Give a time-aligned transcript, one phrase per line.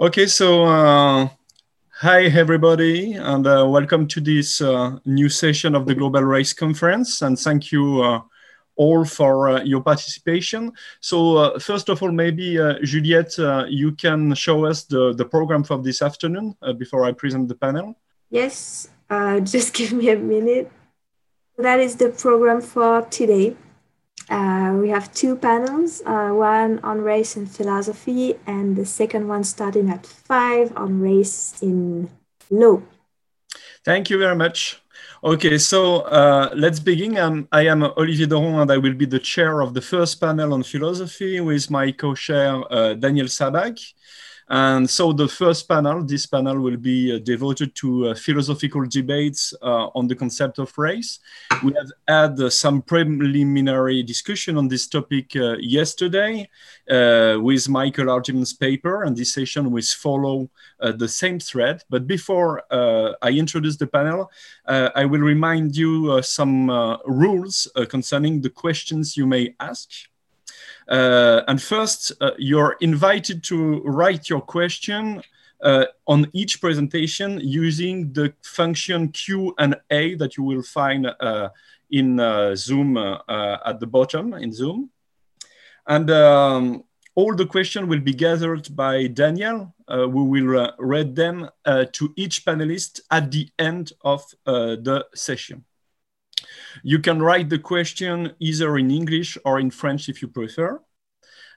[0.00, 1.28] Okay, so uh,
[1.88, 7.22] hi everybody, and uh, welcome to this uh, new session of the Global Race Conference,
[7.22, 8.20] and thank you uh,
[8.74, 10.72] all for uh, your participation.
[10.98, 13.38] So uh, first of all, maybe Juliette,
[13.68, 17.94] you can show us the, the program for this afternoon before I present the panel.
[18.30, 18.88] Yes,
[19.44, 20.72] just give me a minute.
[21.56, 23.54] That is the program for today.
[24.30, 29.44] Uh, we have two panels, uh, one on race and philosophy, and the second one
[29.44, 32.08] starting at five on race in
[32.50, 32.80] law.
[33.84, 34.80] Thank you very much.
[35.22, 37.16] Okay, so uh, let's begin.
[37.18, 40.52] Um, I am Olivier Doron and I will be the chair of the first panel
[40.52, 43.80] on philosophy with my co-chair uh, Daniel Sabbagh.
[44.48, 49.54] And so the first panel, this panel will be uh, devoted to uh, philosophical debates
[49.62, 51.18] uh, on the concept of race.
[51.62, 56.50] We have had uh, some preliminary discussion on this topic uh, yesterday
[56.90, 60.50] uh, with Michael Hardimon's paper, and this session will follow
[60.80, 61.82] the same thread.
[61.88, 64.30] But before I introduce the panel,
[64.66, 66.70] I will remind you some
[67.06, 69.90] rules concerning the questions you may ask.
[70.88, 75.22] Uh, and first, uh, you're invited to write your question
[75.62, 81.06] uh, on each presentation using the function Q and A that you will find
[81.90, 82.18] in
[82.56, 84.90] Zoom at the bottom in Zoom.
[85.86, 91.14] And um, all the questions will be gathered by Daniel, uh, who will uh, read
[91.14, 95.64] them uh, to each panelist at the end of the session.
[96.82, 100.80] You can write the question either in English or in French if you prefer.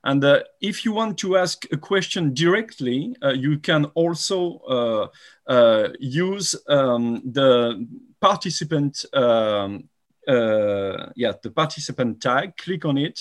[0.03, 5.07] And uh, if you want to ask a question directly, uh, you can also uh,
[5.51, 7.85] uh use um, the
[8.21, 9.89] participant, um,
[10.27, 13.19] uh, yeah, the participant tag, click on it,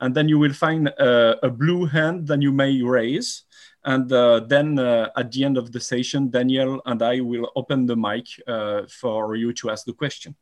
[0.00, 3.44] and then you will find uh, a blue hand that you may raise.
[3.82, 8.26] And then at the end of the session, Daniel and I will open the mic
[8.90, 10.36] for you to ask the question.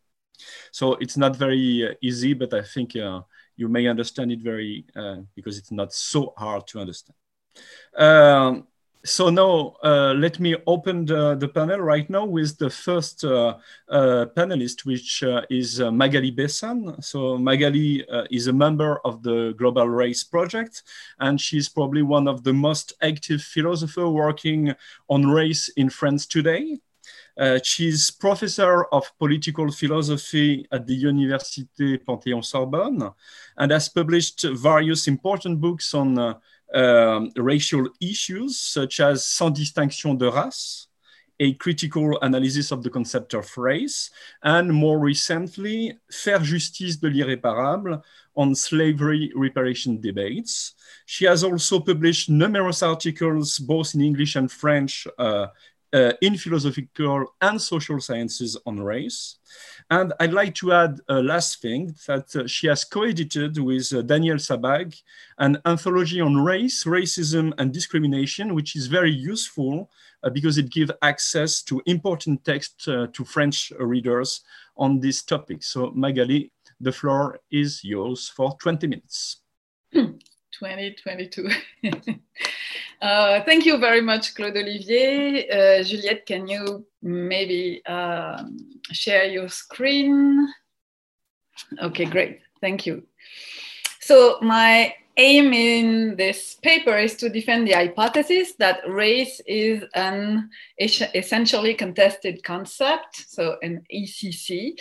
[0.72, 5.58] So it's not very easy, but I think you may understand it very, uh, because
[5.58, 7.16] it's not so hard to understand.
[7.96, 8.68] Um,
[9.04, 13.56] so now uh, let me open the, the, panel right now with the first uh,
[13.88, 17.02] uh, panelist, which uh, is uh, Magali Bessone.
[17.02, 20.82] So Magali uh, is a member of the Global Race Project,
[21.20, 24.74] and she's probably one of the most active philosophers working
[25.08, 26.78] on race in France today.
[27.38, 33.12] Uh, she's professor of political philosophy at the Université Panthéon-Sorbonne
[33.56, 36.34] and has published various important books on uh,
[36.74, 40.88] um, racial issues such as Sans distinction de race,
[41.40, 44.10] a critical analysis of the concept of race,
[44.42, 48.02] and more recently, Faire justice de l'irréparable
[48.34, 50.74] on slavery reparation debates.
[51.06, 55.46] She has also published numerous articles, both in English and French, uh,
[55.92, 59.36] uh, in philosophical and social sciences on race.
[59.90, 64.02] And I'd like to add a last thing that uh, she has co-edited with uh,
[64.02, 64.94] Daniel Sabbagh
[65.38, 69.90] an anthology on race, racism and discrimination, which is very useful
[70.22, 74.42] uh, because it gives access to important text uh, to French readers
[74.76, 75.62] on this topic.
[75.62, 79.38] So Magali, the floor is yours for 20 minutes.
[80.58, 81.48] 2022.
[83.00, 85.48] uh, thank you very much, Claude Olivier.
[85.48, 88.58] Uh, Juliette, can you maybe um,
[88.90, 90.48] share your screen?
[91.80, 92.40] Okay, great.
[92.60, 93.04] Thank you.
[94.00, 100.48] So my aim in this paper is to defend the hypothesis that race is an
[100.78, 104.78] essentially contested concept, so an ECC,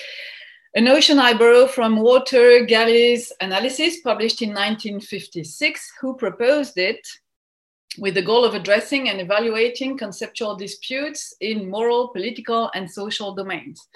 [0.75, 7.07] a notion I borrow from Walter Gallie's analysis published in 1956, who proposed it
[7.97, 13.87] with the goal of addressing and evaluating conceptual disputes in moral, political, and social domains.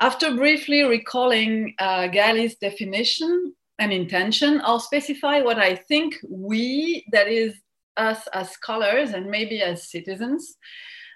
[0.00, 7.28] After briefly recalling uh, Gallie's definition and intention, I'll specify what I think we, that
[7.28, 7.54] is
[7.96, 10.56] us as scholars and maybe as citizens,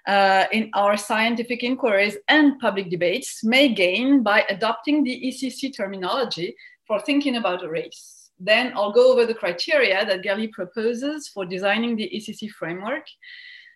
[0.07, 6.55] uh, in our scientific inquiries and public debates may gain by adopting the ECC terminology
[6.85, 8.12] for thinking about a race.
[8.39, 13.05] Then I'll go over the criteria that Gallie proposes for designing the ECC framework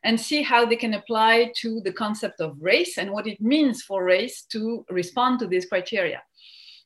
[0.04, 3.83] and see how they can apply to the concept of race and what it means
[3.83, 6.21] for race to respond to these criteria.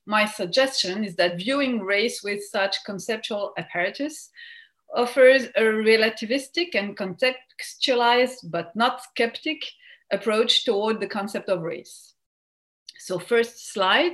[0.05, 4.29] My suggestion is that viewing race with such conceptual apparatus
[4.95, 9.61] offers a relativistic and contextualized, but not skeptic,
[10.11, 12.13] approach toward the concept of race.
[12.99, 14.13] So first slide,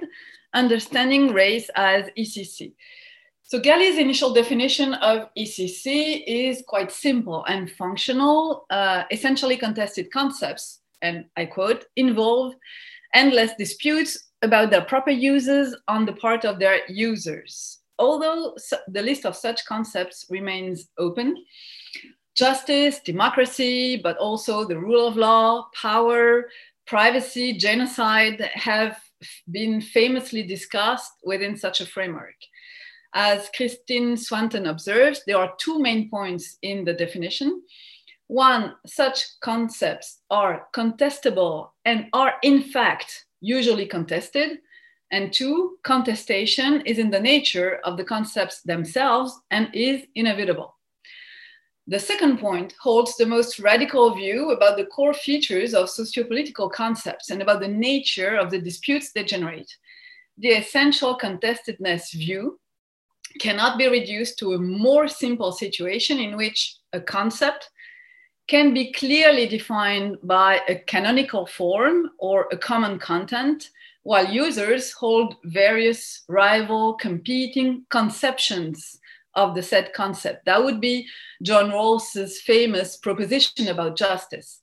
[0.53, 2.73] understanding race as ECC.
[3.47, 8.65] So Gallie's initial definition of ECC is quite simple and functional.
[8.69, 12.55] Uh, essentially contested concepts, and I quote, involve
[13.13, 17.79] endless disputes about their proper uses on the part of their users.
[17.97, 18.57] Although
[18.89, 21.41] the list of such concepts remains open,
[22.35, 26.49] justice, democracy, but also the rule of law, power,
[26.85, 28.99] privacy, genocide have
[29.49, 32.35] been famously discussed within such a framework.
[33.19, 37.63] As Christine Swanton observes, there are two main points in the definition.
[38.27, 44.59] One, such concepts are contestable and are in fact usually contested.
[45.09, 50.75] And two, contestation is in the nature of the concepts themselves and is inevitable.
[51.87, 57.31] The second point holds the most radical view about the core features of sociopolitical concepts
[57.31, 59.75] and about the nature of the disputes they generate.
[60.37, 62.59] The essential contestedness view
[63.39, 67.69] cannot be reduced to a more simple situation in which a concept
[68.47, 73.69] can be clearly defined by a canonical form or a common content,
[74.03, 78.99] while users hold various rival competing conceptions
[79.35, 80.45] of the said concept.
[80.45, 81.07] That would be
[81.43, 84.59] John Rawls's famous proposition about justice.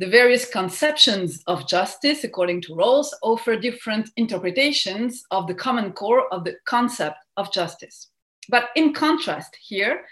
[0.00, 6.26] The various conceptions of justice, according to Rawls, offer different interpretations of the common core
[6.32, 8.08] of the concept of justice.
[8.48, 10.06] But in contrast, here,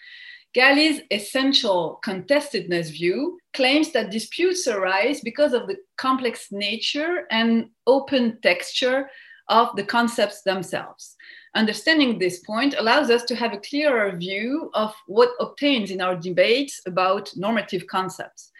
[0.52, 8.38] Gallie's essential contestedness view claims that disputes arise because of the complex nature and open
[8.43, 9.08] texture
[9.49, 11.17] of the concepts themselves.
[11.55, 16.14] Understanding this point allows us to have a clearer view of what obtains in our
[16.14, 18.52] debates about normative concepts.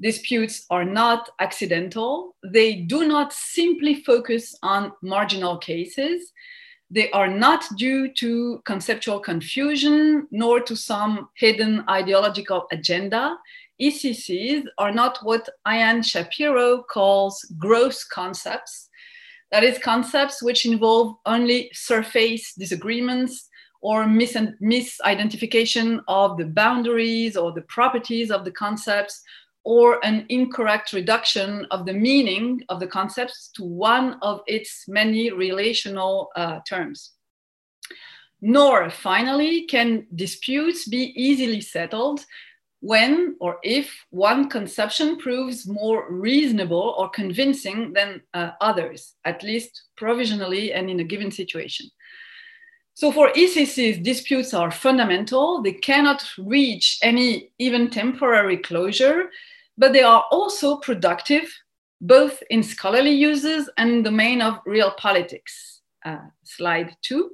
[0.00, 2.36] Disputes are not accidental.
[2.44, 6.32] They do not simply focus on marginal cases.
[6.90, 13.36] They are not due to conceptual confusion nor to some hidden ideological agenda.
[13.80, 18.88] ECCs are not what Ian Shapiro calls gross concepts.
[19.50, 23.48] That is, concepts which involve only surface disagreements
[23.80, 29.22] or mis- misidentification of the boundaries or the properties of the concepts
[29.68, 35.30] or an incorrect reduction of the meaning of the concepts to one of its many
[35.30, 37.12] relational uh, terms.
[38.40, 42.24] Nor, finally, can disputes be easily settled
[42.80, 49.82] when or if one conception proves more reasonable or convincing than uh, others, at least
[49.98, 51.90] provisionally and in a given situation.
[52.94, 55.60] So for ECCs, disputes are fundamental.
[55.60, 59.28] They cannot reach any even temporary closure
[59.78, 61.48] but they are also productive,
[62.00, 65.80] both in scholarly uses and in the domain of real politics.
[66.04, 67.30] Uh, slide two.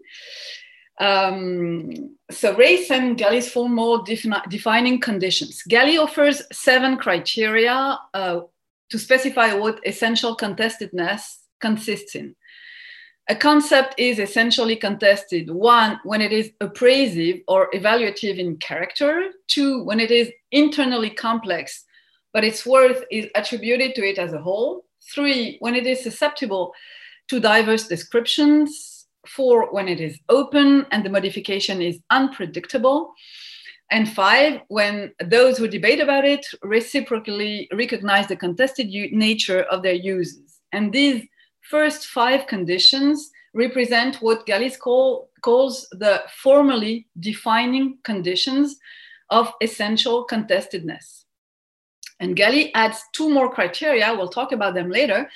[1.01, 5.63] Um, so race and Gallie's formal defini defining conditions.
[5.65, 8.41] Gally offers seven criteria uh,
[8.91, 12.37] to specify what essential contestedness consists in.
[13.29, 19.83] A concept is essentially contested, one, when it is appraisive or evaluative in character, two,
[19.83, 21.85] when it is internally complex
[22.35, 24.85] but its worth is attributed to it as a whole.
[25.15, 26.75] Three, when it is susceptible
[27.29, 29.07] to diverse descriptions.
[29.27, 33.15] Four, when it is open and the modification is unpredictable.
[33.91, 39.95] And five, when those who debate about it reciprocally recognize the contested nature of their
[39.95, 40.61] uses.
[40.73, 41.27] And these
[41.63, 48.77] first five conditions represent what Gallis call, calls the formally defining conditions
[49.31, 51.24] of essential contestedness.
[52.25, 55.29] And Gallie adds two more criteria, we'll talk about them later,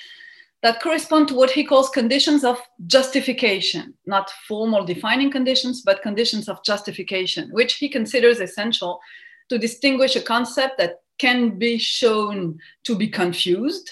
[0.63, 6.49] that correspond to what he calls conditions of justification, not formal defining conditions, but conditions
[6.49, 9.01] of justification, which he considers essential
[9.51, 13.91] to distinguish a concept that can be shown to be confused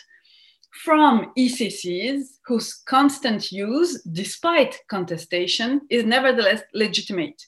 [0.82, 7.44] from ECCs whose constant use, despite contestation, is nevertheless legitimate.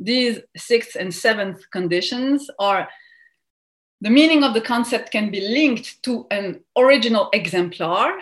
[0.00, 2.88] These sixth and seventh conditions are
[4.00, 8.18] the meaning of the concept can be linked to an original exemplar.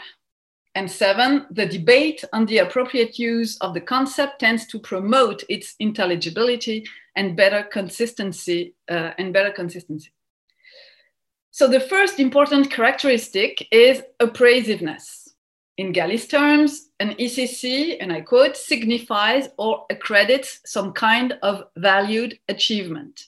[0.74, 5.74] And seven, the debate on the appropriate use of the concept tends to promote its
[5.78, 6.84] intelligibility
[7.16, 10.10] and better consistency uh, and better consistency.
[11.50, 15.28] So the first important characteristic is appraisiveness.
[15.76, 22.38] In Gallie's terms, an ECC, and I quote, signifies or accredits some kind of valued
[22.48, 23.26] achievement.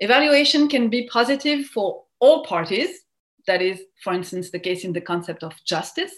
[0.00, 2.90] Evaluation can be positive for all parties.
[3.46, 6.12] That is, for instance, the case in the concept of justice.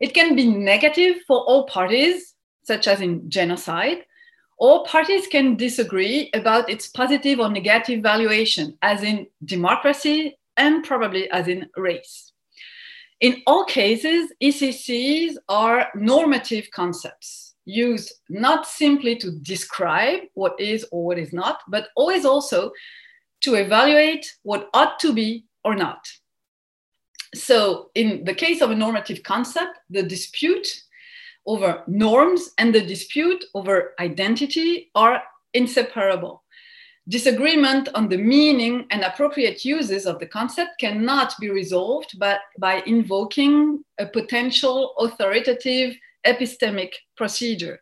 [0.00, 2.34] It can be negative for all parties,
[2.64, 4.04] such as in genocide,
[4.56, 11.28] All parties can disagree about its positive or negative valuation, as in democracy and probably
[11.30, 12.32] as in race.
[13.20, 21.04] In all cases, ECCs are normative concepts used not simply to describe what is or
[21.04, 22.72] what is not, but always also
[23.42, 26.06] to evaluate what ought to be or not.
[27.34, 30.68] So, in the case of a normative concept, the dispute
[31.46, 36.42] over norms and the dispute over identity are inseparable.
[37.08, 42.82] Disagreement on the meaning and appropriate uses of the concept cannot be resolved but by
[42.86, 47.80] invoking a potential authoritative epistemic procedure.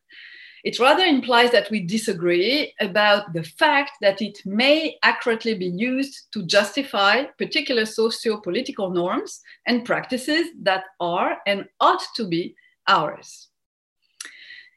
[0.65, 6.33] It rather implies that we disagree about the fact that it may accurately be used
[6.33, 12.55] to justify particular socio political norms and practices that are and ought to be
[12.87, 13.49] ours.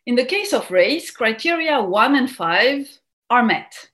[0.07, 2.87] In the case of race, criteria one and five
[3.29, 3.89] are met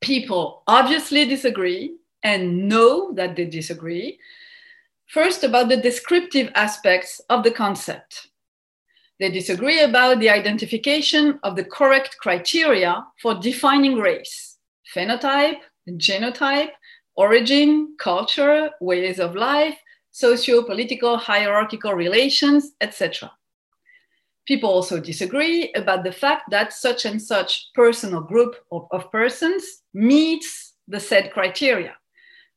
[0.00, 4.18] people obviously disagree and know that they disagree.
[5.06, 8.27] First, about the descriptive aspects of the concept.
[9.18, 14.58] They disagree about the identification of the correct criteria for defining race,
[14.94, 15.58] phenotype,
[15.90, 16.70] genotype,
[17.16, 19.76] origin, culture, ways of life,
[20.12, 23.32] socio political hierarchical relations, etc.
[24.46, 29.10] People also disagree about the fact that such and such person or group of, of
[29.10, 31.96] persons meets the said criteria.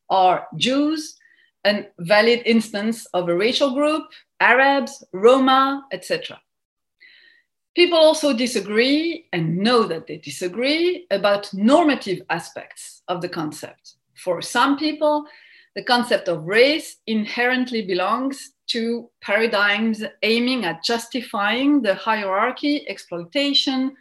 [0.09, 1.17] Are Jews
[1.65, 4.03] a valid instance of a racial group,
[4.39, 6.39] Arabs, Roma, etc.
[7.75, 13.95] People also disagree and know that they disagree about normative aspects of the concept.
[14.15, 15.25] For some people,
[15.75, 23.95] the concept of race inherently belongs to paradigms aiming at justifying the hierarchy, exploitation,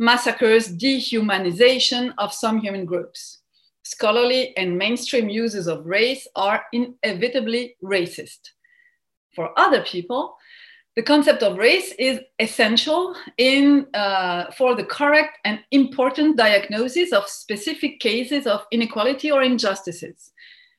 [0.00, 3.42] massacres, dehumanization of some human groups.
[3.84, 8.40] Scholarly and mainstream uses of race are inevitably racist.
[9.36, 10.36] For other people,
[10.96, 17.28] the concept of race is essential in, uh, for the correct and important diagnosis of
[17.28, 20.32] specific cases of inequality or injustices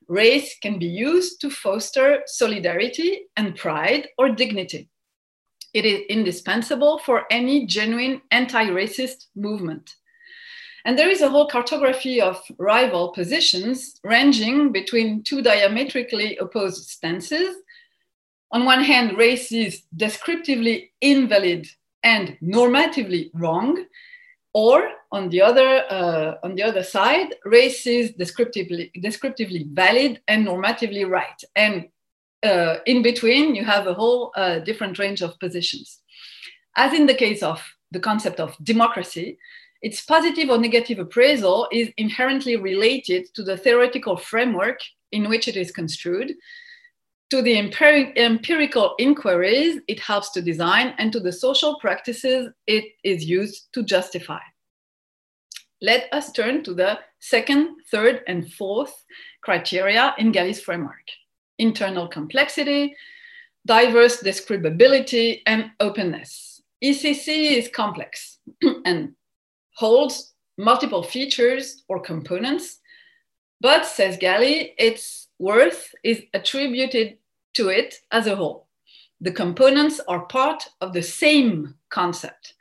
[0.07, 4.89] race can be used to foster solidarity and pride or dignity.
[5.73, 9.95] It is indispensable for any genuine anti racist movement.
[10.85, 17.55] And there is a whole cartography of rival positions ranging between two diametrically opposed stances.
[18.51, 21.67] On one hand, race is descriptively invalid
[22.03, 23.85] and normatively wrong,
[24.53, 30.47] or on the other, uh, on the other side, race is descriptively, descriptively valid and
[30.47, 31.41] normatively right.
[31.55, 31.89] And
[32.43, 35.99] uh, in between, you have a whole uh, different range of positions.
[36.77, 37.61] As in the case of
[37.91, 39.37] the concept of democracy,
[39.81, 44.79] its positive or negative appraisal is inherently related to the theoretical framework
[45.11, 46.33] in which it is construed,
[47.31, 53.25] to the empirical inquiries it helps to design, and to the social practices it is
[53.25, 54.39] used to justify.
[55.81, 58.93] Let us turn to the second, third, and fourth
[59.41, 61.07] criteria in Gallie's framework
[61.57, 62.93] internal complexity,
[63.65, 66.61] diverse describability, and openness.
[66.83, 68.39] ECC is complex
[68.85, 69.13] and
[69.75, 72.79] holds multiple features or components,
[73.61, 77.17] but, says Galli, its worth is attributed
[77.55, 78.67] to it as a whole.
[79.21, 82.53] The components are part of the same concept.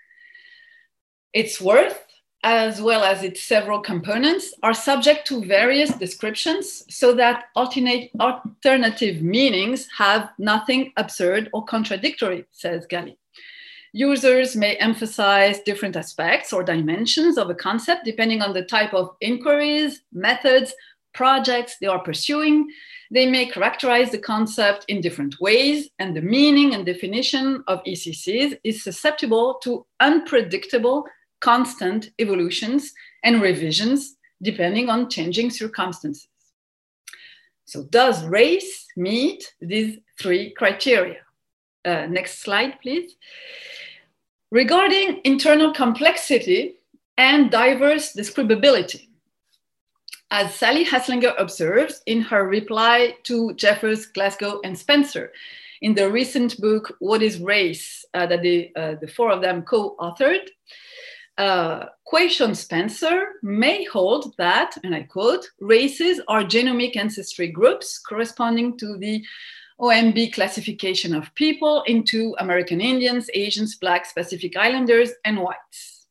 [1.32, 2.00] Its worth,
[2.44, 9.22] as well as its several components, are subject to various descriptions so that alternate, alternative
[9.22, 13.18] meanings have nothing absurd or contradictory, says Gallie.
[13.92, 19.14] Users may emphasize different aspects or dimensions of a concept depending on the type of
[19.20, 20.74] inquiries, methods,
[21.14, 22.68] projects they are pursuing,
[23.10, 28.58] they may characterize the concept in different ways, and the meaning and definition of ECCs
[28.64, 31.06] is susceptible to unpredictable,
[31.40, 32.92] constant evolutions
[33.22, 36.28] and revisions depending on changing circumstances.
[37.66, 41.20] So, does race meet these three criteria?
[41.84, 43.16] Uh, next slide, please.
[44.50, 46.76] Regarding internal complexity
[47.16, 49.08] and diverse describability,
[50.34, 55.30] as Sally Haslanger observes in her reply to Jeffers, Glasgow, and Spencer
[55.80, 59.62] in the recent book, What is Race, uh, that the, uh, the four of them
[59.62, 60.48] co authored.
[61.38, 68.76] Uh, Quayshawn Spencer may hold that, and I quote, races are genomic ancestry groups corresponding
[68.78, 69.24] to the
[69.80, 76.08] OMB classification of people into American Indians, Asians, Blacks, Pacific Islanders, and whites.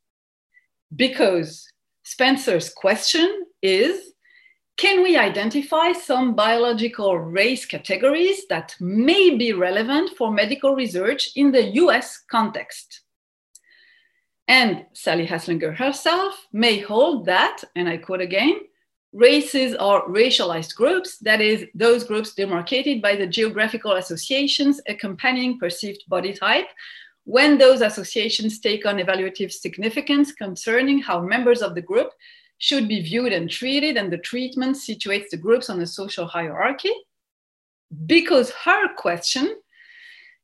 [0.96, 1.68] because
[2.06, 4.13] Spencer's question is
[4.78, 11.52] can we identify some biological race categories that may be relevant for medical research in
[11.52, 13.02] the US context?
[14.48, 18.62] And Sally Haslanger herself may hold that, and I quote again,
[19.14, 26.04] races are racialized groups, that is, those groups demarcated by the geographical associations accompanying perceived
[26.08, 26.68] body type,
[27.26, 32.12] when those associations take on evaluative significance concerning how members of the group
[32.64, 36.94] should be viewed and treated, and the treatment situates the groups on a social hierarchy.
[38.06, 39.58] Because her question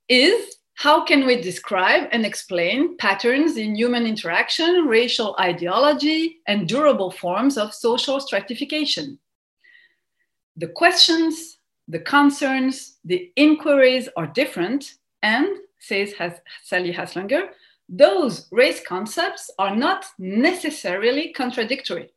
[0.09, 7.09] is how can we describe and explain patterns in human interaction, racial ideology, and durable
[7.09, 9.17] forms of social stratification?
[10.57, 15.47] The questions, the concerns, the inquiries are different, and,
[15.79, 16.13] says
[16.63, 17.47] Sally Haslanger,
[17.89, 22.09] those race concepts are not necessarily contradictory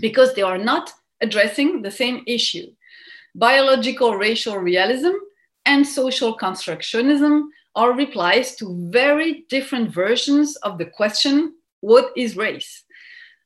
[0.00, 2.66] because they are not addressing the same issue.
[3.34, 5.12] Biological racial realism
[5.66, 7.44] and social constructionism
[7.76, 12.84] are replies to very different versions of the question what is race?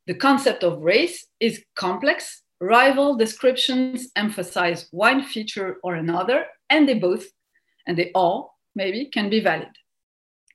[0.06, 2.42] The concept of race is complex.
[2.61, 7.26] Rival descriptions emphasize one feature or another, and they both,
[7.87, 9.68] and they all maybe, can be valid.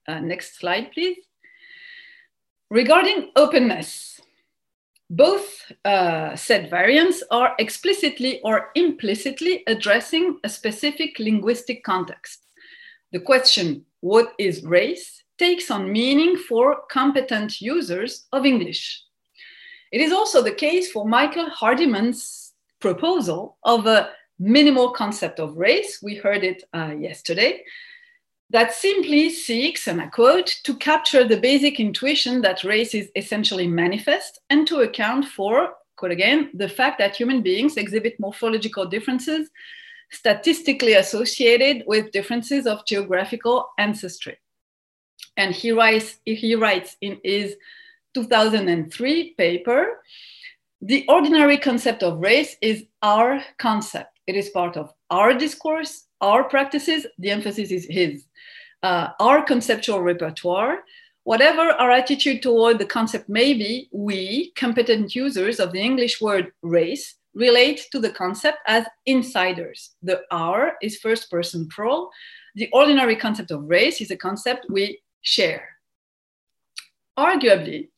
[0.08, 1.18] Uh, next slide, please.
[2.70, 4.20] Regarding openness,
[5.10, 12.46] both uh, set variants are explicitly or implicitly addressing a specific linguistic context.
[13.14, 19.02] The question, what is race, takes on meaning for competent users of English.
[19.92, 24.10] It is also the case for Michael Hardimon's proposal of a
[24.40, 26.00] minimal concept of race.
[26.04, 27.64] We heard it uh, yesterday.
[28.50, 33.68] That simply seeks, and I quote, to capture the basic intuition that race is essentially
[33.68, 39.50] manifest and to account for, quote again, the fact that human beings exhibit morphological differences
[40.12, 44.38] statistically associated with differences of geographical ancestry.
[45.36, 47.58] And he writes, he writes in his
[48.14, 50.02] 2003 paper,
[50.82, 54.20] the ordinary concept of race is our concept.
[54.26, 58.26] It is part of our discourse, our practices, the emphasis is his,
[58.84, 60.80] uh, our conceptual repertoire.
[61.24, 66.54] Whatever our attitude toward the concept may be, we, competent users of the English word
[66.62, 69.96] race, relate to the concept as insiders.
[70.02, 72.10] The our is first person plural.
[72.56, 75.68] The ordinary concept of race is a concept we share.
[77.18, 77.90] Arguably,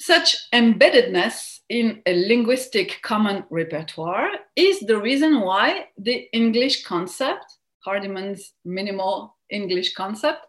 [0.00, 7.44] such embeddedness in a linguistic common repertoire is the reason why the English concept,
[7.84, 10.46] Hardimon's minimal English concept,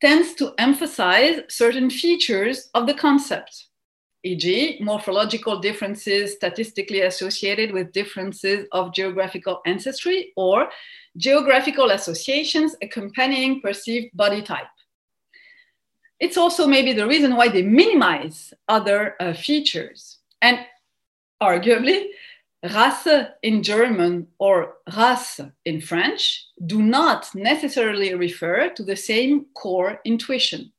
[0.00, 3.68] tends to emphasize certain features of the concept
[4.24, 10.68] e.g., morphological differences statistically associated with differences of geographical ancestry or
[11.18, 14.66] geographical associations accompanying perceived body type.
[16.24, 20.20] It's also maybe the reason why they minimize other uh, features.
[20.40, 20.58] And
[21.42, 22.06] arguably,
[22.64, 30.00] Rasse in German or Race in French do not necessarily refer to the same core
[30.06, 30.72] intuition.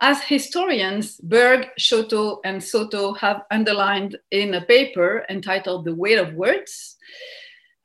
[0.00, 6.34] As historians, Berg, Choteau, and Soto have underlined in a paper entitled The Weight of
[6.34, 6.96] Words,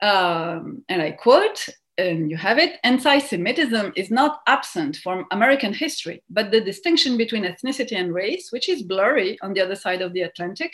[0.02, 5.74] um, and I quote, and you have it anti Semitism is not absent from American
[5.74, 10.02] history, but the distinction between ethnicity and race, which is blurry on the other side
[10.02, 10.74] of the Atlantic,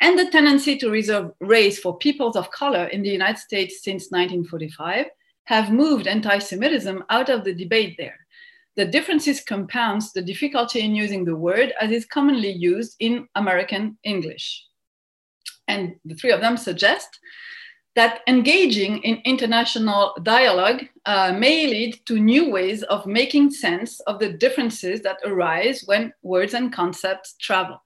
[0.00, 4.10] and the tendency to reserve race for peoples of color in the United States since
[4.10, 5.06] 1945
[5.44, 8.18] have moved anti Semitism out of the debate there
[8.74, 13.98] the differences compounds the difficulty in using the word as is commonly used in American
[14.02, 14.64] English.
[15.68, 17.18] And the three of them suggest
[17.94, 24.18] that engaging in international dialogue uh, may lead to new ways of making sense of
[24.18, 27.82] the differences that arise when words and concepts travel.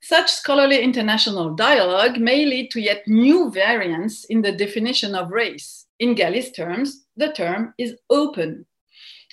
[0.00, 5.86] Such scholarly international dialogue may lead to yet new variants in the definition of race.
[6.00, 8.66] In Gallie's terms, the term is open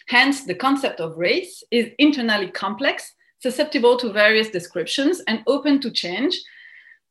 [0.09, 5.91] Hence, the concept of race is internally complex, susceptible to various descriptions, and open to
[5.91, 6.35] change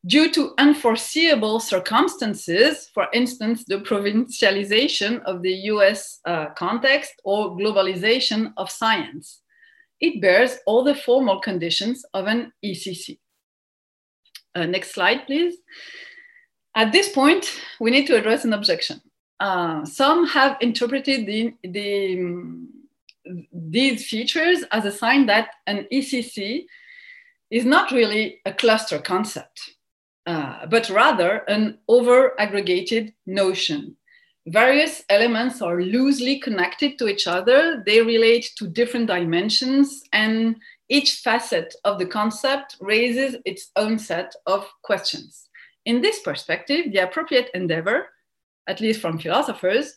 [0.09, 8.53] due to unforeseeable circumstances, for instance, the provincialization of the US uh, context or globalization
[8.57, 9.43] of science.
[10.01, 13.19] It bears all the formal conditions of an ECC.
[14.55, 15.57] Uh, next slide, please.
[16.75, 19.01] At this point, we need to address an objection.
[19.41, 22.67] Uh, some have interpreted the, the
[23.53, 26.65] these features as a sign that an ECC
[27.51, 29.75] is not really a cluster concept,
[30.29, 33.97] uh, but rather an over aggregated notion.
[34.47, 37.83] Various elements are loosely connected to each other.
[37.87, 40.57] They relate to different dimensions, and
[40.91, 45.49] each facet of the concept raises its own set of questions.
[45.87, 48.09] In this perspective, the appropriate endeavor,
[48.67, 49.97] at least from philosophers,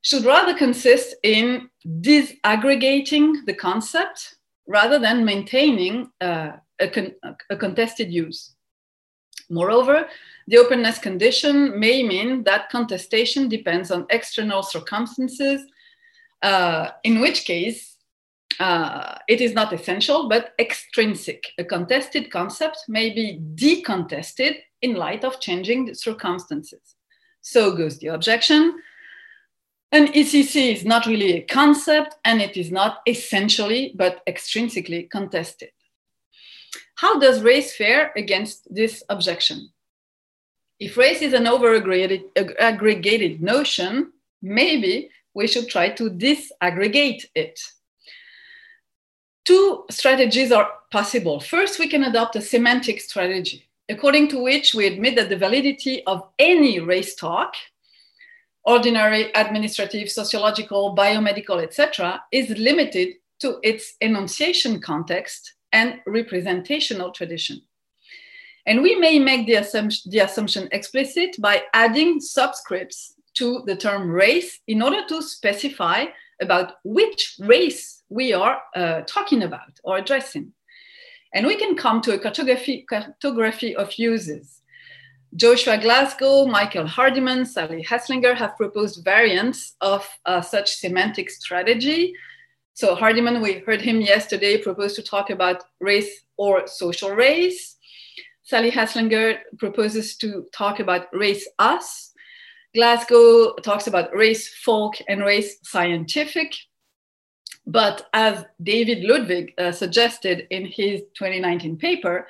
[0.00, 7.12] should rather consist in disaggregating the concept rather than maintaining uh, a, con
[7.50, 8.54] a contested use.
[9.50, 10.08] Moreover,
[10.46, 15.62] the openness condition may mean that contestation depends on external circumstances,
[16.42, 17.96] uh, in which case
[18.60, 21.52] uh, it is not essential but extrinsic.
[21.58, 26.96] A contested concept may be decontested in light of changing circumstances.
[27.40, 28.80] So goes the objection.
[29.90, 35.70] An ECC is not really a concept and it is not essentially but extrinsically contested.
[36.98, 39.70] How does race fare against this objection?
[40.80, 47.60] If race is an over-aggregated notion, maybe we should try to disaggregate it.
[49.44, 51.38] Two strategies are possible.
[51.38, 56.04] First, we can adopt a semantic strategy, according to which we admit that the validity
[56.04, 57.54] of any race talk,
[58.64, 67.60] ordinary, administrative, sociological, biomedical, etc., is limited to its enunciation context and representational tradition.
[68.66, 74.10] And we may make the assumption, the assumption explicit by adding subscripts to the term
[74.10, 76.06] race in order to specify
[76.40, 80.52] about which race we are uh, talking about or addressing.
[81.34, 84.62] And we can come to a cartography, cartography of uses.
[85.36, 92.14] Joshua Glasgow, Michael Hardimon, Sally Haslanger have proposed variants of uh, such semantic strategy
[92.78, 97.74] so Hardimon, we heard him yesterday propose to talk about race or social race.
[98.44, 102.12] Sally Haslanger proposes to talk about race us.
[102.76, 106.54] Glasgow talks about race folk and race scientific.
[107.66, 112.28] But as David Ludwig uh, suggested in his 2019 paper,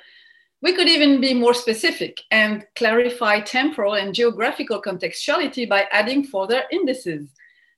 [0.63, 6.63] we could even be more specific and clarify temporal and geographical contextuality by adding further
[6.71, 7.29] indices.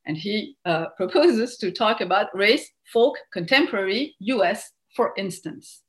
[0.06, 5.84] And he uh, proposes to talk about race, folk, contemporary, US, for instance.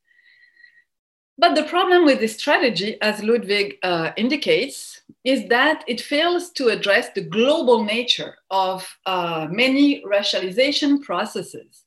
[1.39, 6.69] But the problem with this strategy, as Ludwig uh, indicates, is that it fails to
[6.69, 11.85] address the global nature of uh, many racialization processes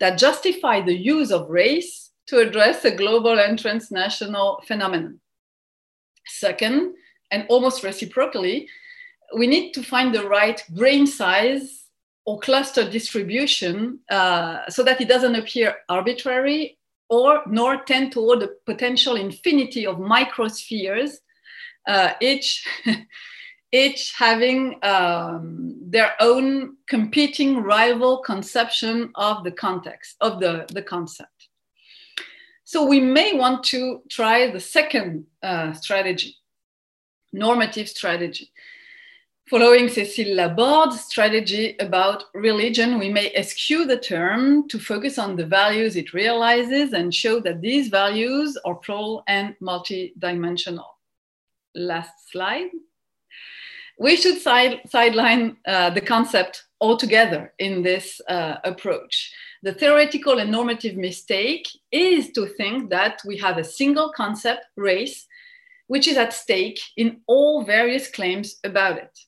[0.00, 5.20] that justify the use of race to address a global and transnational phenomenon.
[6.26, 6.94] Second,
[7.30, 8.68] and almost reciprocally,
[9.36, 11.84] we need to find the right grain size
[12.26, 16.78] or cluster distribution uh, so that it doesn't appear arbitrary
[17.10, 21.16] or nor tend toward the potential infinity of microspheres,
[21.86, 22.66] uh, each,
[23.72, 31.48] each having um, their own competing rival conception of the context, of the, the concept.
[32.64, 36.36] So we may want to try the second uh, strategy,
[37.32, 38.50] normative strategy.
[39.50, 45.44] Following Cécile Laborde's strategy about religion, we may eschew the term to focus on the
[45.44, 50.86] values it realizes and show that these values are plural and multidimensional.
[51.74, 52.70] Last slide.
[53.98, 59.30] We should side, sideline uh, the concept altogether in this uh, approach.
[59.62, 65.26] The theoretical and normative mistake is to think that we have a single concept, race,
[65.88, 69.18] which is at stake in all various claims about it.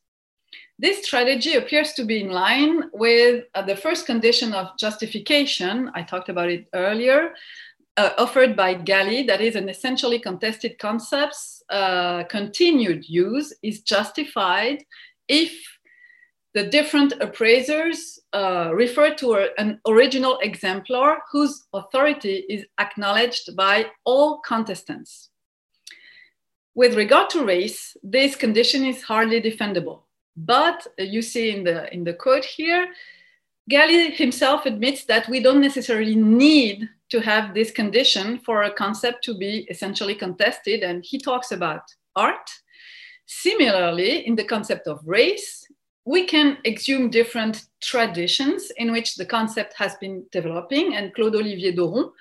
[0.79, 6.03] This strategy appears to be in line with uh, the first condition of justification, I
[6.03, 7.33] talked about it earlier,
[7.97, 14.85] uh, offered by Gallie, that is an essentially contested concept's uh, continued use is justified
[15.29, 15.53] if
[16.53, 23.87] the different appraisers uh, refer to a, an original exemplar whose authority is acknowledged by
[24.05, 25.31] all contestants.
[26.75, 30.06] With regard to race, this condition is hardly defendable.
[30.37, 32.89] But you see in the, in the quote here,
[33.69, 39.25] Gallie himself admits that we don't necessarily need to have this condition for a concept
[39.25, 40.83] to be essentially contested.
[40.83, 41.83] And he talks about
[42.15, 42.51] art.
[43.27, 45.67] Similarly, in the concept of race,
[46.05, 50.95] we can exhume different traditions in which the concept has been developing.
[50.95, 52.13] And Claude Olivier Doron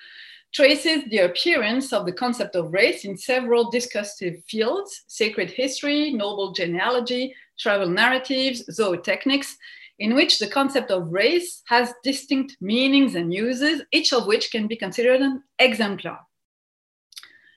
[0.52, 6.54] traces the appearance of the concept of race in several discursive fields sacred history, noble
[6.54, 9.56] genealogy, travel narratives, zootechnics,
[10.00, 14.68] in which the concept of race has distinct meanings and uses, each of which can
[14.68, 16.20] be considered an exemplar.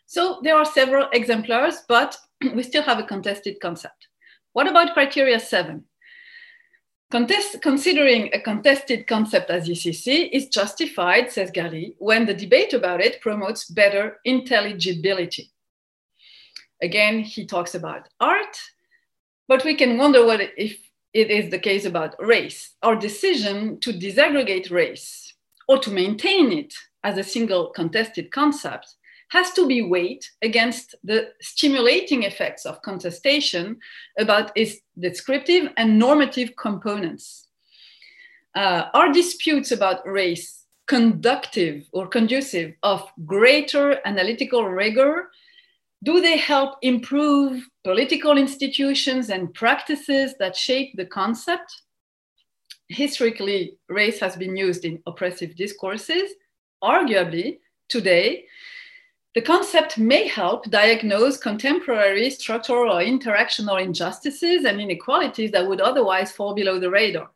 [0.06, 2.16] So there are several exemplars, but
[2.54, 4.08] we still have a contested concept.
[4.52, 5.84] What about criteria seven?
[7.10, 13.00] Contest, considering a contested concept as ECC is justified, says Gallie, when the debate about
[13.00, 15.50] it promotes better intelligibility.
[16.82, 18.58] Again, he talks about art,
[19.48, 20.78] but we can wonder what if
[21.14, 22.74] it is the case about race.
[22.82, 25.34] Our decision to disaggregate race
[25.66, 28.94] or to maintain it as a single contested concept
[29.30, 33.78] has to be weighed against the stimulating effects of contestation
[34.18, 37.48] about its descriptive and normative components.
[38.54, 45.30] Uh, are disputes about race conductive or conducive of greater analytical rigor?
[46.04, 51.82] Do they help improve political institutions and practices that shape the concept?
[52.88, 56.30] Historically, race has been used in oppressive discourses.
[56.82, 57.58] Arguably,
[57.88, 58.44] today,
[59.34, 66.32] the concept may help diagnose contemporary structural or interactional injustices and inequalities that would otherwise
[66.32, 67.30] fall below the radar.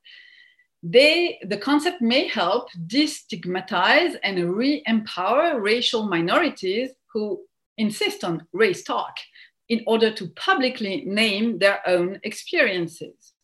[0.85, 7.41] They, the concept may help destigmatize and re empower racial minorities who
[7.83, 9.15] insist on race talk
[9.69, 13.35] in order to publicly name their own experiences.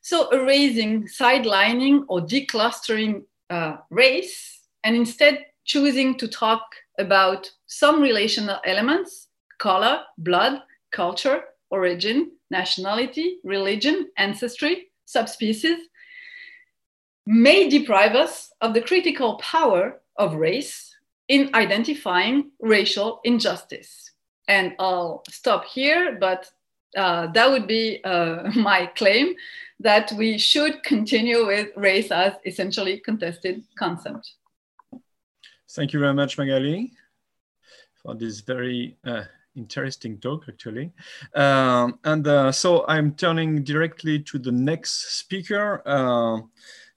[0.00, 4.36] So, erasing, sidelining, or declustering uh, race,
[4.82, 6.62] and instead choosing to talk
[6.98, 10.60] about some relational elements color, blood,
[10.90, 15.78] culture, origin, nationality, religion, ancestry, subspecies
[17.26, 20.91] may deprive us of the critical power of race
[21.32, 24.10] in identifying racial injustice.
[24.48, 26.50] And I'll stop here, but
[26.94, 29.34] uh, that would be uh, my claim
[29.80, 34.34] that we should continue with race as essentially contested concept.
[35.70, 36.92] Thank you very much, Magali,
[38.02, 39.22] for this very uh,
[39.56, 40.92] interesting talk, actually.
[41.34, 45.80] Um, and uh, so I'm turning directly to the next speaker.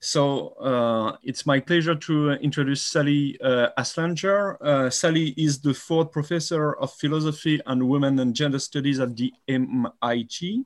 [0.06, 4.56] So uh, it's my pleasure to introduce Sally uh, Haslanger.
[4.60, 9.32] Uh, Sally is the Ford Professor of Philosophy and Women and Gender Studies at the
[9.48, 10.62] MIT.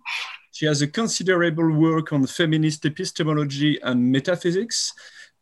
[0.53, 4.93] She has a considerable work on feminist epistemology and metaphysics,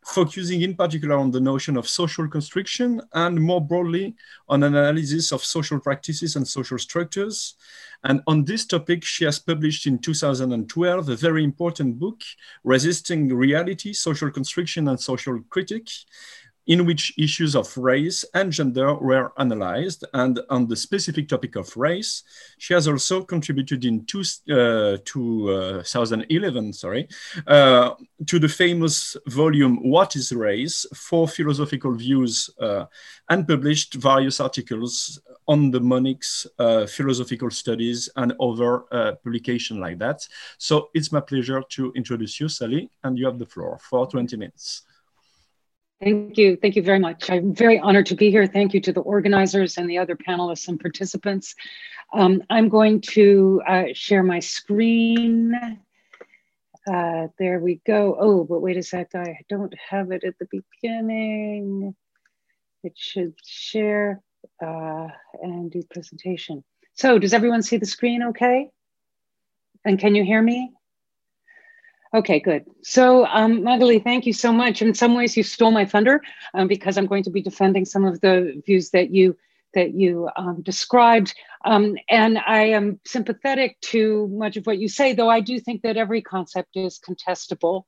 [0.05, 4.15] focusing in particular on the notion of social construction and more broadly
[4.47, 7.55] on analysis of social practices and social structures.
[8.03, 12.21] And on this topic, she has published in 2012 a very important book,
[12.63, 15.91] Resisting Reality, Social Construction and Social Critique,
[16.69, 20.05] in which issues of race and gender were analyzed.
[20.13, 22.23] And on the specific topic of race,
[22.59, 27.07] she has also contributed in two, uh, 2011, sorry,
[27.47, 27.95] uh,
[28.27, 30.85] to the famous volume, What is Race?
[30.93, 32.85] Four Philosophical Views, uh,
[33.29, 39.97] and published various articles on the Monist uh, philosophical studies and other uh, publication like
[39.97, 40.27] that.
[40.59, 44.37] So it's my pleasure to introduce you, Sally, and you have the floor for 20
[44.37, 44.83] minutes.
[46.01, 46.55] Thank you.
[46.55, 47.29] Thank you very much.
[47.29, 48.47] I'm very honored to be here.
[48.47, 51.55] Thank you to the organizers and the other panelists and participants.
[52.13, 55.53] Um, I'm going to uh, share my screen.
[56.87, 58.15] Uh, there we go.
[58.17, 59.13] Oh, but wait a sec.
[59.13, 61.93] I don't have it at the beginning.
[62.83, 64.21] It should share
[64.65, 65.07] uh,
[65.41, 66.63] and do presentation.
[66.93, 68.69] So does everyone see the screen okay?
[69.83, 70.71] And can you hear me?
[72.11, 72.65] Okay, good.
[72.81, 74.81] So, um, Magali, thank you so much.
[74.81, 76.21] In some ways, you stole my thunder
[76.55, 79.37] um, because I'm going to be defending some of the views that you
[79.75, 85.13] that you um, described, um, and I am sympathetic to much of what you say.
[85.13, 87.83] Though I do think that every concept is contestable,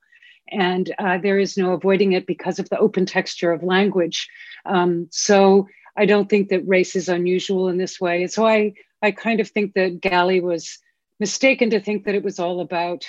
[0.52, 4.30] and uh, there is no avoiding it because of the open texture of language.
[4.68, 8.22] Um, so, I don't think that race is unusual in this way.
[8.22, 10.78] And so, I I kind of think that Gallie was
[11.20, 13.04] mistaken to think that it was all about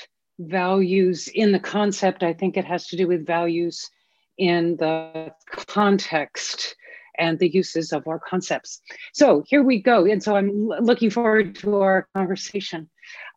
[0.48, 2.22] values in the concept.
[2.22, 3.90] I think it has to do with values
[4.38, 6.76] in the context
[7.18, 8.80] and the uses of our concepts.
[9.12, 10.04] So here we go.
[10.06, 12.88] And so I'm looking forward to our conversation.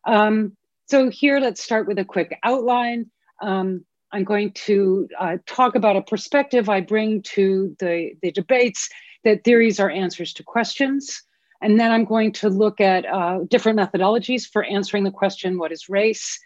[0.05, 0.55] Um,
[0.87, 3.09] so here, let's start with a quick outline.
[3.41, 8.89] Um, I'm going to uh, talk about a perspective I bring to the, the debates
[9.23, 11.21] that theories are answers to questions.
[11.61, 15.71] And then I'm going to look at uh, different methodologies for answering the question, what
[15.71, 16.39] is race?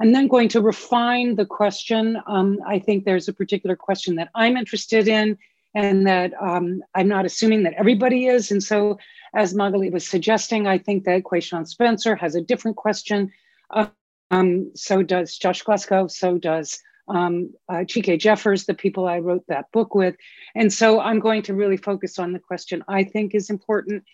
[0.00, 2.22] I'm then going to refine the question.
[2.26, 5.36] Um, I think there's a particular question that I'm interested in
[5.74, 8.50] and that um, I'm not assuming that everybody is.
[8.50, 8.98] And so,
[9.34, 13.30] as Magali was suggesting, I think that Quayshawn Spencer has a different question.
[14.30, 19.44] Um, so does Josh Glasgow, so does um, uh, Chike Jeffers, the people I wrote
[19.48, 20.16] that book with.
[20.54, 24.04] And so I'm going to really focus on the question I think is important.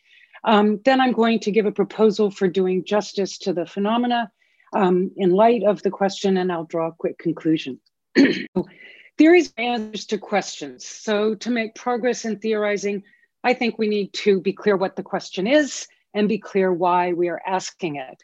[0.45, 4.31] Um, then I'm going to give a proposal for doing justice to the phenomena
[4.75, 7.81] um, in light of the question, and I'll draw a quick conclusion.
[9.19, 10.85] Theories answers to questions.
[10.85, 13.05] So to make progress in theorizing,
[13.45, 17.13] I think we need to be clear what the question is and be clear why
[17.13, 18.23] we are asking it.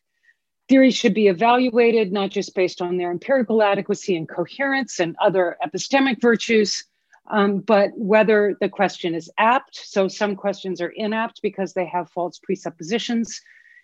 [0.68, 5.56] Theories should be evaluated not just based on their empirical adequacy and coherence and other
[5.64, 6.84] epistemic virtues,
[7.30, 9.76] um, but whether the question is apt.
[9.76, 13.40] So some questions are inapt because they have false presuppositions.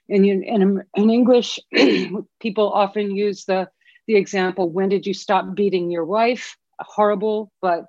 [0.09, 1.59] In, in, in English,
[2.40, 3.69] people often use the,
[4.07, 6.57] the example, when did you stop beating your wife?
[6.79, 7.87] Horrible, but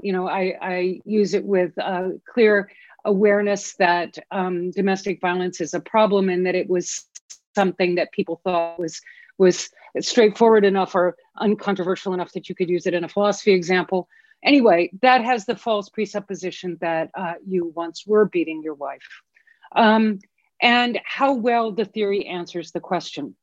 [0.00, 2.70] you know, I, I use it with uh, clear
[3.04, 7.06] awareness that um, domestic violence is a problem and that it was
[7.54, 9.00] something that people thought was
[9.36, 9.68] was
[10.00, 14.08] straightforward enough or uncontroversial enough that you could use it in a philosophy example.
[14.44, 19.22] Anyway, that has the false presupposition that uh, you once were beating your wife.
[19.74, 20.20] Um,
[20.64, 23.36] and how well the theory answers the question.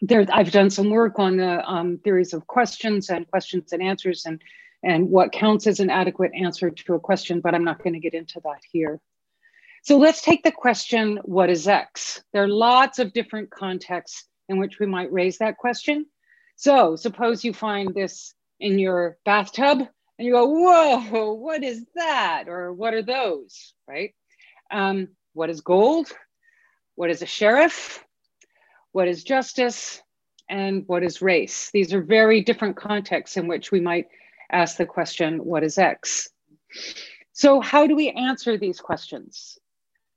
[0.00, 4.24] There, I've done some work on the um, theories of questions and questions and answers
[4.24, 4.40] and,
[4.84, 7.98] and what counts as an adequate answer to a question, but I'm not going to
[7.98, 9.00] get into that here.
[9.82, 12.22] So let's take the question, what is X?
[12.32, 16.06] There are lots of different contexts in which we might raise that question.
[16.54, 19.80] So suppose you find this in your bathtub
[20.18, 22.44] and you go, whoa, what is that?
[22.46, 24.14] Or what are those, right?
[24.70, 26.08] Um, what is gold?
[26.94, 28.04] What is a sheriff?
[28.92, 30.02] What is justice?
[30.48, 31.70] And what is race?
[31.72, 34.08] These are very different contexts in which we might
[34.50, 36.28] ask the question, what is X?
[37.32, 39.58] So how do we answer these questions?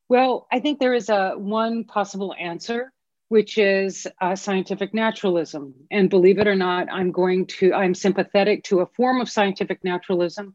[0.09, 2.91] Well, I think there is a one possible answer,
[3.29, 5.73] which is uh, scientific naturalism.
[5.89, 9.83] And believe it or not, I'm going to, I'm sympathetic to a form of scientific
[9.83, 10.53] naturalism,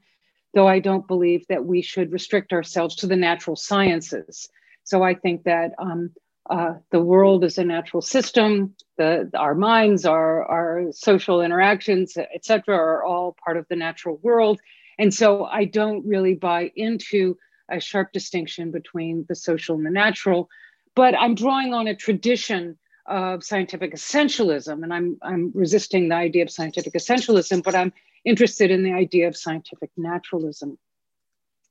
[0.54, 4.48] though I don't believe that we should restrict ourselves to the natural sciences.
[4.84, 6.10] So I think that um,
[6.48, 12.44] uh, the world is a natural system, the, our minds, our, our social interactions, et
[12.44, 14.60] cetera, are all part of the natural world.
[14.98, 17.36] And so I don't really buy into
[17.70, 20.48] a sharp distinction between the social and the natural.
[20.96, 26.42] But I'm drawing on a tradition of scientific essentialism, and I'm, I'm resisting the idea
[26.42, 27.92] of scientific essentialism, but I'm
[28.24, 30.78] interested in the idea of scientific naturalism.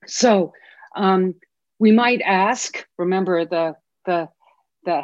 [0.08, 0.54] So
[0.96, 1.36] um,
[1.80, 4.30] we might ask, remember the, the,
[4.86, 5.04] the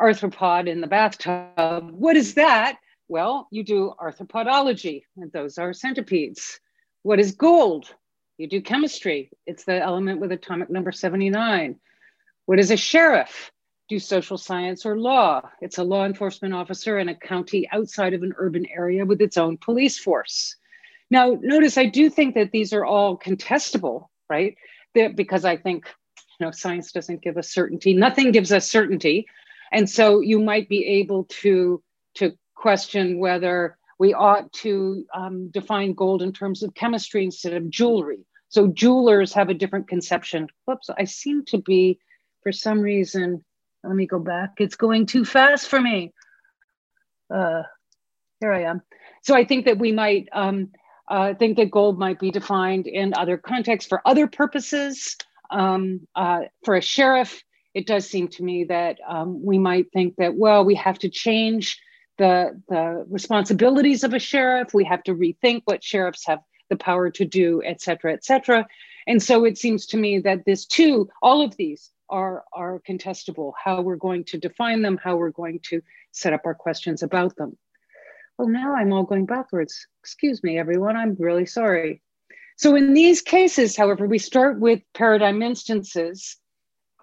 [0.00, 2.78] arthropod in the bathtub, what is that?
[3.08, 6.60] Well, you do arthropodology, and those are centipedes.
[7.02, 7.94] What is gold?
[8.38, 11.76] You do chemistry, it's the element with atomic number 79.
[12.46, 13.50] What is a sheriff?
[13.88, 15.42] Do social science or law.
[15.60, 19.36] It's a law enforcement officer in a county outside of an urban area with its
[19.36, 20.56] own police force.
[21.10, 24.56] Now, notice I do think that these are all contestable, right?
[24.94, 25.86] They're, because I think
[26.38, 27.94] you know science doesn't give us certainty.
[27.94, 29.26] Nothing gives us certainty,
[29.72, 31.82] and so you might be able to
[32.14, 37.70] to question whether we ought to um, define gold in terms of chemistry instead of
[37.70, 38.26] jewelry.
[38.48, 40.48] So jewelers have a different conception.
[40.66, 41.98] Whoops, I seem to be,
[42.42, 43.44] for some reason,
[43.82, 44.52] let me go back.
[44.58, 46.12] It's going too fast for me.
[47.32, 47.62] Uh,
[48.40, 48.82] here I am.
[49.22, 50.70] So I think that we might um,
[51.08, 55.16] uh, think that gold might be defined in other contexts for other purposes.
[55.50, 57.42] Um, uh, for a sheriff,
[57.74, 61.08] it does seem to me that um, we might think that, well, we have to
[61.08, 61.80] change
[62.18, 64.72] the, the responsibilities of a sheriff.
[64.72, 66.40] We have to rethink what sheriffs have
[66.70, 68.66] the power to do, et cetera, et cetera.
[69.06, 73.52] And so it seems to me that this too, all of these are, are contestable,
[73.62, 77.36] how we're going to define them, how we're going to set up our questions about
[77.36, 77.56] them.
[78.38, 79.86] Well, now I'm all going backwards.
[80.02, 82.02] Excuse me, everyone, I'm really sorry.
[82.56, 86.36] So in these cases, however, we start with paradigm instances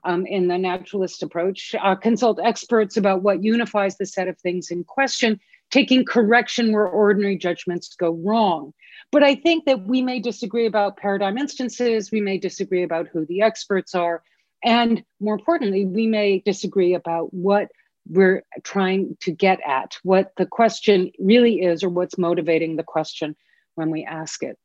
[0.03, 4.69] um, in the naturalist approach, uh, consult experts about what unifies the set of things
[4.69, 5.39] in question,
[5.71, 8.73] taking correction where ordinary judgments go wrong.
[9.11, 13.25] But I think that we may disagree about paradigm instances, we may disagree about who
[13.25, 14.23] the experts are,
[14.63, 17.69] and more importantly, we may disagree about what
[18.09, 23.35] we're trying to get at, what the question really is, or what's motivating the question
[23.75, 24.57] when we ask it.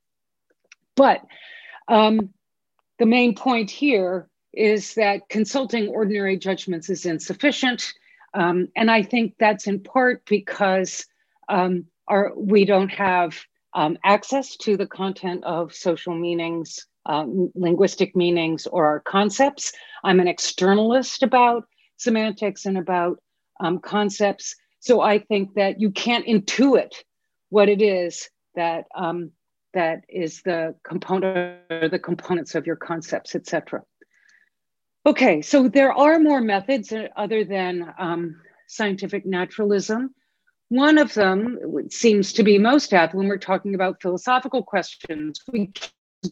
[0.97, 1.25] But
[1.87, 2.35] um,
[2.99, 7.93] the main point here is that consulting ordinary judgments is insufficient.
[8.35, 11.07] Um, and I think that's in part because
[11.49, 13.39] um, our, we don't have
[13.75, 19.73] um, access to the content of social meanings, um, linguistic meanings, or our concepts.
[20.03, 21.67] I'm an externalist about
[21.97, 23.21] semantics and about
[23.61, 24.55] um, concepts.
[24.81, 26.93] So I think that you can't intuit
[27.51, 29.33] what it is that um,
[29.75, 33.83] that is the component or the components of your concepts, etc.
[35.07, 40.15] Okay, so there are more methods other than um, scientific naturalism.
[40.69, 45.41] One of them seems to be most apt when we're talking about philosophical questions.
[45.51, 45.73] We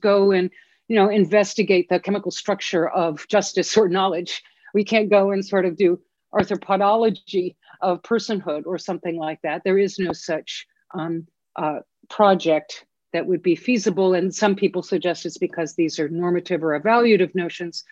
[0.00, 0.50] go and
[0.88, 4.42] you know investigate the chemical structure of justice or knowledge.
[4.74, 6.00] We can't go and sort of do
[6.36, 9.62] arthropodology of personhood or something like that.
[9.64, 11.26] There is no such um,
[11.56, 14.14] uh, project that would be feasible.
[14.14, 17.84] And some people suggest it's because these are normative or evaluative notions.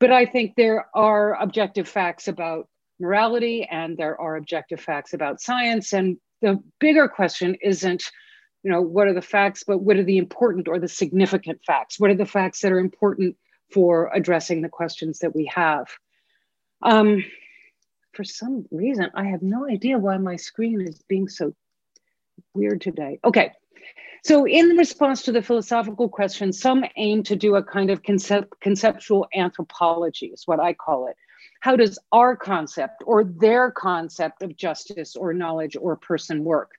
[0.00, 2.68] But I think there are objective facts about
[2.98, 5.92] morality and there are objective facts about science.
[5.92, 8.02] And the bigger question isn't,
[8.62, 12.00] you know, what are the facts, but what are the important or the significant facts?
[12.00, 13.36] What are the facts that are important
[13.72, 15.86] for addressing the questions that we have?
[16.82, 17.24] Um,
[18.16, 21.54] for some reason, I have no idea why my screen is being so
[22.54, 23.20] weird today.
[23.24, 23.52] Okay.
[24.24, 28.60] So, in response to the philosophical question, some aim to do a kind of concept,
[28.60, 31.16] conceptual anthropology, is what I call it.
[31.60, 36.72] How does our concept or their concept of justice or knowledge or person work?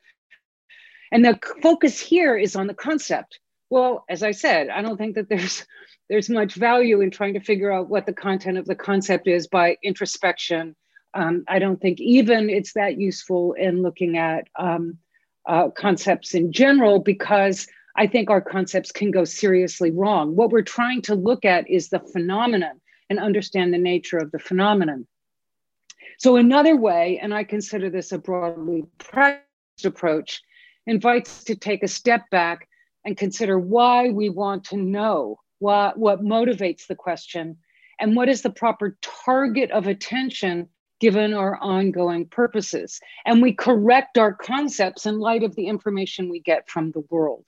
[1.11, 3.39] And the focus here is on the concept.
[3.69, 5.65] Well, as I said, I don't think that there's
[6.09, 9.47] there's much value in trying to figure out what the content of the concept is
[9.47, 10.75] by introspection
[11.17, 14.99] um, I don't think even it's that useful in looking at um,
[15.47, 20.35] uh, concepts in general because I think our concepts can go seriously wrong.
[20.35, 24.37] What we're trying to look at is the phenomenon and understand the nature of the
[24.37, 25.07] phenomenon.
[26.19, 30.41] So, another way, and I consider this a broadly practiced approach,
[30.85, 32.67] invites to take a step back
[33.05, 37.57] and consider why we want to know what, what motivates the question
[37.99, 40.69] and what is the proper target of attention
[40.99, 42.99] given our ongoing purposes.
[43.25, 47.45] And we correct our concepts in light of the information we get from the world.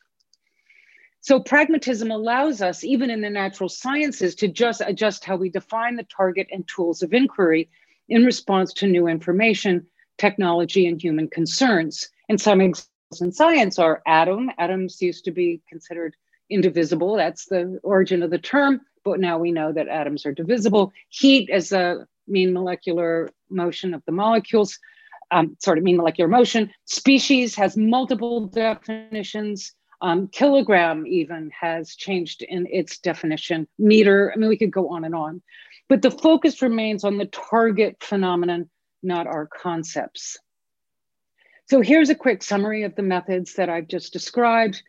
[1.22, 5.96] So pragmatism allows us, even in the natural sciences, to just adjust how we define
[5.96, 7.70] the target and tools of inquiry
[8.08, 9.86] in response to new information,
[10.18, 12.10] technology, and human concerns.
[12.30, 14.50] And some examples in science are atom.
[14.58, 16.16] Atoms used to be considered
[16.50, 17.16] indivisible.
[17.16, 20.94] That's the origin of the term, but now we know that atoms are divisible.
[21.10, 24.78] Heat as a mean molecular motion of the molecules,
[25.32, 26.72] um, sort of mean molecular motion.
[26.86, 29.74] Species has multiple definitions.
[30.02, 33.68] Um, kilogram even has changed in its definition.
[33.78, 35.42] Meter, I mean, we could go on and on.
[35.90, 38.70] But the focus remains on the target phenomenon,
[39.04, 40.38] not our concepts.
[41.70, 44.82] So here's a quick summary of the methods that I've just described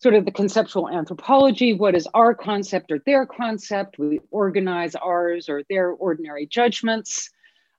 [0.00, 1.72] sort of the conceptual anthropology.
[1.72, 3.98] What is our concept or their concept?
[3.98, 7.30] We organize ours or their ordinary judgments.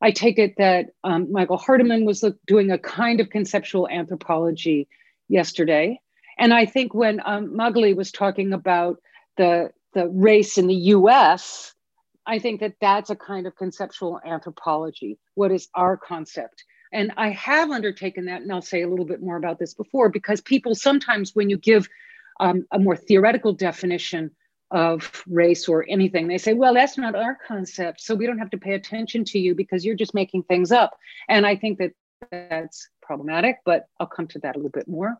[0.01, 4.87] I take it that um, Michael Hardimon was look, doing a kind of conceptual anthropology
[5.27, 5.99] yesterday.
[6.37, 8.97] And I think when um, Magali was talking about
[9.37, 11.73] the, the race in the US,
[12.25, 15.17] I think that that's a kind of conceptual anthropology.
[15.35, 16.65] What is our concept?
[16.91, 20.09] And I have undertaken that, and I'll say a little bit more about this before,
[20.09, 21.87] because people sometimes, when you give
[22.39, 24.31] um, a more theoretical definition
[24.71, 26.27] of race or anything.
[26.27, 28.01] They say, well, that's not our concept.
[28.01, 30.97] So we don't have to pay attention to you because you're just making things up.
[31.29, 31.91] And I think that
[32.31, 35.17] that's problematic, but I'll come to that a little bit more.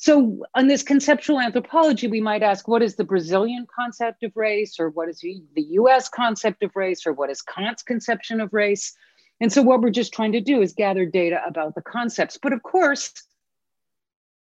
[0.00, 4.78] So, on this conceptual anthropology, we might ask what is the Brazilian concept of race,
[4.78, 8.96] or what is the US concept of race, or what is Kant's conception of race?
[9.40, 12.38] And so, what we're just trying to do is gather data about the concepts.
[12.40, 13.12] But of course,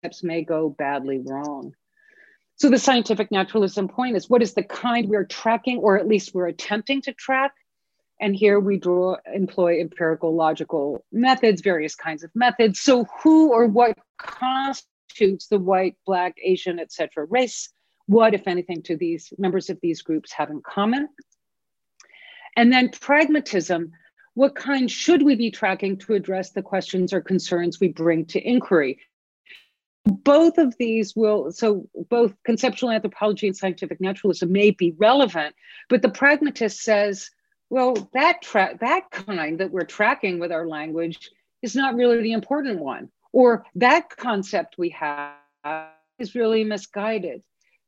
[0.03, 1.74] concepts may go badly wrong.
[2.57, 6.34] So the scientific naturalism point is what is the kind we're tracking, or at least
[6.34, 7.53] we're attempting to track?
[8.20, 12.78] And here we draw, employ empirical logical methods, various kinds of methods.
[12.78, 17.26] So who or what constitutes the white, black, Asian, etc.
[17.28, 17.68] race?
[18.07, 21.09] What, if anything, do these members of these groups have in common?
[22.57, 23.93] And then pragmatism,
[24.35, 28.41] what kind should we be tracking to address the questions or concerns we bring to
[28.41, 28.99] inquiry?
[30.05, 35.55] both of these will so both conceptual anthropology and scientific naturalism may be relevant
[35.89, 37.30] but the pragmatist says
[37.70, 41.30] well that tra- that kind that we're tracking with our language
[41.62, 45.35] is not really the important one or that concept we have
[46.18, 47.43] is really misguided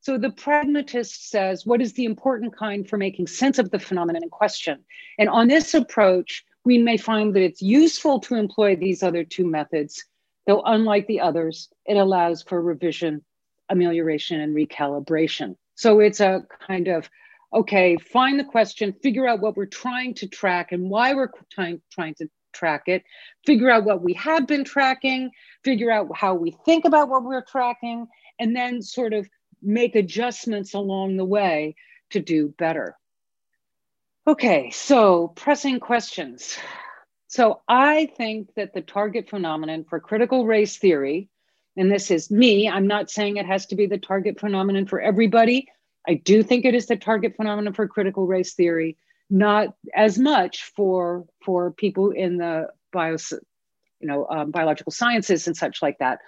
[0.05, 4.23] so the pragmatist says what is the important kind for making sense of the phenomenon
[4.23, 4.85] in question
[5.19, 9.47] and on this approach we may find that it's useful to employ these other two
[9.47, 10.05] methods
[10.47, 13.23] though unlike the others, it allows for revision,
[13.69, 15.57] amelioration, and recalibration.
[15.75, 17.09] So it's a kind of,
[17.53, 21.81] okay, find the question, figure out what we're trying to track and why we're trying,
[21.91, 23.03] trying to track it,
[23.47, 25.31] figure out what we have been tracking,
[25.65, 28.07] figure out how we think about what we're tracking,
[28.39, 29.29] and then sort of
[29.65, 31.77] make adjustments along the way
[32.11, 32.97] to do better.
[34.27, 36.57] Okay, so pressing questions.
[37.27, 41.29] So I think that the target phenomenon for critical race theory,
[41.77, 45.01] and this is me, I'm not saying it has to be the target phenomenon for
[45.01, 45.69] everybody.
[46.09, 48.97] I do think it is the target phenomenon for critical race theory,
[49.29, 53.17] not as much for, for people in the bio,
[54.01, 56.21] you know, um, biological sciences and such like that.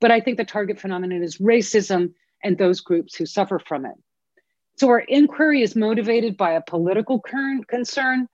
[0.00, 2.12] But I think the target phenomenon is racism
[2.42, 3.94] and those groups who suffer from it.
[4.76, 8.28] So our inquiry is motivated by a political current concern.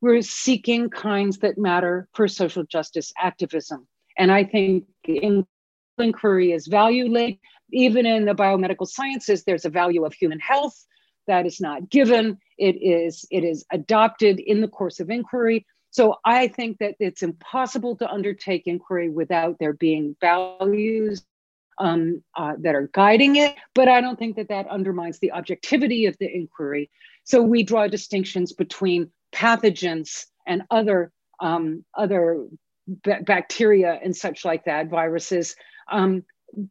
[0.00, 3.88] We're seeking kinds that matter for social justice activism.
[4.16, 4.84] And I think
[5.98, 7.40] inquiry is value laid.
[7.72, 10.86] Even in the biomedical sciences, there's a value of human health
[11.26, 12.38] that is not given.
[12.58, 15.66] It is, it is adopted in the course of inquiry.
[15.90, 21.24] So I think that it's impossible to undertake inquiry without there being values
[21.78, 26.06] um, uh, that are guiding it, but I don't think that that undermines the objectivity
[26.06, 26.90] of the inquiry.
[27.24, 32.46] So we draw distinctions between pathogens and other um, other
[33.24, 35.54] bacteria and such like that, viruses,
[35.92, 36.24] um,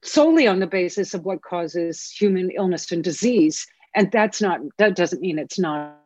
[0.04, 3.66] solely on the basis of what causes human illness and disease.
[3.96, 6.02] And that's not that doesn't mean it's not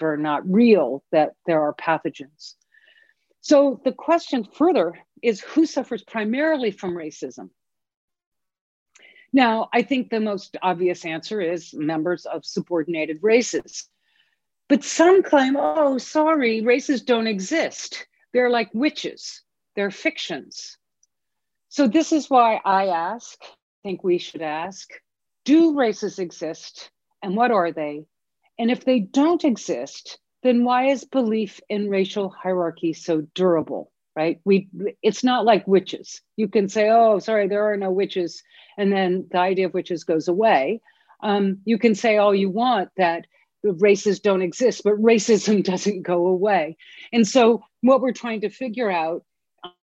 [0.00, 2.54] or not real that there are pathogens.
[3.40, 7.50] So the question further is who suffers primarily from racism?
[9.32, 13.88] Now, I think the most obvious answer is members of subordinated races.
[14.68, 18.06] But some claim, oh, sorry, races don't exist.
[18.32, 19.42] They're like witches,
[19.74, 20.76] they're fictions.
[21.68, 24.90] So, this is why I ask, I think we should ask,
[25.44, 26.90] do races exist
[27.22, 28.04] and what are they?
[28.58, 33.92] And if they don't exist, then why is belief in racial hierarchy so durable?
[34.14, 34.40] Right?
[34.44, 34.68] We
[35.02, 36.20] it's not like witches.
[36.36, 38.42] You can say oh sorry there are no witches
[38.76, 40.80] and then the idea of witches goes away.
[41.22, 43.26] Um, you can say all you want that
[43.62, 46.76] races don't exist but racism doesn't go away.
[47.12, 49.24] And so what we're trying to figure out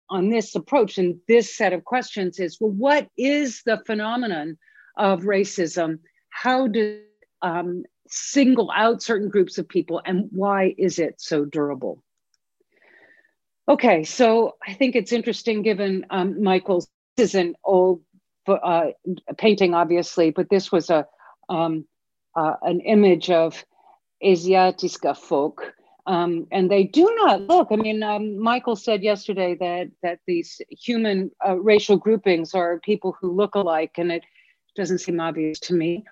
[0.09, 4.57] on this approach and this set of questions is well what is the phenomenon
[4.97, 5.99] of racism?
[6.29, 7.01] How do
[7.41, 12.03] um, single out certain groups of people and why is it so durable
[13.67, 18.01] Okay, so I think it's interesting given um, Michael's, this is an old
[18.47, 18.87] uh,
[19.37, 21.07] painting, obviously, but this was a
[21.49, 21.85] um,
[22.35, 23.63] uh, an image of
[24.23, 25.73] Asiatiska folk.
[26.05, 27.69] Um, and they do not look.
[27.71, 33.15] I mean, um, Michael said yesterday that that these human uh, racial groupings are people
[33.21, 34.23] who look alike, and it
[34.75, 36.03] doesn't seem obvious to me.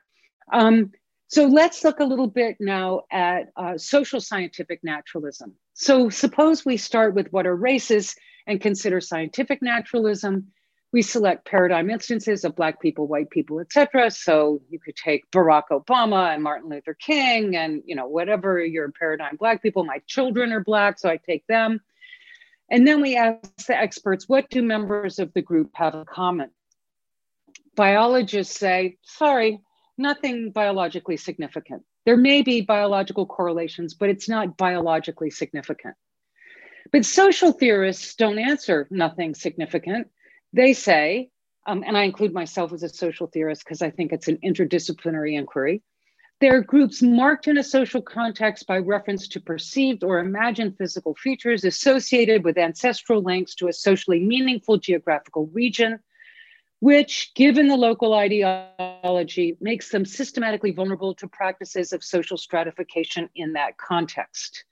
[0.53, 0.91] Um,
[1.27, 5.55] so let's look a little bit now at uh, social scientific naturalism.
[5.81, 8.15] So suppose we start with what are races
[8.45, 10.51] and consider scientific naturalism.
[10.93, 14.11] We select paradigm instances of Black people, white people, etc.
[14.11, 18.91] So you could take Barack Obama and Martin Luther King and you know whatever your
[18.91, 19.83] paradigm Black people.
[19.83, 21.81] My children are Black, so I take them.
[22.69, 26.51] And then we ask the experts, what do members of the group have in common?
[27.75, 29.61] Biologists say, sorry,
[29.97, 31.81] nothing biologically significant.
[32.05, 35.95] There may be biological correlations, but it's not biologically significant.
[36.91, 40.07] But social theorists don't answer nothing significant.
[40.51, 41.29] They say,
[41.67, 45.37] um, and I include myself as a social theorist because I think it's an interdisciplinary
[45.37, 45.83] inquiry.
[46.39, 51.13] There are groups marked in a social context by reference to perceived or imagined physical
[51.13, 55.99] features associated with ancestral links to a socially meaningful geographical region
[56.81, 63.53] which, given the local ideology, makes them systematically vulnerable to practices of social stratification in
[63.53, 64.65] that context.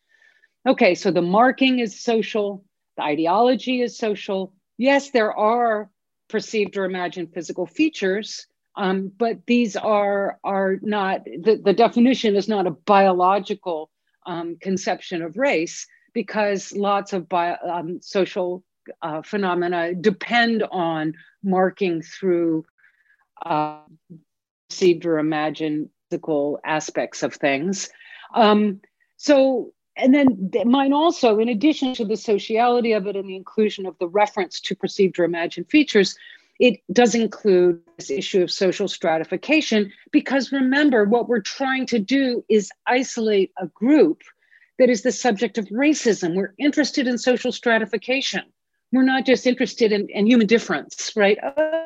[0.68, 2.66] Okay, so the marking is social,
[2.97, 4.53] the ideology is social.
[4.78, 5.91] Yes, there are
[6.30, 12.47] perceived or imagined physical features, um, but these are, are not, the, the definition is
[12.47, 13.91] not a biological
[14.26, 18.64] um, conception of race because lots of bio, um, social
[19.01, 21.13] uh, phenomena depend on
[21.43, 22.65] marking through
[23.45, 23.79] uh,
[24.69, 27.89] perceived or imagined physical aspects of things.
[28.33, 28.81] Um,
[29.17, 33.85] so, and then mine also, in addition to the sociality of it and the inclusion
[33.85, 36.15] of the reference to perceived or imagined features,
[36.59, 42.43] it does include this issue of social stratification because remember, what we're trying to do
[42.49, 44.21] is isolate a group
[44.77, 46.35] that is the subject of racism.
[46.35, 48.43] We're interested in social stratification
[48.91, 51.37] we're not just interested in, in human difference, right?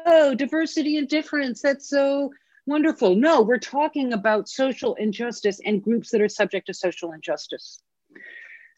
[0.06, 2.32] Oh, diversity and difference, that's so
[2.66, 3.16] wonderful.
[3.16, 7.82] No, we're talking about social injustice and groups that are subject to social injustice.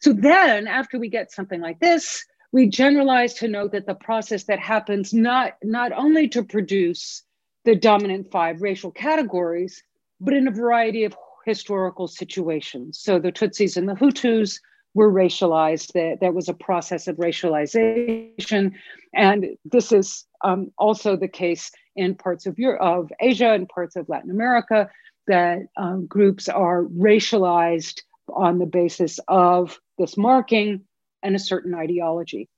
[0.00, 4.44] So then, after we get something like this, we generalize to note that the process
[4.44, 7.22] that happens not, not only to produce
[7.64, 9.82] the dominant five racial categories,
[10.20, 12.98] but in a variety of historical situations.
[12.98, 14.58] So the Tutsis and the Hutus
[14.96, 15.92] were racialized.
[15.92, 18.72] That there was a process of racialization.
[19.14, 23.94] And this is um, also the case in parts of, Europe, of Asia and parts
[23.96, 24.90] of Latin America,
[25.26, 30.82] that um, groups are racialized on the basis of this marking
[31.22, 32.48] and a certain ideology.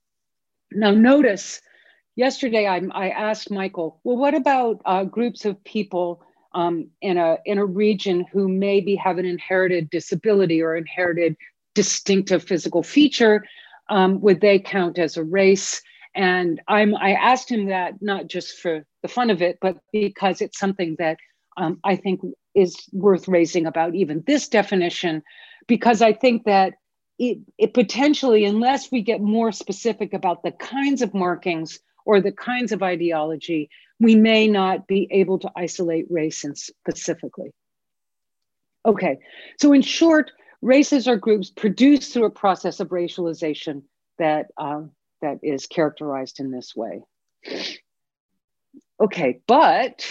[0.73, 1.61] Now, notice
[2.17, 6.23] yesterday I, I asked Michael, well, what about uh, groups of people
[6.55, 11.37] um, in, a, in a region who maybe have an inherited disability or inherited
[11.83, 13.37] distinctive physical feature?
[13.97, 15.81] Um, would they count as a race?
[16.15, 20.41] And I'm, I asked him that not just for the fun of it, but because
[20.41, 21.17] it's something that
[21.57, 22.21] um, I think
[22.55, 25.23] is worth raising about even this definition,
[25.67, 26.71] because I think that
[27.27, 32.33] it, it potentially, unless we get more specific about the kinds of markings or the
[32.33, 33.71] kinds of ideology,
[34.01, 37.51] we may not be able to isolate race specifically.
[38.85, 39.19] Okay,
[39.61, 40.31] so in short,
[40.63, 43.83] races are groups produced through a process of racialization
[44.19, 44.83] that, uh,
[45.23, 47.03] that is characterized in this way.
[49.01, 50.07] Okay, but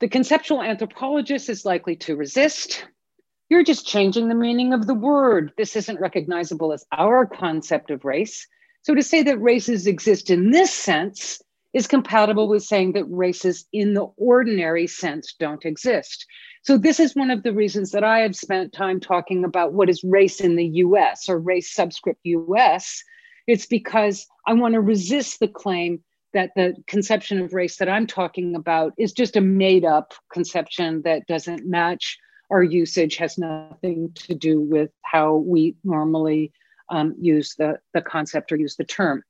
[0.00, 2.86] the conceptual anthropologist is likely to resist
[3.48, 5.52] you're just changing the meaning of the word.
[5.56, 8.46] This isn't recognizable as our concept of race.
[8.82, 11.40] So to say that races exist in this sense
[11.72, 16.26] is compatible with saying that races in the ordinary sense don't exist.
[16.68, 19.88] So this is one of the reasons that I have spent time talking about what
[19.88, 23.02] is race in the US or race subscript US.
[23.46, 26.04] It's because I want to resist the claim
[26.34, 31.00] that the conception of race that I'm talking about is just a made up conception
[31.06, 32.18] that doesn't match
[32.50, 36.52] our usage has nothing to do with how we normally
[36.90, 39.22] um, use the, the concept or use the term.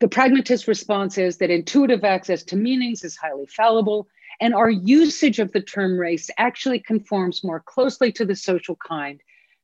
[0.00, 4.08] The pragmatist response is that intuitive access to meanings is highly fallible,
[4.40, 9.20] and our usage of the term race actually conforms more closely to the social kind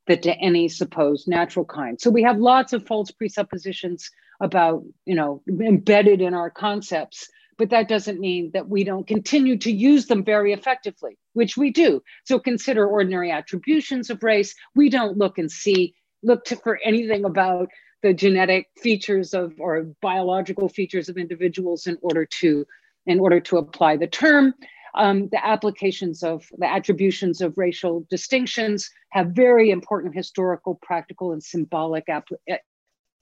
[0.07, 2.01] than to any supposed natural kind.
[2.01, 4.11] So we have lots of false presuppositions
[4.41, 9.59] about, you know, embedded in our concepts but that doesn't mean that we don't continue
[9.59, 12.03] to use them very effectively, which we do.
[12.25, 14.55] So consider ordinary attributions of race.
[14.77, 17.69] We don't look and see, look to, for anything about
[18.03, 22.64] the genetic features of or biological features of individuals in order to
[23.09, 24.55] in order to apply the term.
[24.95, 31.43] Um, the applications of the attributions of racial distinctions have very important historical, practical, and
[31.43, 32.07] symbolic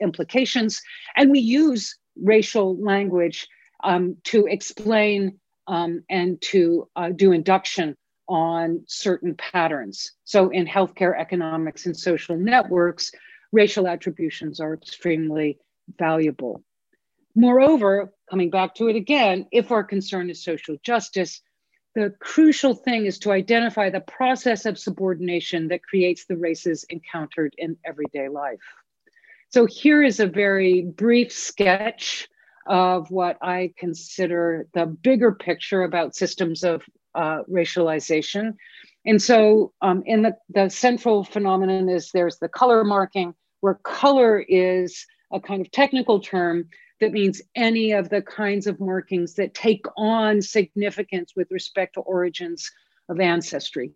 [0.00, 0.80] implications.
[1.16, 3.46] And we use racial language
[3.84, 7.96] um, to explain um, and to uh, do induction
[8.28, 10.12] on certain patterns.
[10.24, 13.12] So, in healthcare economics and social networks,
[13.52, 15.58] racial attributions are extremely
[15.98, 16.62] valuable.
[17.38, 21.42] Moreover, coming back to it again, if our concern is social justice,
[21.94, 27.54] the crucial thing is to identify the process of subordination that creates the races encountered
[27.58, 28.58] in everyday life.
[29.50, 32.26] So, here is a very brief sketch
[32.66, 36.82] of what I consider the bigger picture about systems of
[37.14, 38.54] uh, racialization.
[39.04, 44.40] And so, um, in the, the central phenomenon is there's the color marking, where color
[44.40, 46.68] is a kind of technical term
[47.00, 52.00] that means any of the kinds of markings that take on significance with respect to
[52.00, 52.70] origins
[53.08, 53.92] of ancestry.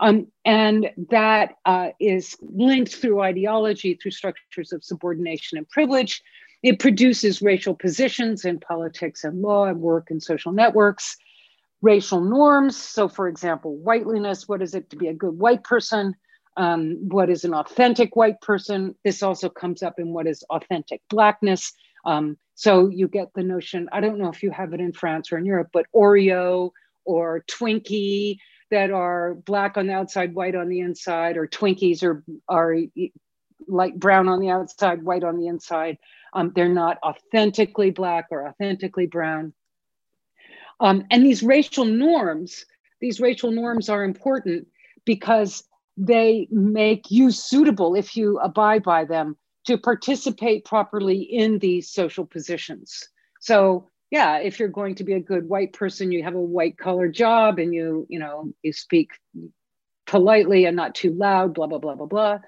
[0.00, 6.22] Um, and that uh, is linked through ideology, through structures of subordination and privilege,
[6.62, 11.16] it produces racial positions in politics and law and work and social networks,
[11.82, 12.76] racial norms.
[12.76, 16.14] So, for example, whiteliness what is it to be a good white person?
[16.56, 18.96] Um, what is an authentic white person?
[19.04, 21.72] This also comes up in what is authentic blackness.
[22.08, 25.30] Um, so, you get the notion, I don't know if you have it in France
[25.30, 26.70] or in Europe, but Oreo
[27.04, 28.38] or Twinkie
[28.70, 32.76] that are black on the outside, white on the inside, or Twinkies are, are
[33.66, 35.98] light brown on the outside, white on the inside.
[36.32, 39.52] Um, they're not authentically Black or authentically brown.
[40.80, 42.64] Um, and these racial norms,
[43.00, 44.66] these racial norms are important
[45.04, 45.64] because
[45.96, 49.36] they make you suitable, if you abide by them,
[49.68, 53.06] to participate properly in these social positions.
[53.38, 56.78] So yeah, if you're going to be a good white person, you have a white
[56.78, 59.10] collar job and you, you know, you speak
[60.06, 62.38] politely and not too loud, blah, blah, blah, blah, blah.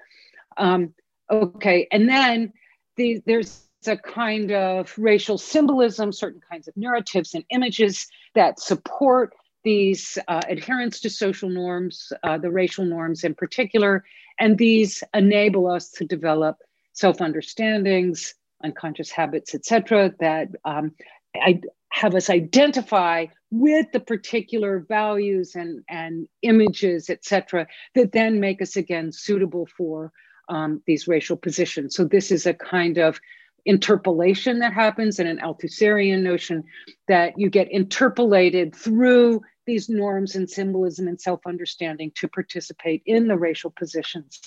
[0.57, 0.95] Um,
[1.29, 1.87] okay.
[1.91, 2.53] And then
[2.95, 9.35] the, there's a kind of racial symbolism, certain kinds of narratives and images that support
[9.63, 14.03] these uh, adherence to social norms, uh, the racial norms in particular.
[14.39, 16.57] And these enable us to develop
[17.01, 20.91] self-understandings, unconscious habits, etc., that um,
[21.35, 28.61] I have us identify with the particular values and, and images, etc., that then make
[28.61, 30.11] us again suitable for
[30.47, 31.95] um, these racial positions.
[31.95, 33.19] So this is a kind of
[33.65, 36.63] interpellation that happens in an Althusserian notion
[37.07, 43.37] that you get interpellated through these norms and symbolism and self-understanding to participate in the
[43.37, 44.39] racial positions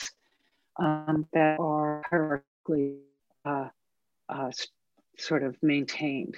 [0.79, 2.99] um, that are hierarchically
[3.45, 3.69] uh,
[4.29, 4.51] uh,
[5.19, 6.37] sort of maintained.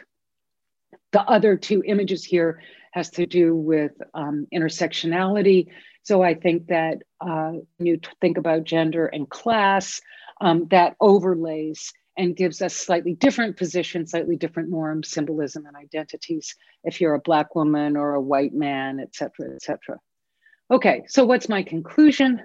[1.12, 2.62] The other two images here
[2.93, 5.68] has to do with um, intersectionality.
[6.03, 10.01] So I think that uh, you think about gender and class,
[10.41, 16.55] um, that overlays and gives us slightly different positions, slightly different norms, symbolism, and identities
[16.84, 19.99] if you're a Black woman or a white man, et cetera, et cetera.
[20.70, 22.43] Okay, so what's my conclusion?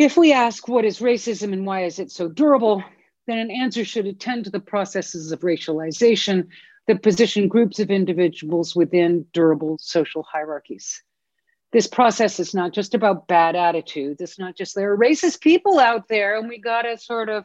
[0.00, 2.82] If we ask what is racism and why is it so durable,
[3.26, 6.46] then an answer should attend to the processes of racialization
[6.86, 11.02] that position groups of individuals within durable social hierarchies.
[11.72, 14.22] This process is not just about bad attitudes.
[14.22, 17.44] It's not just there are racist people out there and we got to sort of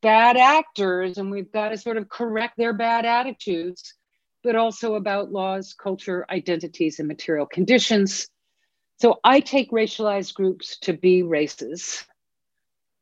[0.00, 3.92] bad actors and we've got to sort of correct their bad attitudes,
[4.42, 8.26] but also about laws, culture, identities, and material conditions.
[8.96, 12.04] So I take racialized groups to be races.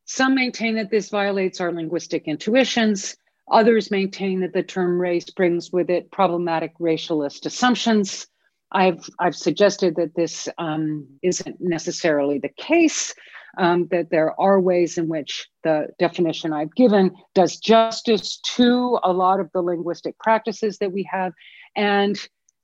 [0.05, 3.16] Some maintain that this violates our linguistic intuitions.
[3.51, 8.26] Others maintain that the term race brings with it problematic racialist assumptions.
[8.72, 13.14] I've, I've suggested that this um, isn't necessarily the case,
[13.59, 19.12] um, that there are ways in which the definition I've given does justice to a
[19.12, 21.34] lot of the linguistic practices that we have.
[21.76, 22.18] And,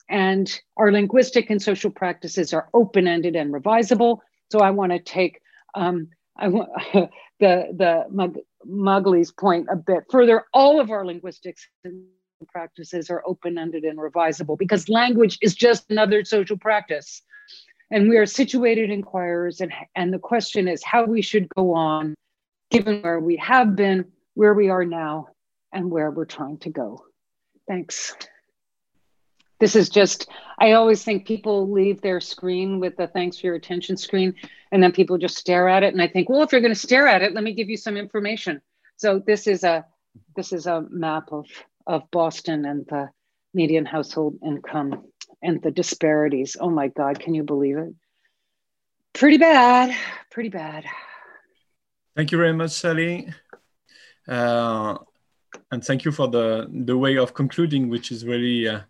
[0.08, 4.18] and our linguistic and social practices are open-ended and revisable.
[4.50, 5.40] So I want to take
[5.74, 7.08] um, I want the
[7.40, 8.36] the Mug,
[8.66, 10.44] Magali's point a bit further.
[10.54, 12.04] All of our linguistics and
[12.48, 17.22] practices are open-ended and revisable because language is just another social practice.
[17.90, 22.14] And we are situated inquirers, and, and the question is how we should go on,
[22.70, 24.04] given where we have been,
[24.34, 25.28] where we are now,
[25.72, 27.02] and where we're trying to go.
[27.66, 28.14] Thanks.
[29.60, 30.28] This is just,
[30.58, 34.34] I always think people leave their screen with the thanks for your attention screen,
[34.70, 35.92] and then people just stare at it.
[35.92, 37.76] And I think, well, if you're going to stare at it, let me give you
[37.76, 38.60] some information.
[38.96, 39.84] So this is a
[40.34, 41.46] this is a map of
[41.86, 43.10] of Boston and the
[43.54, 45.04] median household income
[45.42, 46.56] and the disparities.
[46.58, 47.94] Oh my God, can you believe it?
[49.12, 49.96] Pretty bad,
[50.30, 50.84] pretty bad.
[52.14, 53.32] Thank you very much, Sally.
[54.26, 54.98] Uh,
[55.70, 58.80] and thank you for the, the way of concluding, which is really uh,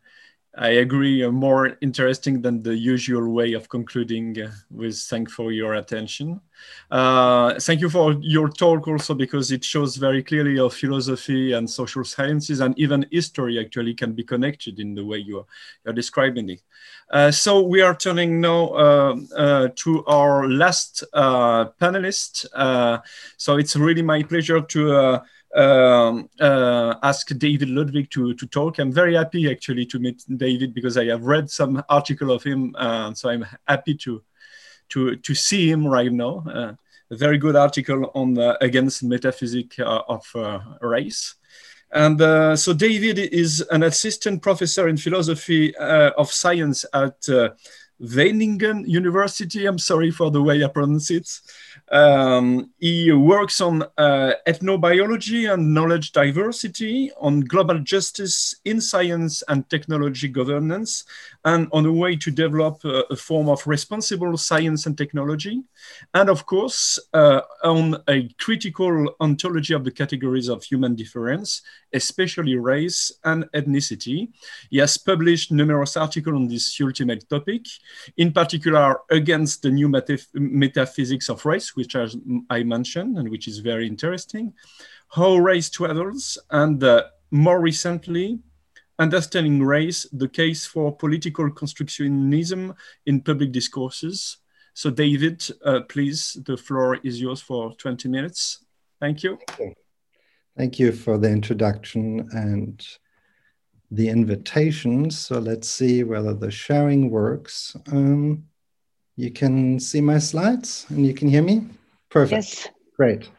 [0.57, 5.53] I agree, uh, more interesting than the usual way of concluding uh, with thank for
[5.53, 6.41] your attention.
[6.91, 11.69] Uh, thank you for your talk also because it shows very clearly how philosophy and
[11.69, 15.47] social sciences and even history actually can be connected in the way you are,
[15.85, 16.63] you're describing it.
[17.11, 22.47] Uh, so we are turning now uh, uh, to our last panelist.
[23.37, 25.21] so it's really my pleasure to
[25.55, 28.79] um, uh, ask David Ludwig to, to talk.
[28.79, 32.75] I'm very happy actually to meet David because I have read some article of him,
[32.79, 34.23] uh, so I'm happy to
[34.91, 36.45] to to see him right now.
[36.47, 36.73] Uh,
[37.11, 41.37] a very good article on the, against metaphysics uh, of uh, race.
[41.91, 47.27] And uh, so David is an assistant professor in philosophy of science at
[48.01, 49.67] Wageningen University.
[49.67, 51.29] I'm sorry for the way I pronounce it.
[51.91, 59.69] Um, he works on uh, ethnobiology and knowledge diversity, on global justice in science and
[59.71, 61.05] technology governance,
[61.45, 65.63] and on a way to develop a, a form of responsible science and technology.
[66.15, 71.63] And of course, uh, on a critical ontology of the categories of human difference,
[71.93, 74.29] especially race and ethnicity.
[74.71, 77.67] He has published numerous articles on this ultimate topic,
[78.17, 79.89] in particular against the new
[80.35, 82.17] metaphysics of race, which as
[82.51, 84.53] I mentioned and which is very interesting,
[85.09, 88.39] how race travels, and uh, more recently,
[88.99, 92.75] understanding race, the case for political constructionism
[93.07, 94.39] in public discourses.
[94.75, 98.65] So David, uh, please, the floor is yours for 20 minutes.
[99.01, 99.39] Thank you.
[100.59, 102.85] Thank you for the introduction and
[103.93, 105.09] the invitation.
[105.09, 107.77] So let's see whether the sharing works.
[107.93, 108.43] Um,
[109.15, 111.65] you can see my slides and you can hear me?
[112.11, 112.33] Perfect.
[112.33, 112.69] Yes.
[112.97, 113.31] Great.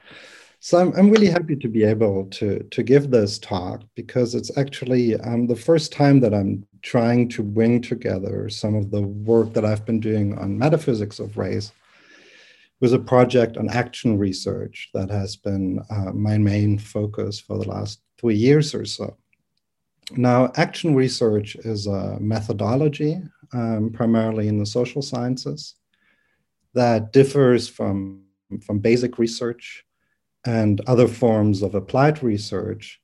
[0.62, 4.58] So I'm, I'm really happy to be able to, to give this talk because it's
[4.58, 9.52] actually um, the first time that I'm trying to bring together some of the work
[9.56, 11.74] that I've been doing on metaphysics of race
[12.82, 17.68] with a project on action research that has been uh, my main focus for the
[17.68, 19.18] last three years or so.
[20.16, 23.22] Now, action research is a methodology,
[23.54, 25.76] um, primarily in the social sciences,
[26.74, 28.24] that differs from,
[28.66, 29.86] from basic research
[30.46, 33.00] and other forms of applied research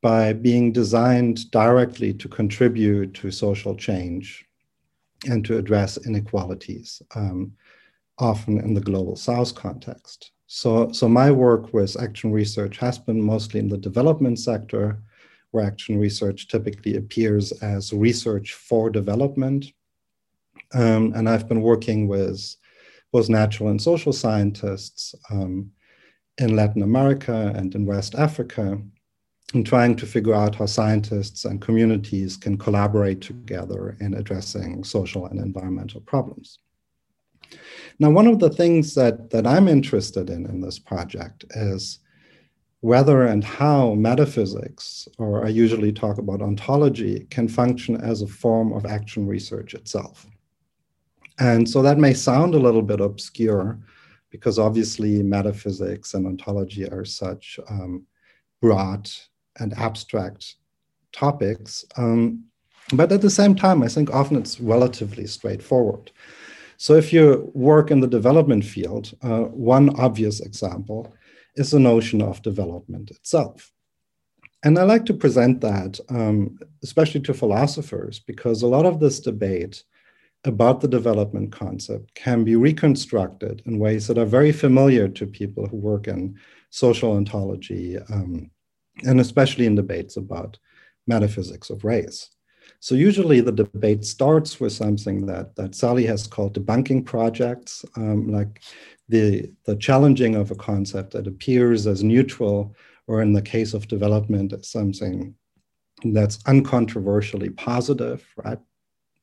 [0.00, 4.44] by being designed directly to contribute to social change
[5.28, 7.52] and to address inequalities, um,
[8.22, 10.30] often in the global south context.
[10.46, 15.02] So, so my work with action research has been mostly in the development sector,
[15.50, 19.66] where action research typically appears as research for development.
[20.74, 22.56] Um, and I've been working with
[23.12, 25.70] both natural and social scientists um,
[26.38, 28.78] in Latin America and in West Africa,
[29.54, 35.26] and trying to figure out how scientists and communities can collaborate together in addressing social
[35.26, 36.58] and environmental problems.
[37.98, 42.00] Now, one of the things that, that I'm interested in in this project is
[42.80, 48.72] whether and how metaphysics, or I usually talk about ontology, can function as a form
[48.72, 50.26] of action research itself.
[51.38, 53.78] And so that may sound a little bit obscure
[54.30, 58.04] because obviously metaphysics and ontology are such um,
[58.60, 59.08] broad
[59.60, 60.56] and abstract
[61.12, 61.84] topics.
[61.96, 62.44] Um,
[62.94, 66.10] but at the same time, I think often it's relatively straightforward.
[66.82, 71.14] So if you work in the development field, uh, one obvious example
[71.54, 73.70] is the notion of development itself.
[74.64, 79.20] And I like to present that, um, especially to philosophers, because a lot of this
[79.20, 79.84] debate
[80.42, 85.68] about the development concept can be reconstructed in ways that are very familiar to people
[85.68, 86.36] who work in
[86.70, 88.50] social ontology, um,
[89.04, 90.58] and especially in debates about
[91.06, 92.30] metaphysics of race.
[92.80, 98.32] So usually the debate starts with something that, that Sally has called debunking projects, um,
[98.32, 98.60] like
[99.08, 102.74] the, the challenging of a concept that appears as neutral,
[103.06, 105.34] or in the case of development, as something
[106.04, 108.58] that's uncontroversially positive, right?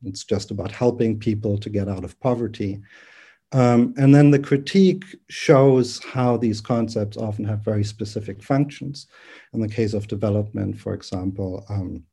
[0.04, 2.80] It's just about helping people to get out of poverty.
[3.52, 9.08] Um, and then the critique shows how these concepts often have very specific functions.
[9.52, 12.04] In the case of development, for example, um,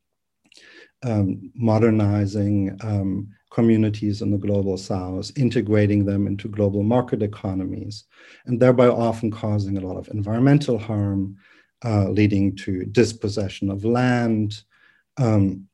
[1.04, 8.06] um, modernizing um, communities in the global south, integrating them into global market economies,
[8.46, 11.36] and thereby often causing a lot of environmental harm,
[11.86, 14.64] uh, leading to dispossession of land,
[15.18, 15.68] um,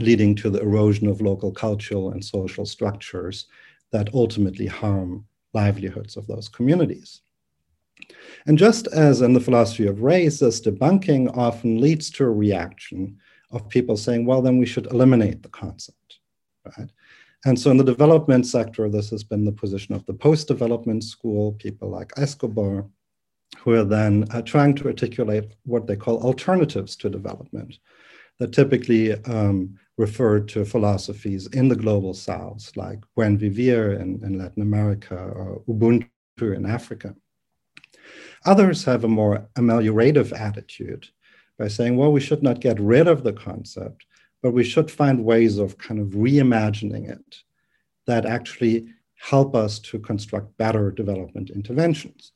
[0.00, 3.46] leading to the erosion of local cultural and social structures
[3.90, 5.24] that ultimately harm
[5.54, 7.22] livelihoods of those communities.
[8.46, 13.18] And just as in the philosophy of race, this debunking often leads to a reaction
[13.50, 16.18] of people saying, well, then we should eliminate the concept,
[16.76, 16.90] right?
[17.44, 21.52] And so in the development sector, this has been the position of the post-development school,
[21.52, 22.86] people like Escobar,
[23.58, 27.78] who are then uh, trying to articulate what they call alternatives to development
[28.38, 34.38] that typically um, refer to philosophies in the global south, like Buen Vivir in, in
[34.38, 36.08] Latin America or Ubuntu
[36.40, 37.14] in Africa.
[38.46, 41.08] Others have a more ameliorative attitude
[41.58, 44.06] by saying, well, we should not get rid of the concept,
[44.42, 47.42] but we should find ways of kind of reimagining it
[48.06, 48.86] that actually
[49.16, 52.32] help us to construct better development interventions.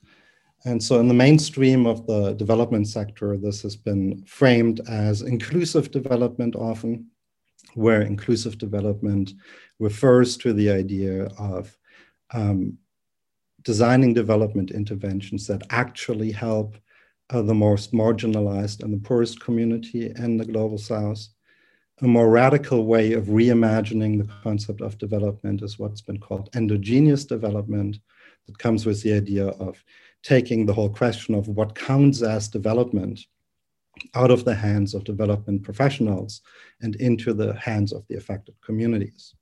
[0.65, 5.91] And so, in the mainstream of the development sector, this has been framed as inclusive
[5.91, 7.07] development often,
[7.73, 9.33] where inclusive development
[9.79, 11.77] refers to the idea of
[12.33, 12.77] um,
[13.63, 16.77] designing development interventions that actually help
[17.29, 21.27] uh, the most marginalized and the poorest community in the global south
[22.01, 27.23] a more radical way of reimagining the concept of development is what's been called endogenous
[27.23, 27.97] development
[28.47, 29.83] that comes with the idea of
[30.23, 33.19] taking the whole question of what counts as development
[34.15, 36.41] out of the hands of development professionals
[36.81, 39.35] and into the hands of the affected communities.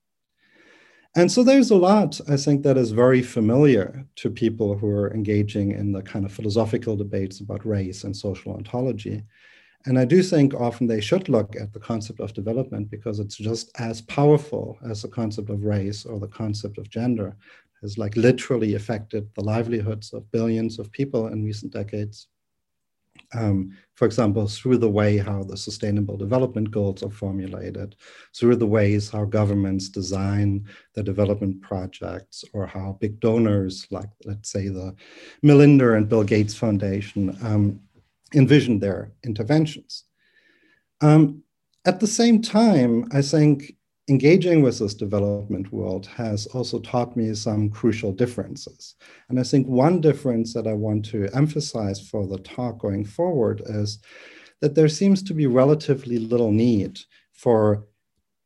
[1.13, 5.13] And so there's a lot, I think, that is very familiar to people who are
[5.13, 9.23] engaging in the kind of philosophical debates about race and social ontology.
[9.85, 13.35] And I do think often they should look at the concept of development because it's
[13.35, 17.35] just as powerful as the concept of race or the concept of gender
[17.81, 22.27] has like literally affected the livelihoods of billions of people in recent decades.
[23.33, 27.95] Um, for example, through the way how the sustainable development goals are formulated,
[28.35, 30.65] through the ways how governments design
[30.95, 34.95] the development projects, or how big donors like, let's say, the
[35.43, 37.79] Melinda and Bill Gates Foundation um,
[38.33, 40.05] envision their interventions.
[41.01, 41.43] Um,
[41.85, 43.75] at the same time, I think
[44.09, 48.95] engaging with this development world has also taught me some crucial differences.
[49.29, 53.61] And I think one difference that I want to emphasize for the talk going forward
[53.65, 53.99] is
[54.59, 56.99] that there seems to be relatively little need
[57.33, 57.85] for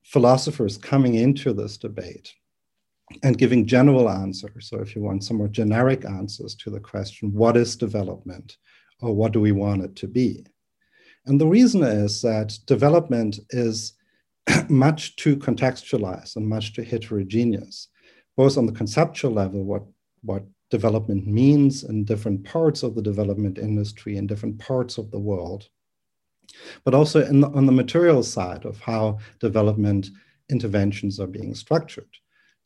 [0.03, 2.33] philosophers coming into this debate
[3.23, 4.69] and giving general answers.
[4.69, 8.57] So, if you want some more generic answers to the question, what is development
[9.01, 10.45] or what do we want it to be?
[11.25, 13.93] And the reason is that development is
[14.69, 17.89] much too contextualized and much too heterogeneous,
[18.35, 19.83] both on the conceptual level, what,
[20.21, 25.19] what development means in different parts of the development industry in different parts of the
[25.19, 25.69] world,
[26.83, 30.09] but also the, on the material side of how development
[30.49, 32.09] interventions are being structured.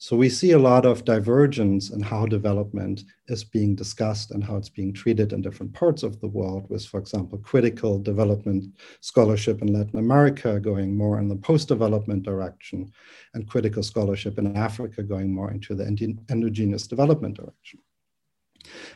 [0.01, 4.55] So we see a lot of divergence in how development is being discussed and how
[4.55, 9.61] it's being treated in different parts of the world, with, for example, critical development scholarship
[9.61, 12.89] in Latin America going more in the post-development direction,
[13.33, 15.83] and critical scholarship in Africa going more into the
[16.29, 17.81] endogenous development direction.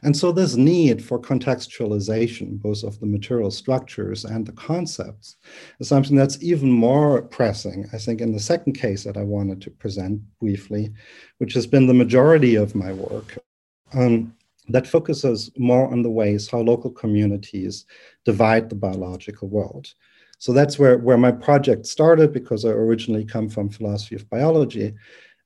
[0.03, 5.37] And so this need for contextualization, both of the material structures and the concepts,
[5.79, 9.61] is something that's even more pressing, I think, in the second case that I wanted
[9.61, 10.91] to present briefly,
[11.37, 13.37] which has been the majority of my work.
[13.93, 14.35] Um,
[14.69, 17.85] that focuses more on the ways how local communities
[18.23, 19.93] divide the biological world.
[20.37, 24.93] So that's where, where my project started because I originally come from philosophy of biology.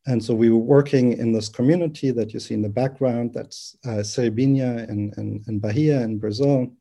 [0.07, 3.75] And so we were working in this community that you see in the background, that's
[3.85, 6.71] uh, in Bahia in Brazil,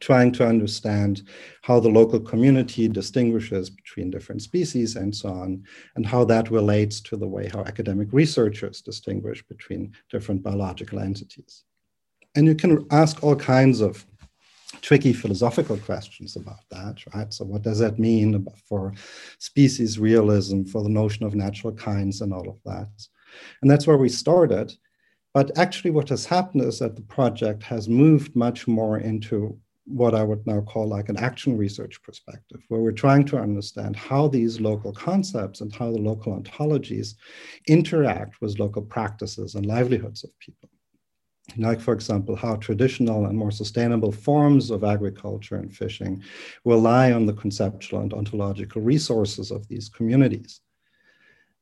[0.00, 1.22] trying to understand
[1.62, 5.62] how the local community distinguishes between different species and so on,
[5.96, 11.64] and how that relates to the way how academic researchers distinguish between different biological entities.
[12.34, 14.06] And you can ask all kinds of
[14.84, 17.32] tricky philosophical questions about that, right?
[17.32, 18.92] So, what does that mean for
[19.38, 22.90] species realism, for the notion of natural kinds, and all of that?
[23.62, 24.76] And that's where we started.
[25.32, 30.14] But actually, what has happened is that the project has moved much more into what
[30.14, 34.28] I would now call like an action research perspective, where we're trying to understand how
[34.28, 37.14] these local concepts and how the local ontologies
[37.68, 40.68] interact with local practices and livelihoods of people
[41.56, 46.22] like, for example, how traditional and more sustainable forms of agriculture and fishing
[46.64, 50.60] rely on the conceptual and ontological resources of these communities.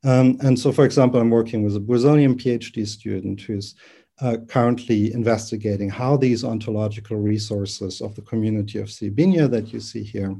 [0.04, 3.74] Um, and so, for example, I'm working with a Brazilian PhD student who's
[4.20, 10.02] uh, currently investigating how these ontological resources of the community of Siribinha that you see
[10.02, 10.34] here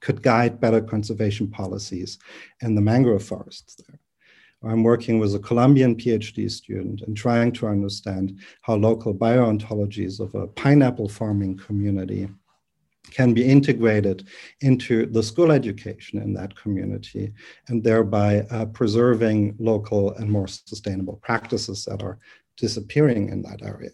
[0.00, 2.18] could guide better conservation policies
[2.60, 3.98] in the mangrove forests there.
[4.64, 10.34] I'm working with a Colombian PhD student and trying to understand how local bioontologies of
[10.34, 12.28] a pineapple farming community
[13.10, 14.28] can be integrated
[14.60, 17.32] into the school education in that community
[17.68, 22.18] and thereby uh, preserving local and more sustainable practices that are
[22.56, 23.90] disappearing in that area.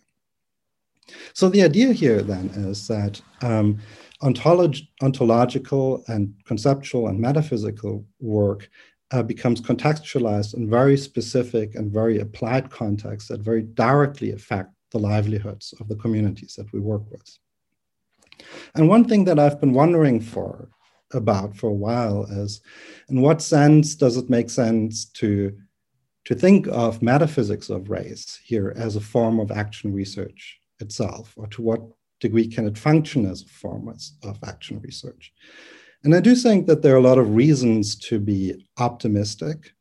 [1.33, 3.79] So the idea here then is that um,
[4.23, 8.69] ontolog ontological and conceptual and metaphysical work
[9.11, 14.99] uh, becomes contextualized in very specific and very applied contexts that very directly affect the
[14.99, 17.39] livelihoods of the communities that we work with.
[18.75, 20.69] And one thing that I've been wondering for
[21.13, 22.61] about for a while is
[23.09, 25.57] in what sense does it make sense to
[26.27, 31.47] to think of metaphysics of race here as a form of action research itself, or
[31.47, 31.81] to what
[32.21, 33.89] degree can it function as a form
[34.23, 35.33] of action research?
[36.05, 39.73] And I do think that there are a lot of reasons to be optimistic.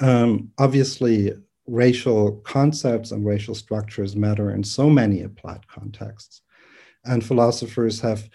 [0.00, 1.32] Um, obviously,
[1.66, 6.42] racial concepts and racial structures matter in so many applied contexts.
[7.04, 8.28] And philosophers have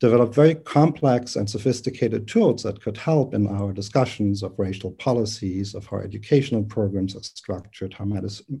[0.00, 5.74] developed very complex and sophisticated tools that could help in our discussions of racial policies,
[5.74, 8.06] of how educational programs are structured, how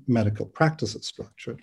[0.06, 1.60] medical practice is structured.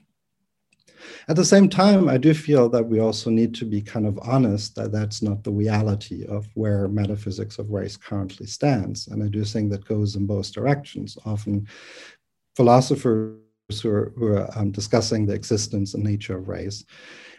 [1.27, 4.19] At the same time, I do feel that we also need to be kind of
[4.21, 9.07] honest that that's not the reality of where metaphysics of race currently stands.
[9.07, 11.17] And I do think that goes in both directions.
[11.25, 11.67] Often,
[12.55, 13.37] philosophers
[13.81, 16.83] who are, who are um, discussing the existence and nature of race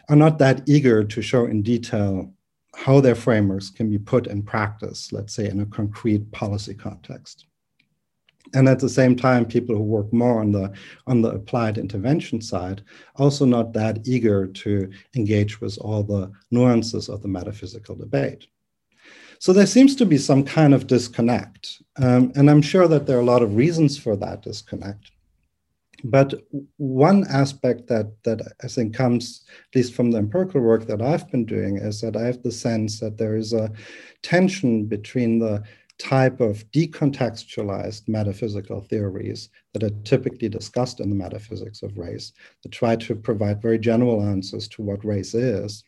[0.08, 2.32] are not that eager to show in detail
[2.74, 7.46] how their frameworks can be put in practice, let's say in a concrete policy context
[8.54, 10.72] and at the same time people who work more on the
[11.06, 12.82] on the applied intervention side
[13.16, 18.46] also not that eager to engage with all the nuances of the metaphysical debate.
[19.38, 21.82] So there seems to be some kind of disconnect.
[21.96, 25.10] Um, and i'm sure that there are a lot of reasons for that disconnect.
[26.04, 26.34] But
[26.78, 31.30] one aspect that that i think comes at least from the empirical work that i've
[31.30, 33.70] been doing is that i have the sense that there is a
[34.22, 35.62] tension between the
[36.02, 42.32] type of decontextualized metaphysical theories that are typically discussed in the metaphysics of race
[42.62, 45.84] that try to provide very general answers to what race is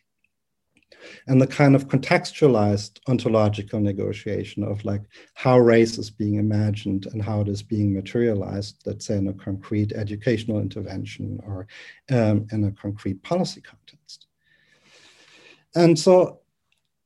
[1.27, 5.01] and the kind of contextualized ontological negotiation of like
[5.33, 9.33] how race is being imagined and how it is being materialized, let's say in a
[9.33, 11.67] concrete educational intervention or
[12.09, 14.27] um, in a concrete policy context.
[15.75, 16.39] And so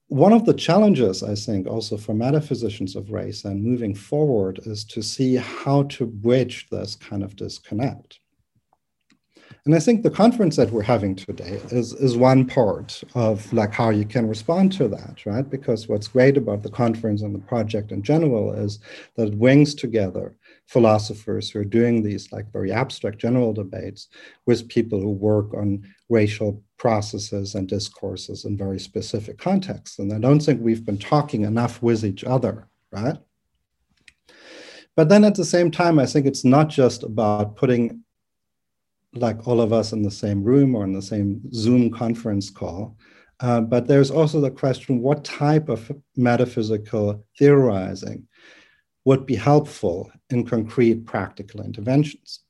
[0.10, 4.84] one of the challenges, I think, also for metaphysicians of race and moving forward is
[4.86, 8.20] to see how to bridge this kind of disconnect.
[9.66, 13.72] And I think the conference that we're having today is, is one part of like
[13.72, 15.48] how you can respond to that, right?
[15.48, 18.80] Because what's great about the conference and the project in general is
[19.16, 20.36] that it brings together
[20.66, 24.08] philosophers who are doing these like very abstract general debates
[24.48, 30.00] with people who work on racial processes and discourses in very specific contexts.
[30.00, 33.18] And I don't think we've been talking enough with each other, right?
[34.96, 38.04] But then at the same time, I think it's not just about putting
[39.14, 42.98] like all of us in the same room or in the same Zoom conference call.
[43.40, 48.28] Uh, but there's also the question what type of metaphysical theorizing
[49.06, 52.42] would be helpful in concrete practical interventions?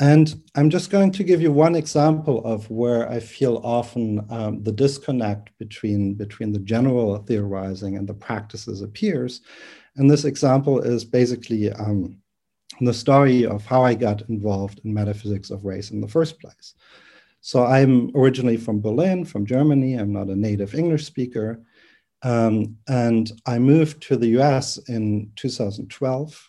[0.00, 4.62] And I'm just going to give you one example of where I feel often um,
[4.62, 9.40] the disconnect between, between the general theorizing and the practices appears.
[9.96, 12.18] And this example is basically um,
[12.80, 16.74] the story of how I got involved in metaphysics of race in the first place.
[17.40, 19.94] So I'm originally from Berlin, from Germany.
[19.94, 21.60] I'm not a native English speaker.
[22.22, 26.47] Um, and I moved to the US in 2012,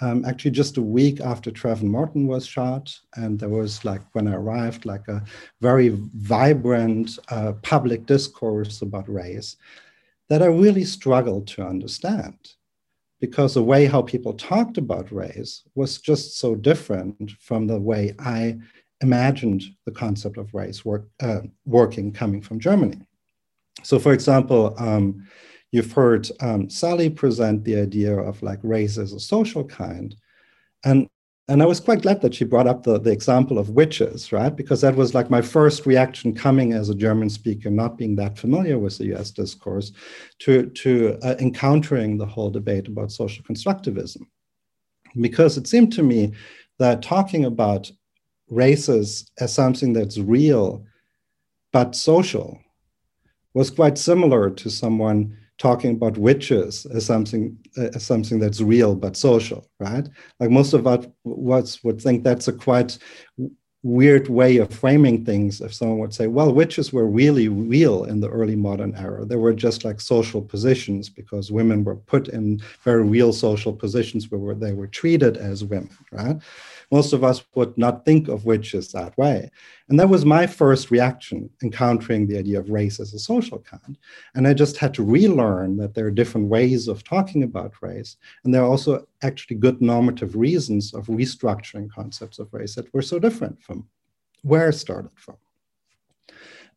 [0.00, 2.96] um, actually just a week after Trayvon Martin was shot.
[3.16, 5.22] And there was like, when I arrived, like a
[5.60, 9.56] very vibrant uh, public discourse about race
[10.28, 12.36] that I really struggled to understand
[13.20, 18.14] because the way how people talked about race was just so different from the way
[18.18, 18.58] I
[19.02, 23.00] imagined the concept of race work, uh, working coming from Germany.
[23.82, 25.26] So, for example, um,
[25.72, 30.14] you've heard um, Sally present the idea of like race as a social kind.
[30.84, 31.08] And
[31.50, 34.54] and I was quite glad that she brought up the, the example of witches, right?
[34.54, 38.38] Because that was like my first reaction coming as a German speaker, not being that
[38.38, 39.90] familiar with the US discourse,
[40.38, 44.20] to, to uh, encountering the whole debate about social constructivism.
[45.20, 46.34] Because it seemed to me
[46.78, 47.90] that talking about
[48.48, 50.84] races as something that's real
[51.72, 52.60] but social
[53.54, 58.96] was quite similar to someone talking about witches as something uh, as something that's real
[58.96, 60.08] but social, right?
[60.40, 62.98] Like most of us would think that's a quite
[63.82, 68.20] weird way of framing things if someone would say, well, witches were really real in
[68.20, 69.24] the early modern era.
[69.24, 74.30] They were just like social positions because women were put in very real social positions
[74.30, 76.36] where they were treated as women, right?
[76.90, 79.50] Most of us would not think of witches that way.
[79.88, 83.96] And that was my first reaction encountering the idea of race as a social kind.
[84.34, 88.16] And I just had to relearn that there are different ways of talking about race.
[88.44, 93.02] And there are also actually good normative reasons of restructuring concepts of race that were
[93.02, 93.86] so different from
[94.42, 95.36] where I started from.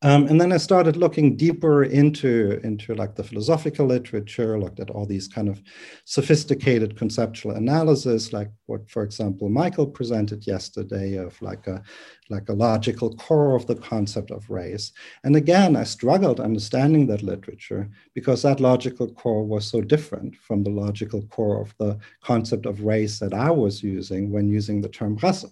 [0.06, 4.90] Um, and then I started looking deeper into, into like the philosophical literature, looked at
[4.90, 5.62] all these kind of
[6.04, 11.82] sophisticated conceptual analysis, like what, for example, Michael presented yesterday of like a,
[12.30, 14.92] like a logical core of the concept of race.
[15.24, 20.64] And again, I struggled understanding that literature because that logical core was so different from
[20.64, 24.90] the logical core of the concept of race that I was using when using the
[24.90, 25.50] term Rasse.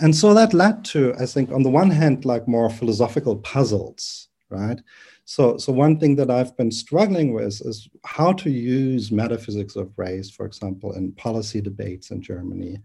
[0.00, 4.28] And so that led to, I think, on the one hand, like more philosophical puzzles,
[4.50, 4.80] right?
[5.24, 9.92] So, so one thing that I've been struggling with is how to use metaphysics of
[9.96, 12.78] race, for example, in policy debates in Germany,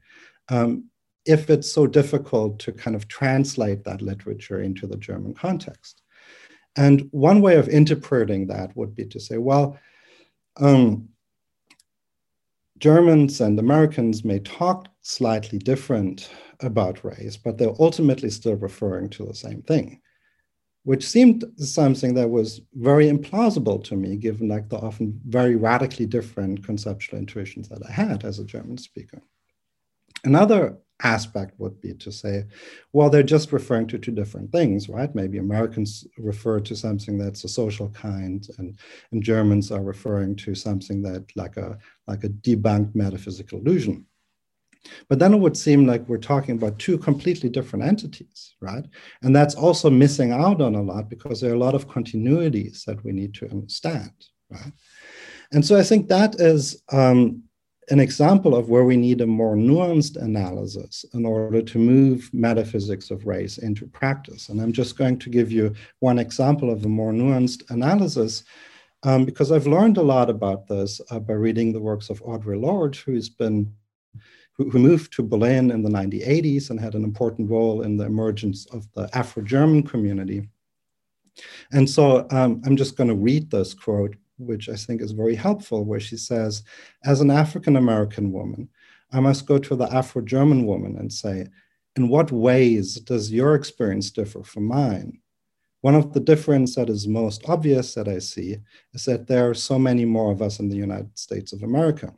[0.50, 0.86] um,
[1.26, 6.02] if it's so difficult to kind of translate that literature into the German context.
[6.78, 9.78] And one way of interpreting that would be to say, well,
[10.58, 11.10] um,
[12.80, 16.30] Germans and Americans may talk slightly different
[16.62, 20.02] about race, but they're ultimately still referring to the same thing,
[20.84, 26.06] which seemed something that was very implausible to me, given like the often very radically
[26.06, 29.22] different conceptual intuitions that I had as a German speaker.
[30.24, 32.46] Another aspect would be to say,
[32.94, 35.14] well, they're just referring to two different things, right?
[35.16, 38.78] Maybe Americans refer to something that's a social kind, and,
[39.12, 41.78] and Germans are referring to something that like a
[42.08, 44.06] like a debunked metaphysical illusion.
[45.08, 48.86] But then it would seem like we're talking about two completely different entities, right?
[49.22, 52.86] And that's also missing out on a lot because there are a lot of continuities
[52.86, 54.14] that we need to understand,
[54.50, 54.72] right?
[55.52, 57.44] And so I think that is um,
[57.90, 63.10] an example of where we need a more nuanced analysis in order to move metaphysics
[63.10, 64.50] of race into practice.
[64.50, 68.44] And I'm just going to give you one example of a more nuanced analysis
[69.04, 72.62] um, because I've learned a lot about this uh, by reading the works of Audre
[72.62, 73.74] Lorde, who's been
[74.54, 78.66] who, moved to Berlin in the 1980s and had an important role in the emergence
[78.74, 80.50] of the Afro-German community.
[81.72, 85.36] And so um, I'm just going to read this quote which I think is very
[85.36, 86.64] helpful, where she says,
[87.04, 88.70] as an African American woman,
[89.12, 91.48] I must go to the Afro German woman and say,
[91.96, 95.20] in what ways does your experience differ from mine?
[95.82, 98.58] One of the differences that is most obvious that I see
[98.94, 102.14] is that there are so many more of us in the United States of America.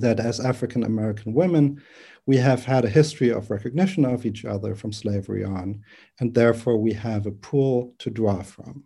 [0.00, 1.82] That as African American women,
[2.24, 5.82] we have had a history of recognition of each other from slavery on,
[6.20, 8.84] and therefore we have a pool to draw from.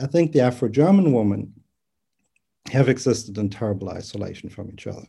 [0.00, 1.52] I think the Afro German woman
[2.70, 5.06] have existed in terrible isolation from each other.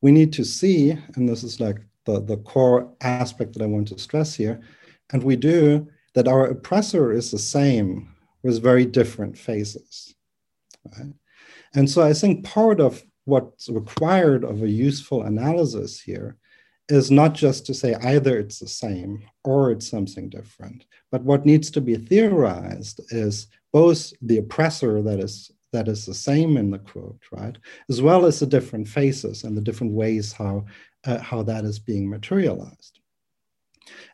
[0.00, 3.88] We need to see, and this is like the, the core aspect that I want
[3.88, 4.60] to stress here,
[5.12, 10.14] and we do, that our oppressor is the same with very different faces.
[10.96, 11.12] Right?
[11.74, 16.36] And so I think part of what's required of a useful analysis here
[16.88, 21.46] is not just to say either it's the same or it's something different, but what
[21.46, 26.70] needs to be theorized is both the oppressor that is that is the same in
[26.70, 27.56] the quote, right?
[27.88, 30.64] As well as the different faces and the different ways how,
[31.04, 32.98] uh, how that is being materialized.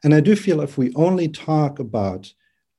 [0.04, 2.32] And I do feel if we only talk about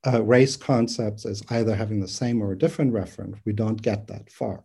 [0.05, 4.07] uh, race concepts as either having the same or a different referent, we don't get
[4.07, 4.63] that far.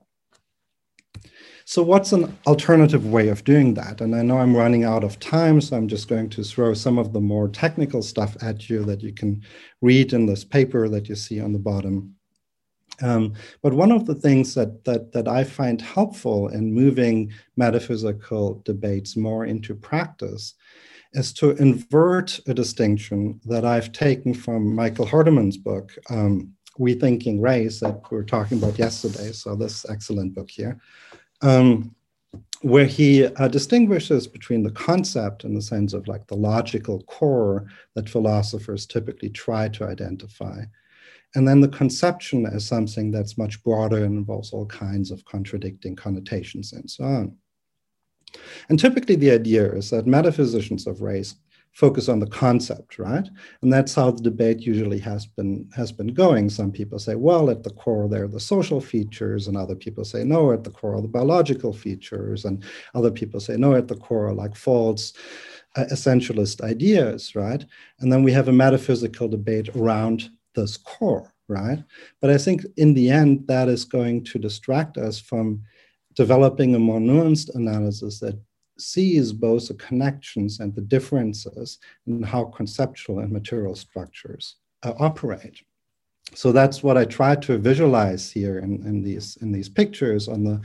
[1.64, 4.00] So what's an alternative way of doing that?
[4.00, 6.98] And I know I'm running out of time, so I'm just going to throw some
[6.98, 9.42] of the more technical stuff at you that you can
[9.80, 12.16] read in this paper that you see on the bottom
[13.02, 18.62] um, but one of the things that, that, that I find helpful in moving metaphysical
[18.64, 20.54] debates more into practice
[21.14, 27.80] is to invert a distinction that I've taken from Michael Hardimon's book, um, Rethinking Race,
[27.80, 29.32] that we were talking about yesterday.
[29.32, 30.80] So, this excellent book here,
[31.42, 31.94] um,
[32.62, 37.66] where he uh, distinguishes between the concept in the sense of like the logical core
[37.94, 40.62] that philosophers typically try to identify
[41.34, 45.96] and then the conception is something that's much broader and involves all kinds of contradicting
[45.96, 47.36] connotations and so on.
[48.68, 51.34] And typically, the idea is that metaphysicians of race
[51.72, 53.26] focus on the concept, right?
[53.62, 56.50] And that's how the debate usually has been has been going.
[56.50, 60.04] Some people say, well, at the core there are the social features, and other people
[60.04, 62.62] say, no, at the core are the biological features, and
[62.94, 65.14] other people say, no, at the core are like false
[65.76, 67.64] uh, essentialist ideas, right?
[68.00, 71.82] And then we have a metaphysical debate around this core, right?
[72.20, 75.62] But I think in the end, that is going to distract us from
[76.14, 78.38] developing a more nuanced analysis that
[78.78, 85.62] sees both the connections and the differences in how conceptual and material structures uh, operate.
[86.34, 90.44] So that's what I try to visualize here in, in, these, in these pictures on
[90.44, 90.60] the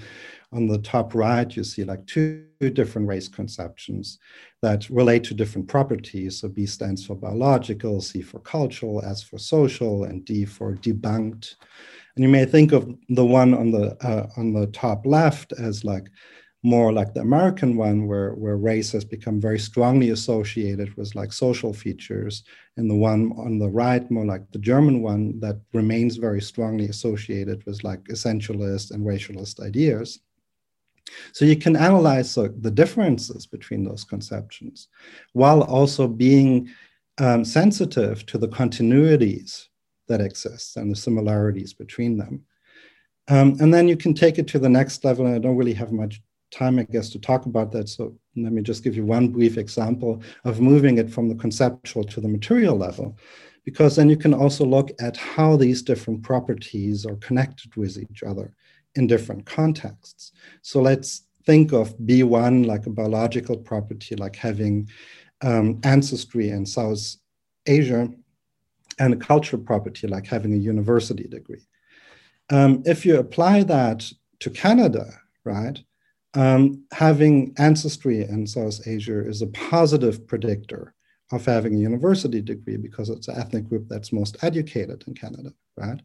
[0.53, 4.19] on the top right, you see like two different race conceptions
[4.61, 6.39] that relate to different properties.
[6.39, 11.55] So B stands for biological, C for cultural, S for social, and D for debunked.
[12.15, 15.83] And you may think of the one on the uh, on the top left as
[15.83, 16.07] like
[16.63, 21.31] more like the American one, where, where race has become very strongly associated with like
[21.31, 22.43] social features,
[22.77, 26.85] and the one on the right, more like the German one, that remains very strongly
[26.85, 30.19] associated with like essentialist and racialist ideas.
[31.31, 34.87] So you can analyze the, differences between those conceptions
[35.33, 36.69] while also being
[37.17, 39.67] um, sensitive to the continuities
[40.07, 42.43] that exist and the similarities between them.
[43.29, 45.25] Um, and then you can take it to the next level.
[45.25, 46.21] And I don't really have much
[46.51, 47.89] time, I guess, to talk about that.
[47.89, 52.03] So let me just give you one brief example of moving it from the conceptual
[52.05, 53.17] to the material level,
[53.65, 58.23] because then you can also look at how these different properties are connected with each
[58.23, 58.53] other
[58.97, 60.31] in different contexts.
[60.61, 64.89] So let's think of B1 like a biological property, like having
[65.41, 67.15] um, ancestry in South
[67.65, 68.09] Asia,
[68.99, 71.61] and a cultural property, like having a university degree.
[72.49, 75.05] Um, if you apply that to Canada,
[75.43, 75.79] right,
[76.33, 80.93] um, having ancestry in South Asia is a positive predictor
[81.31, 85.51] of having a university degree because it's an ethnic group that's most educated in Canada,
[85.77, 86.01] right?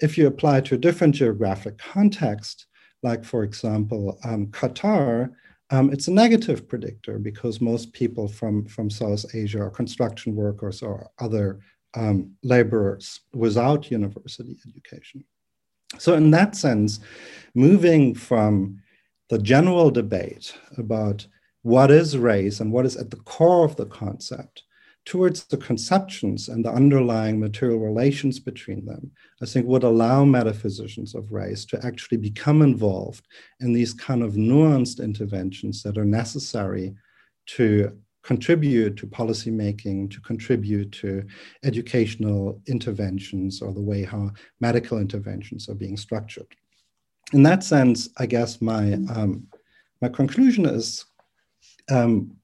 [0.00, 2.66] If you apply to a different geographic context,
[3.02, 5.30] like for example, um, Qatar,
[5.70, 10.82] um, it's a negative predictor because most people from, from South Asia are construction workers
[10.82, 11.60] or other
[11.94, 15.24] um, laborers without university education.
[15.98, 17.00] So, in that sense,
[17.54, 18.80] moving from
[19.30, 21.26] the general debate about
[21.62, 24.63] what is race and what is at the core of the concept
[25.04, 29.10] towards the conceptions and the underlying material relations between them,
[29.42, 33.26] I think would allow metaphysicians of race to actually become involved
[33.60, 36.94] in these kind of nuanced interventions that are necessary
[37.46, 41.22] to contribute to policymaking, to contribute to
[41.62, 46.46] educational interventions or the way how medical interventions are being structured.
[47.34, 49.46] In that sense, I guess my, um,
[50.00, 51.04] my conclusion is
[51.90, 52.34] um,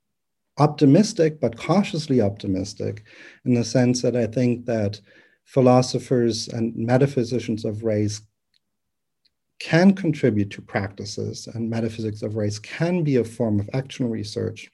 [0.60, 3.04] optimistic, but cautiously optimistic
[3.44, 5.00] in the sense that I think that
[5.44, 8.20] philosophers and metaphysicians of race
[9.58, 14.70] can contribute to practices, and metaphysics of race can be a form of action research.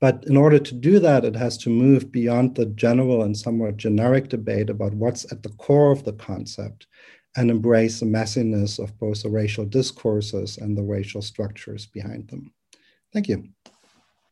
[0.00, 3.76] But in order to do that, it has to move beyond the general and somewhat
[3.76, 6.86] generic debate about what's at the core of the concept
[7.36, 12.52] and embrace the messiness of both the racial discourses and the racial structures behind them.
[13.12, 13.48] Thank you.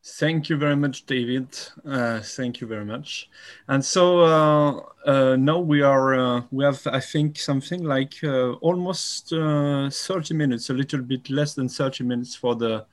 [0.08, 1.48] Thank you very much, David.
[1.84, 3.28] Uh, thank you very much.
[3.66, 8.52] And so uh, uh, now we are uh, we have I think something like uh,
[8.62, 12.86] almost uh, 30 minutes, a little bit less than 30 minutes for the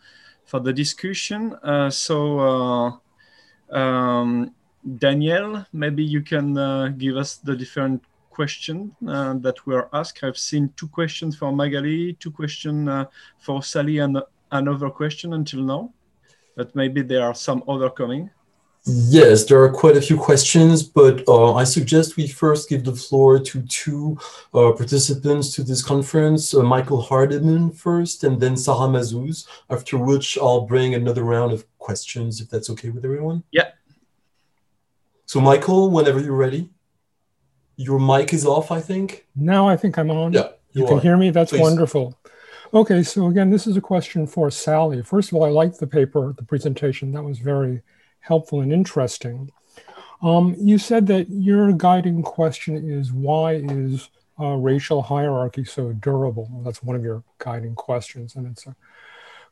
[0.46, 1.56] for the discussion.
[1.92, 3.00] so
[3.70, 4.52] um,
[4.98, 10.24] Daniel, maybe you can give us the different questions that were asked.
[10.24, 13.08] I've seen two questions for Magali, two questions
[13.38, 14.18] for Sally, and
[14.52, 15.94] another question until now
[16.56, 18.30] but maybe there are some other coming.
[18.86, 22.94] Yes, there are quite a few questions, but uh, I suggest we first give the
[22.94, 24.18] floor to two
[24.54, 30.38] uh, participants to this conference, uh, Michael Hardimon first, and then Sarah Mazouz, after which
[30.38, 33.44] I'll bring another round of questions, if that's okay with everyone.
[33.52, 33.70] Yeah.
[35.28, 36.70] So Michael, whenever you're ready.
[37.78, 39.26] Your mic is off, I think.
[39.36, 40.34] Now I think I'm on.
[40.34, 40.50] Yeah.
[40.74, 41.30] You, you can hear me?
[41.30, 41.62] That's Please.
[41.62, 42.20] wonderful.
[42.76, 45.04] Okay, so again, this is a question for Sally.
[45.04, 47.12] First of all, I liked the paper, the presentation.
[47.12, 47.84] That was very
[48.22, 49.52] helpful and interesting.
[50.24, 54.10] Um, you said that your guiding question is why is
[54.40, 56.50] uh, racial hierarchy so durable?
[56.52, 58.76] Well, that's one of your guiding questions, and it's a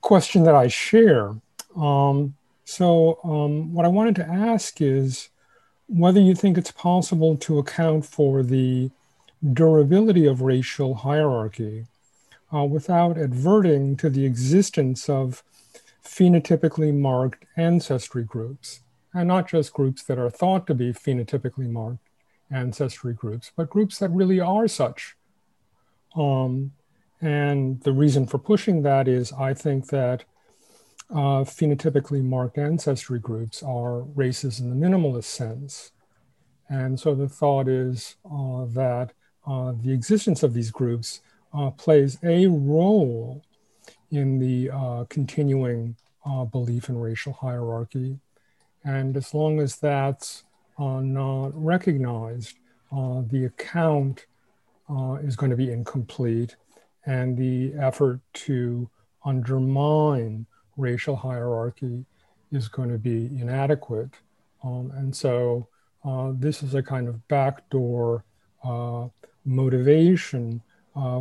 [0.02, 1.36] question that I share.
[1.76, 2.34] Um,
[2.66, 5.30] so, um, what I wanted to ask is
[5.86, 8.90] whether you think it's possible to account for the
[9.54, 11.86] durability of racial hierarchy
[12.54, 15.44] uh, without adverting to the existence of
[16.04, 18.82] phenotypically marked ancestry groups,
[19.14, 22.10] and not just groups that are thought to be phenotypically marked
[22.52, 25.16] ancestry groups, but groups that really are such.
[26.16, 26.72] Um,
[27.22, 30.26] and the reason for pushing that is I think that
[31.10, 35.92] uh, phenotypically marked ancestry groups are races in the minimalist sense.
[36.70, 39.12] And so the thought is uh, that
[39.46, 41.22] uh, the existence of these groups
[41.54, 43.42] uh, plays a role
[44.12, 45.96] in the uh, continuing
[46.26, 48.20] uh, belief in racial hierarchy.
[48.84, 50.44] And as long as that's
[50.78, 52.58] uh, not recognized,
[52.92, 54.26] uh, the account
[54.90, 56.56] uh, is going to be incomplete
[57.06, 58.90] and the effort to
[59.24, 60.46] undermine
[60.78, 62.06] racial hierarchy
[62.52, 64.10] is going to be inadequate.
[64.64, 65.68] Um, and so
[66.34, 68.24] this is a kind of backdoor
[69.46, 70.62] motivation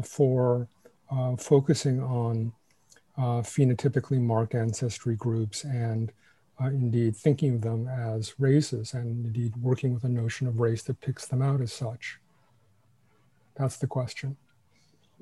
[0.04, 0.68] for
[1.10, 2.52] uh, focusing on
[3.18, 6.12] uh, phenotypically marked ancestry groups and
[6.60, 11.00] indeed thinking of them as races and indeed working with a notion of race that
[11.00, 12.18] picks them out as such.
[13.56, 14.36] That's the question.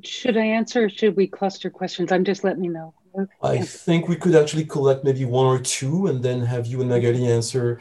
[0.03, 2.13] Should I answer or should we cluster questions?
[2.13, 2.93] I'm just letting me know.
[3.19, 3.33] Okay.
[3.43, 6.91] I think we could actually collect maybe one or two and then have you and
[6.91, 7.79] Magali answer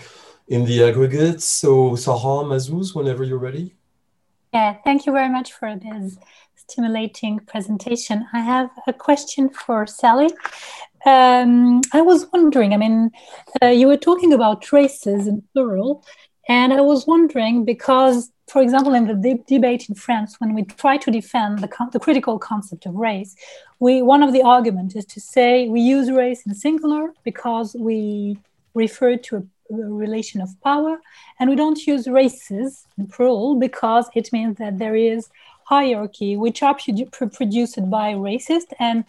[0.47, 1.41] in the aggregate.
[1.41, 3.75] So Sarah Mazouz, whenever you're ready.
[4.53, 6.17] Yeah, thank you very much for this
[6.69, 8.27] stimulating presentation.
[8.33, 10.29] I have a question for Sally.
[11.05, 13.11] Um, I was wondering, I mean,
[13.61, 16.03] uh, you were talking about races in plural,
[16.49, 20.63] and I was wondering because, for example, in the de debate in France, when we
[20.63, 23.35] try to defend the, the critical concept of race,
[23.79, 28.37] we one of the arguments is to say we use race in singular because we
[28.73, 30.99] refer to a a relation of power
[31.39, 35.29] and we don't use races in plural because it means that there is
[35.69, 39.03] hierarchy, which are produ- produced by racists, and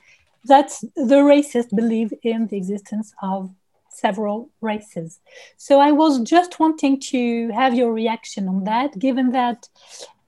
[0.44, 3.50] that's the racists believe in the existence of
[3.90, 5.20] several races.
[5.56, 9.68] So I was just wanting to have your reaction on that, given that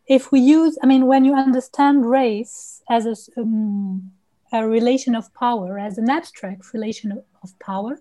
[0.06, 4.10] if we use, I mean, when you understand race as a, um,
[4.52, 7.08] a relation of power, as an abstract relation
[7.42, 8.00] of power,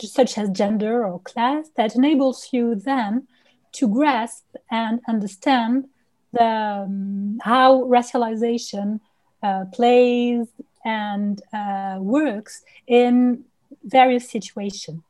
[0.00, 3.26] such as gender or class, that enables you then
[3.72, 5.88] to grasp and understand
[6.32, 9.00] the um, how racialization
[9.42, 10.48] uh, plays
[10.84, 13.44] and uh, works in
[13.84, 15.00] various situations.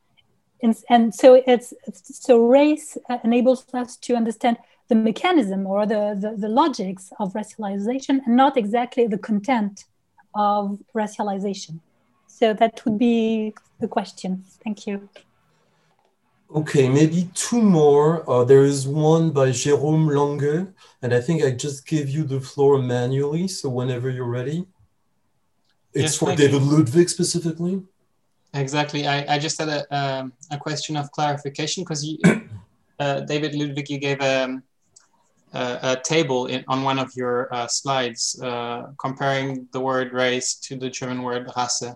[0.62, 1.74] And, and so it's,
[2.04, 4.58] so race enables us to understand
[4.88, 9.84] the mechanism or the, the, the logics of racialization and not exactly the content
[10.34, 11.80] of racialization.
[12.26, 14.44] So that would be the question.
[14.62, 15.08] Thank you.
[16.54, 18.28] Okay, maybe two more.
[18.28, 22.40] Uh, there is one by Jérôme Lange, and I think I just gave you the
[22.40, 23.48] floor manually.
[23.48, 24.66] So whenever you're ready,
[25.94, 26.70] it's yes, for David you.
[26.70, 27.82] Ludwig specifically.
[28.52, 29.06] Exactly.
[29.06, 32.06] I, I just had a, um, a question of clarification because
[32.98, 34.62] uh, David Ludwig, you gave a, um,
[35.54, 40.56] a, a table in, on one of your uh, slides uh, comparing the word race
[40.56, 41.94] to the German word Rasse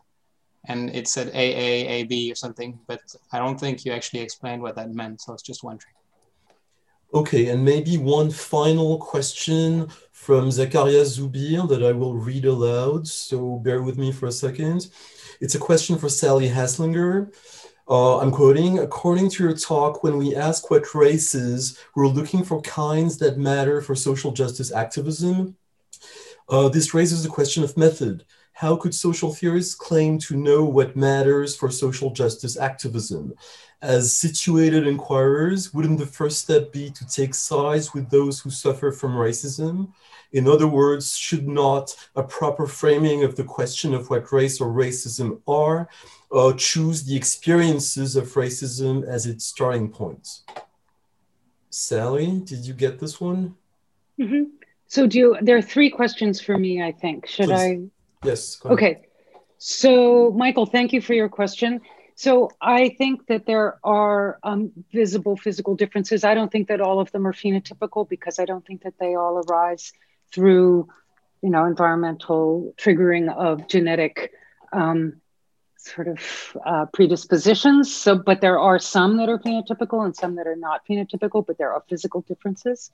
[0.68, 3.00] and it said AAAB or something, but
[3.32, 5.22] I don't think you actually explained what that meant.
[5.22, 5.94] So I was just wondering.
[7.14, 13.06] Okay, and maybe one final question from Zakaria Zubir that I will read aloud.
[13.06, 14.88] So bear with me for a second.
[15.40, 17.32] It's a question for Sally Haslanger.
[17.88, 22.60] Uh, I'm quoting, according to your talk, when we ask what races, we're looking for
[22.62, 25.56] kinds that matter for social justice activism.
[26.48, 28.24] Uh, this raises the question of method
[28.56, 33.34] how could social theorists claim to know what matters for social justice activism?
[33.82, 38.92] As situated inquirers, wouldn't the first step be to take sides with those who suffer
[38.92, 39.92] from racism?
[40.32, 44.72] In other words, should not a proper framing of the question of what race or
[44.72, 45.90] racism are
[46.32, 50.26] uh, choose the experiences of racism as its starting point?
[51.68, 53.54] Sally, did you get this one?
[54.18, 54.44] Mm-hmm.
[54.86, 56.82] So, do you, there are three questions for me?
[56.82, 57.26] I think.
[57.26, 57.60] Should Please.
[57.60, 57.95] I
[58.26, 58.60] Yes.
[58.64, 59.06] Okay.
[59.58, 61.80] So, Michael, thank you for your question.
[62.14, 66.24] So, I think that there are um, visible physical differences.
[66.24, 69.14] I don't think that all of them are phenotypical because I don't think that they
[69.14, 69.92] all arise
[70.32, 70.88] through,
[71.42, 74.32] you know, environmental triggering of genetic
[74.72, 75.20] um,
[75.86, 77.94] sort of uh, predispositions.
[77.94, 81.58] So, but there are some that are phenotypical and some that are not phenotypical, but
[81.58, 82.90] there are physical differences.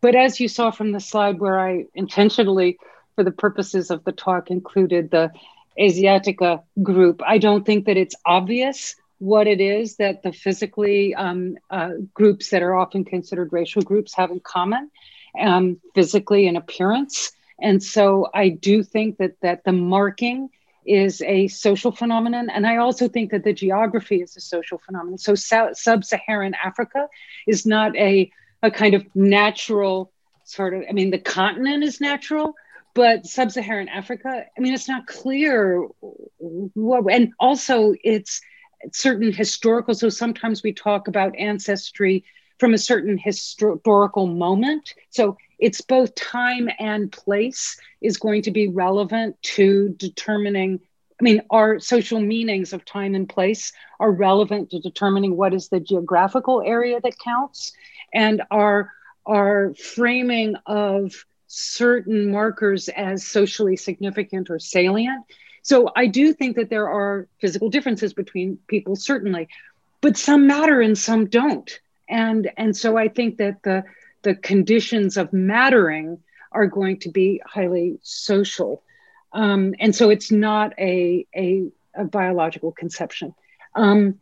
[0.00, 2.78] But as you saw from the slide where I intentionally
[3.18, 5.32] for the purposes of the talk, included the
[5.76, 7.20] Asiatica group.
[7.26, 12.50] I don't think that it's obvious what it is that the physically um, uh, groups
[12.50, 14.88] that are often considered racial groups have in common,
[15.36, 17.32] um, physically in appearance.
[17.60, 20.50] And so I do think that that the marking
[20.86, 25.18] is a social phenomenon, and I also think that the geography is a social phenomenon.
[25.18, 27.08] So sub-Saharan Africa
[27.48, 28.30] is not a
[28.62, 30.12] a kind of natural
[30.44, 30.84] sort of.
[30.88, 32.54] I mean, the continent is natural,
[32.98, 35.86] but sub-Saharan Africa, I mean, it's not clear
[36.40, 38.40] what, and also it's
[38.92, 39.94] certain historical.
[39.94, 42.24] So sometimes we talk about ancestry
[42.58, 44.94] from a certain historical moment.
[45.10, 50.80] So it's both time and place is going to be relevant to determining.
[51.20, 55.68] I mean, our social meanings of time and place are relevant to determining what is
[55.68, 57.72] the geographical area that counts,
[58.12, 58.90] and our
[59.24, 61.12] our framing of
[61.48, 65.24] certain markers as socially significant or salient.
[65.62, 69.48] So I do think that there are physical differences between people, certainly,
[70.00, 71.80] but some matter and some don't.
[72.08, 73.84] And and so I think that the
[74.22, 76.18] the conditions of mattering
[76.52, 78.82] are going to be highly social.
[79.32, 83.34] Um, and so it's not a, a, a biological conception.
[83.74, 84.18] Um,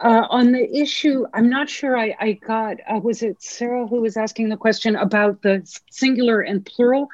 [0.00, 4.00] uh, on the issue, I'm not sure I, I got, uh, was it Sarah who
[4.00, 7.08] was asking the question about the singular and plural?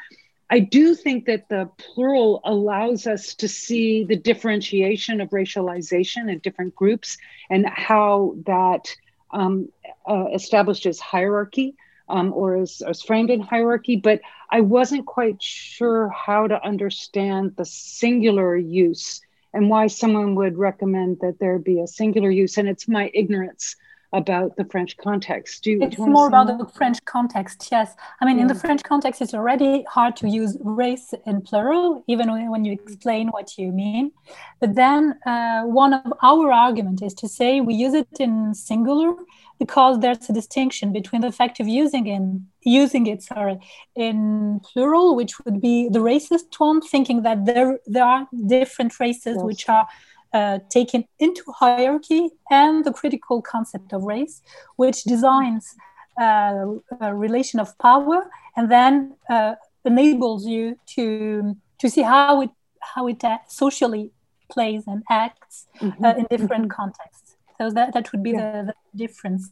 [0.51, 6.39] I do think that the plural allows us to see the differentiation of racialization in
[6.41, 7.17] different groups
[7.51, 8.95] and how that
[9.31, 9.71] um,
[10.07, 11.75] uh, establishes hierarchy
[12.09, 13.97] um, or is, is framed in hierarchy.
[13.97, 14.21] But
[14.51, 19.21] I wasn't quite sure how to understand the singular use
[19.55, 22.59] and why someone would recommend that there be a singular use.
[22.59, 23.77] And it's my ignorance
[24.15, 25.65] about the French context.
[25.65, 27.95] Do you, it's more about the French context, yes.
[28.21, 28.43] I mean, yeah.
[28.43, 32.73] in the French context, it's already hard to use race in plural, even when you
[32.73, 34.13] explain what you mean.
[34.61, 39.15] But then uh, one of our argument is to say we use it in singular
[39.59, 43.59] because there's a distinction between the fact of using in using it sorry
[43.95, 49.37] in plural which would be the racist one thinking that there there are different races
[49.37, 49.45] yes.
[49.45, 49.87] which are
[50.33, 54.43] uh, taken into hierarchy and the critical concept of race
[54.77, 55.77] which designs
[56.21, 56.65] uh,
[57.01, 59.55] a relation of power and then uh,
[59.85, 62.51] enables you to to see how it
[62.81, 64.11] how it uh, socially
[64.51, 66.05] plays and acts uh, mm-hmm.
[66.05, 66.83] in different mm-hmm.
[66.83, 67.25] contexts
[67.59, 68.63] so that, that would be yeah.
[68.63, 69.51] the, the difference.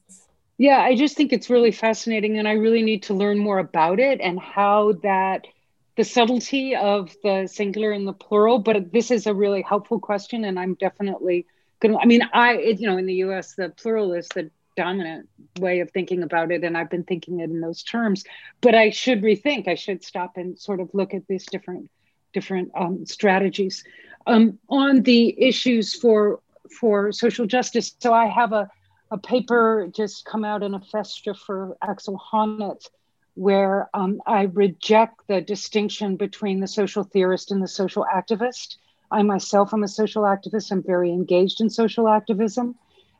[0.62, 3.98] Yeah, I just think it's really fascinating, and I really need to learn more about
[3.98, 5.48] it and how that
[5.96, 8.60] the subtlety of the singular and the plural.
[8.60, 11.46] But this is a really helpful question, and I'm definitely
[11.80, 11.98] going to.
[12.00, 15.28] I mean, I, you know, in the US, the plural is the dominant
[15.58, 18.22] way of thinking about it, and I've been thinking it in those terms.
[18.60, 21.90] But I should rethink, I should stop and sort of look at these different
[22.32, 23.82] different um, strategies.
[24.28, 26.38] Um, on the issues for
[26.78, 28.70] for social justice, so I have a
[29.12, 32.88] a paper just come out in a festa for Axel Honneth,
[33.34, 38.76] where um, I reject the distinction between the social theorist and the social activist.
[39.10, 40.72] I myself am a social activist.
[40.72, 42.74] I'm very engaged in social activism.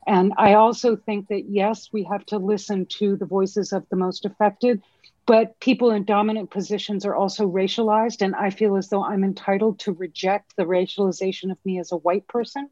[0.06, 3.96] And I also think that, yes, we have to listen to the voices of the
[3.96, 4.82] most affected,
[5.26, 8.22] but people in dominant positions are also racialized.
[8.22, 11.98] And I feel as though I'm entitled to reject the racialization of me as a
[11.98, 12.70] white person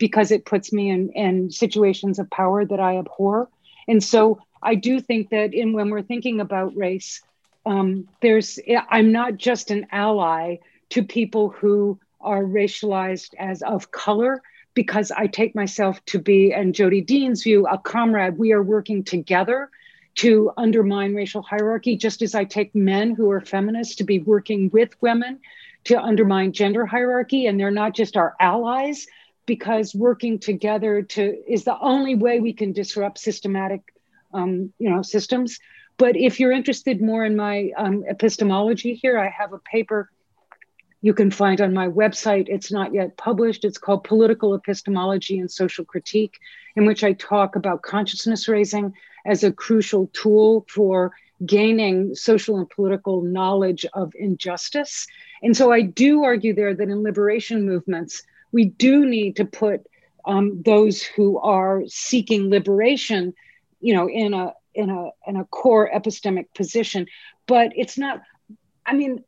[0.00, 3.48] because it puts me in, in situations of power that I abhor.
[3.86, 7.22] And so I do think that in when we're thinking about race,
[7.64, 8.58] um, there's
[8.88, 10.56] I'm not just an ally
[10.88, 14.42] to people who are racialized as of color
[14.74, 18.38] because I take myself to be, and Jodi Dean's view, a comrade.
[18.38, 19.68] We are working together
[20.16, 24.70] to undermine racial hierarchy, just as I take men who are feminists to be working
[24.72, 25.40] with women
[25.84, 27.46] to undermine gender hierarchy.
[27.46, 29.06] And they're not just our allies,
[29.54, 31.22] because working together to
[31.54, 33.82] is the only way we can disrupt systematic
[34.32, 35.58] um, you know systems.
[35.96, 40.08] But if you're interested more in my um, epistemology here i have a paper
[41.02, 42.46] you can find on my website.
[42.48, 43.64] It's not yet published.
[43.64, 46.38] It's called political epistemology and social critique
[46.76, 48.92] in which i talk about consciousness raising
[49.26, 51.12] as a crucial tool for
[51.44, 55.08] gaining social and political knowledge of injustice.
[55.42, 58.22] And so i do argue there that in liberation movements
[58.52, 59.86] we do need to put
[60.24, 63.34] um, those who are seeking liberation,
[63.80, 67.06] you know, in a in a in a core epistemic position.
[67.46, 68.22] But it's not.
[68.86, 69.24] I mean,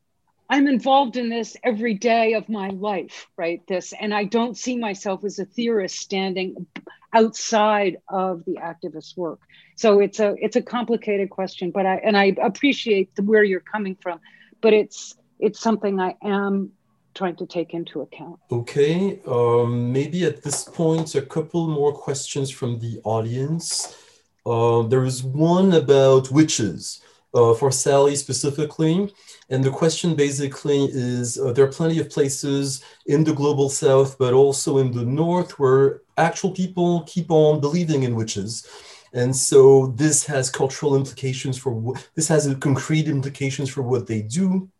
[0.49, 3.67] I'm involved in this every day of my life, right?
[3.67, 6.67] This, and I don't see myself as a theorist standing
[7.13, 9.41] outside of the activist work.
[9.77, 13.61] So it's a it's a complicated question, but I and I appreciate the, where you're
[13.61, 14.21] coming from,
[14.61, 16.73] but it's it's something I am
[17.15, 18.39] trying to take into account.
[18.51, 23.97] Okay, um, maybe at this point, a couple more questions from the audience.
[24.45, 27.03] Uh, there is one about witches
[27.35, 29.13] uh, for Sally specifically.
[29.51, 34.19] And the question basically is uh, there are plenty of places in the global south,
[34.19, 38.67] but also in the north where actual people keep on believing in witches.
[39.15, 44.71] And so this has cultural implications for this has concrete implications for what they do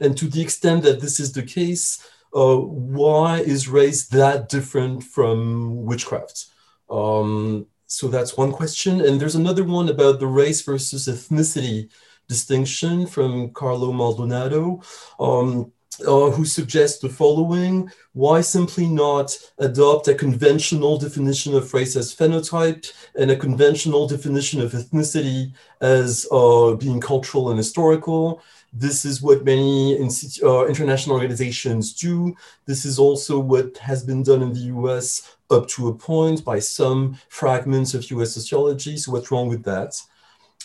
[0.00, 2.02] and to the extent that this is the case,
[2.34, 6.46] uh, why is race that different from witchcraft?
[6.90, 9.00] Um, so that's one question.
[9.00, 11.90] And there's another one about the race versus ethnicity
[12.28, 14.82] distinction from Carlo Maldonado.
[15.20, 15.72] Um,
[16.06, 22.14] uh, who suggests the following why simply not adopt a conventional definition of race as
[22.14, 28.42] phenotype and a conventional definition of ethnicity as uh, being cultural and historical
[28.78, 32.34] this is what many uh, international organizations do.
[32.66, 36.58] This is also what has been done in the US up to a point by
[36.58, 38.96] some fragments of US sociology.
[38.96, 39.94] So what's wrong with that?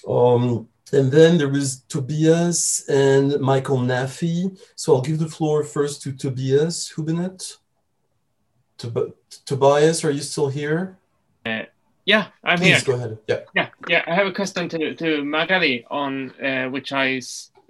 [0.08, 4.60] Um, and then there is Tobias and Michael Naffy.
[4.76, 7.58] So I'll give the floor first to Tobias Hübinette.
[8.78, 9.14] Tob
[9.46, 10.98] Tobias, are you still here?
[11.46, 11.64] Uh,
[12.06, 12.98] yeah, I'm Please here.
[12.98, 13.18] go ahead.
[13.28, 13.40] Yeah.
[13.56, 14.04] Yeah, yeah.
[14.08, 17.22] I have a question to, to Magali on uh, which I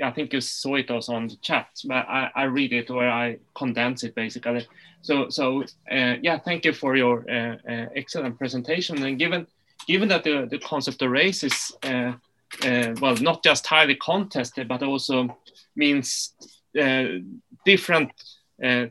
[0.01, 3.07] I think you saw it also on the chat, but I, I read it or
[3.07, 4.67] I condense it basically.
[5.01, 9.03] So, so uh, yeah, thank you for your uh, uh, excellent presentation.
[9.03, 9.47] And given
[9.87, 12.13] given that the, the concept of race is uh,
[12.63, 15.37] uh, well not just highly contested, but also
[15.75, 16.33] means
[16.79, 17.05] uh,
[17.65, 18.11] different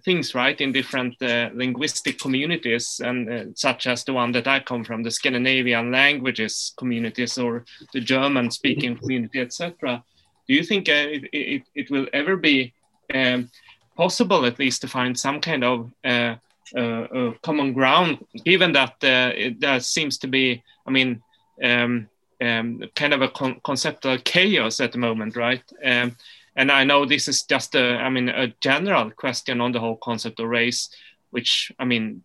[0.05, 5.05] things, right, in different linguistic communities, and such as the one that I come from,
[5.05, 10.03] the Scandinavian languages communities or the German-speaking community, etc
[10.51, 12.72] do you think uh, it, it, it, will ever be
[13.14, 13.48] um,
[13.97, 16.35] possible at least to find some kind of uh,
[16.77, 21.22] uh, common ground given that there seems to be i mean
[21.62, 22.09] um,
[22.40, 25.62] um, kind of a con conceptual chaos at the moment right?
[25.85, 26.16] Um,
[26.56, 29.98] and i know this is just a i mean a general question on the whole
[30.09, 30.90] concept of race
[31.31, 32.22] which i mean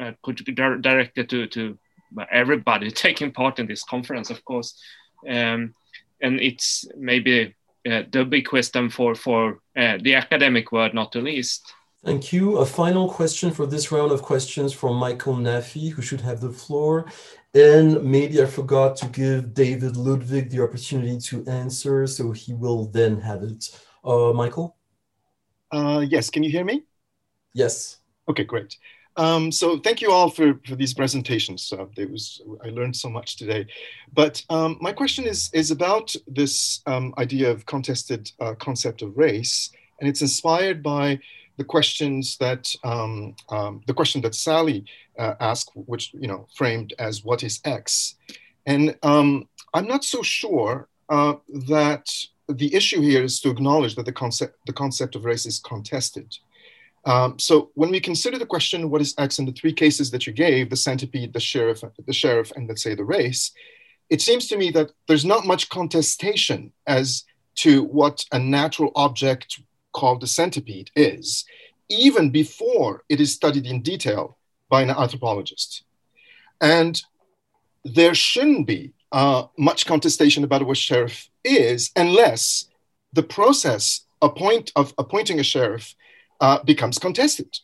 [0.00, 1.78] uh, could be directed to to
[2.30, 4.80] everybody taking part in this conference of course.
[5.28, 5.74] Um,
[6.22, 7.54] and it's maybe
[7.90, 11.74] uh, the big question for for uh, the academic world, not the least.
[12.04, 12.58] Thank you.
[12.58, 16.50] A final question for this round of questions from Michael Naffy, who should have the
[16.50, 17.06] floor.
[17.52, 22.86] And maybe I forgot to give David Ludwig the opportunity to answer, so he will
[22.86, 23.68] then have it.
[24.02, 24.76] Uh, Michael?
[25.70, 26.84] Uh, yes, can you hear me?
[27.52, 27.98] Yes.
[28.28, 28.78] Okay, great.
[29.16, 31.72] Um, so thank you all for, for these presentations.
[31.72, 33.66] Uh, was, I learned so much today.
[34.12, 39.16] But um, my question is, is about this um, idea of contested uh, concept of
[39.16, 39.70] race.
[40.00, 41.20] And it's inspired by
[41.56, 44.84] the questions that, um, um, the question that Sally
[45.18, 48.14] uh, asked, which, you know, framed as what is X?
[48.64, 51.34] And um, I'm not so sure uh,
[51.68, 52.08] that
[52.48, 56.36] the issue here is to acknowledge that the concept, the concept of race is contested.
[57.04, 60.26] Um, so when we consider the question, what is X in the three cases that
[60.26, 63.52] you gave, the centipede, the sheriff, the sheriff, and let's say the race,
[64.10, 67.24] it seems to me that there's not much contestation as
[67.56, 69.60] to what a natural object
[69.92, 71.44] called the centipede is,
[71.88, 74.36] even before it is studied in detail
[74.68, 75.84] by an anthropologist.
[76.60, 77.00] And
[77.84, 82.66] there shouldn't be uh, much contestation about what sheriff is unless
[83.12, 85.94] the process appoint of appointing a sheriff
[86.40, 87.58] uh, becomes contested.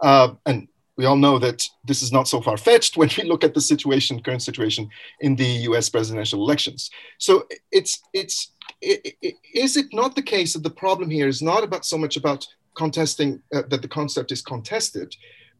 [0.00, 3.44] Uh, and we all know that this is not so far fetched when we look
[3.44, 4.88] at the situation, current situation
[5.20, 6.90] in the US presidential elections.
[7.18, 11.42] So it's, it's, it, it, is it not the case that the problem here is
[11.42, 15.14] not about so much about contesting uh, that the concept is contested,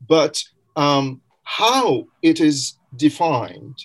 [0.08, 0.42] but
[0.76, 3.78] um, how it is defined.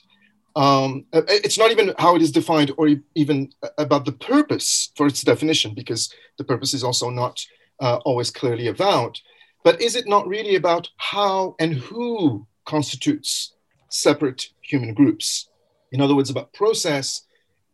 [0.55, 5.07] Um, uh, it's not even how it is defined or even about the purpose for
[5.07, 7.39] its definition, because the purpose is also not
[7.81, 9.19] uh, always clearly avowed.
[9.63, 13.53] But is it not really about how and who constitutes
[13.89, 15.49] separate human groups?
[15.91, 17.23] In other words, about process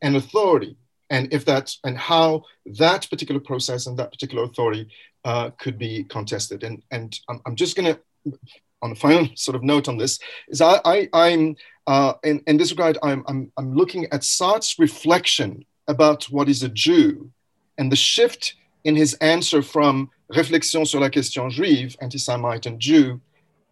[0.02, 0.76] and authority,
[1.10, 4.90] and if that and how that particular process and that particular authority
[5.24, 6.64] uh, could be contested.
[6.64, 8.40] And and I'm, I'm just going to
[8.82, 10.20] on a final sort of note on this
[10.50, 10.80] is I,
[11.14, 11.56] I am
[11.88, 16.64] uh, in, in this regard I'm, I'm I'm looking at Sartre's reflection about what is
[16.64, 17.32] a Jew
[17.78, 18.56] and the shift
[18.88, 23.20] in his answer from Réflexion sur la question juive, anti-Semite and Jew,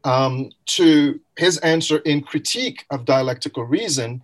[0.04, 4.22] um, to his answer in critique of dialectical reason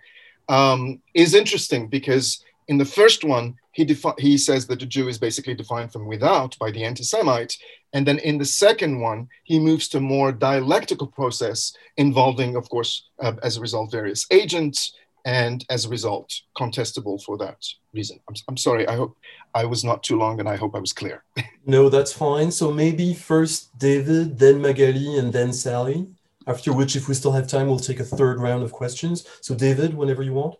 [0.49, 5.07] um, is interesting because in the first one, he, defi- he says that the Jew
[5.07, 7.57] is basically defined from without by the anti Semite.
[7.93, 13.07] And then in the second one, he moves to more dialectical process involving, of course,
[13.19, 14.93] uh, as a result, various agents
[15.25, 17.57] and as a result, contestable for that
[17.93, 18.19] reason.
[18.27, 19.17] I'm, I'm sorry, I hope
[19.53, 21.23] I was not too long and I hope I was clear.
[21.65, 22.51] no, that's fine.
[22.51, 26.07] So maybe first David, then Magali, and then Sally.
[26.47, 29.27] After which, if we still have time, we'll take a third round of questions.
[29.41, 30.55] So David, whenever you want.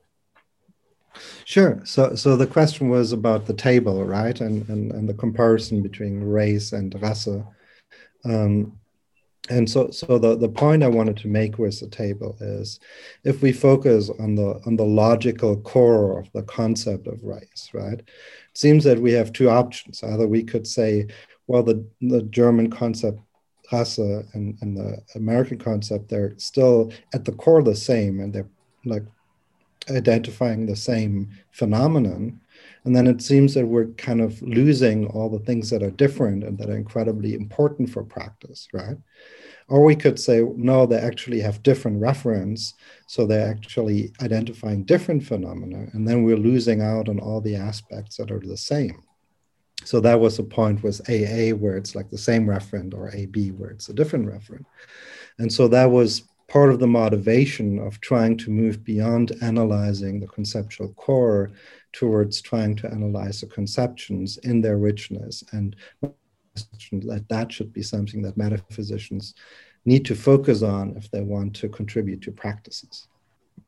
[1.46, 1.82] Sure.
[1.84, 6.22] So, so the question was about the table, right, and and, and the comparison between
[6.22, 7.28] race and race.
[8.24, 8.80] Um,
[9.50, 12.80] and so so the, the point i wanted to make with the table is
[13.24, 18.00] if we focus on the on the logical core of the concept of race right?
[18.00, 20.04] It seems that we have two options.
[20.04, 21.08] Either we could say
[21.48, 23.20] well the the german concept
[23.72, 23.98] race
[24.34, 28.50] and, and the american concept they're still at the core the same and they're
[28.84, 29.04] like
[29.90, 32.41] identifying the same phenomenon
[32.84, 36.44] and then it seems that we're kind of losing all the things that are different
[36.44, 38.98] and that are incredibly important for practice, right?
[39.68, 42.74] Or we could say, no, they actually have different reference.
[43.08, 45.88] So they're actually identifying different phenomena.
[45.94, 49.04] And then we're losing out on all the aspects that are the same.
[49.84, 53.50] So that was the point with AA, where it's like the same referent, or AB,
[53.52, 54.66] where it's a different referent.
[55.40, 60.28] And so that was part of the motivation of trying to move beyond analyzing the
[60.28, 61.50] conceptual core
[61.94, 65.76] towards trying to analyze the conceptions in their richness and
[66.92, 69.34] that that should be something that metaphysicians
[69.86, 73.08] need to focus on if they want to contribute to practices.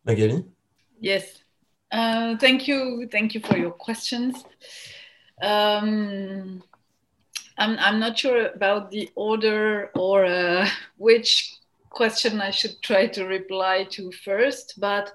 [0.05, 0.43] Magali?
[0.99, 1.43] Yes.
[1.91, 3.07] Uh, thank you.
[3.11, 4.43] Thank you for your questions.
[5.41, 6.63] Um,
[7.57, 10.67] I'm, I'm not sure about the order or uh,
[10.97, 11.53] which
[11.89, 15.11] question I should try to reply to first, but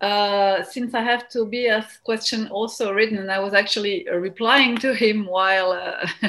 [0.00, 4.16] uh, since I have to be Tobias' question also written, and I was actually uh,
[4.16, 6.06] replying to him while uh,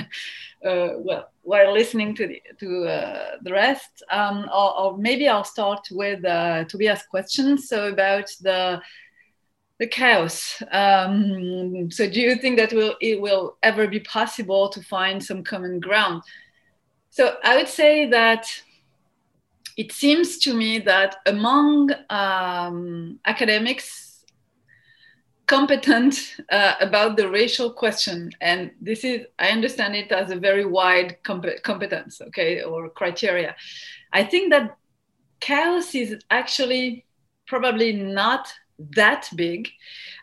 [0.66, 2.68] uh well while listening to the to
[3.42, 6.22] the rest, um, or, or, maybe I'll start with
[6.68, 7.58] Tobias' question.
[7.58, 8.82] So about the
[9.80, 10.62] the chaos.
[10.72, 15.44] Um, so do you think that will it will ever be possible to find some
[15.44, 16.22] common ground?
[17.10, 18.46] So I would say that
[19.78, 24.24] it seems to me that among um, academics
[25.48, 30.66] competent uh, about the racial question, and this is, I understand it as a very
[30.66, 33.56] wide comp- competence, okay, or criteria.
[34.14, 34.78] I think that
[35.42, 37.06] chaos is actually
[37.48, 38.48] probably not
[38.96, 39.68] that big.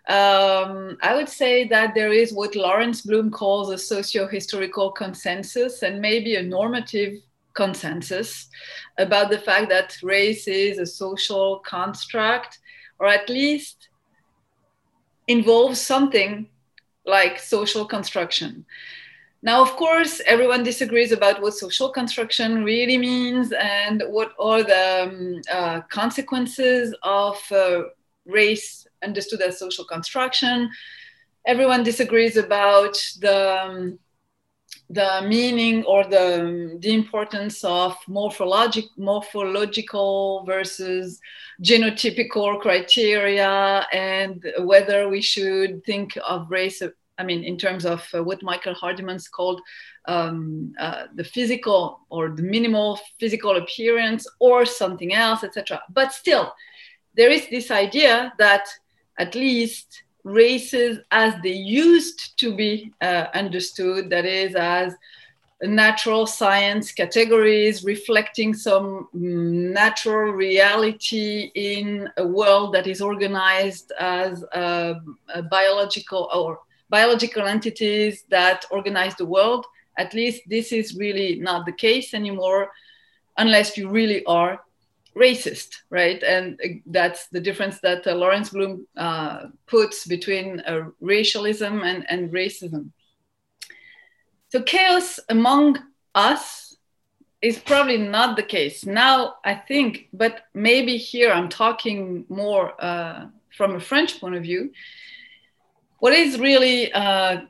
[0.09, 6.01] Um, I would say that there is what Lawrence Blum calls a socio-historical consensus and
[6.01, 7.19] maybe a normative
[7.55, 8.49] consensus
[8.99, 12.59] about the fact that race is a social construct
[12.99, 13.89] or at least
[15.27, 16.49] involves something
[17.05, 18.65] like social construction.
[19.43, 25.03] Now, of course, everyone disagrees about what social construction really means and what are the
[25.03, 27.83] um, uh, consequences of uh,
[28.27, 30.69] race understood as social construction.
[31.47, 33.99] Everyone disagrees about the, um,
[34.91, 41.21] the meaning or the, the importance of morphologic, morphological versus
[41.63, 46.83] genotypical criteria and whether we should think of race
[47.19, 49.61] I mean, in terms of uh, what Michael Hardimon's called
[50.07, 55.83] um, uh, the physical or the minimal physical appearance or something else, etc.
[55.91, 56.55] But still,
[57.15, 58.69] there is this idea that
[59.19, 64.95] at least races as they used to be uh, understood, that is, as
[65.63, 74.95] natural science categories reflecting some natural reality in a world that is organized as a,
[75.35, 76.61] a biological or
[76.91, 79.67] biological entities that organize the world.
[79.97, 82.71] At least this is really not the case anymore,
[83.37, 84.61] unless you really are
[85.19, 86.23] racist, right?
[86.23, 92.07] And uh, that's the difference that uh, Lawrence Blum uh, puts between uh, racialism and,
[92.09, 92.91] and racism.
[94.51, 95.79] So chaos among
[96.15, 96.77] us
[97.43, 99.35] is probably not the case now.
[99.45, 103.27] I think, but maybe here I'm talking more uh,
[103.57, 104.71] from a French point of view
[106.01, 107.41] what is really uh,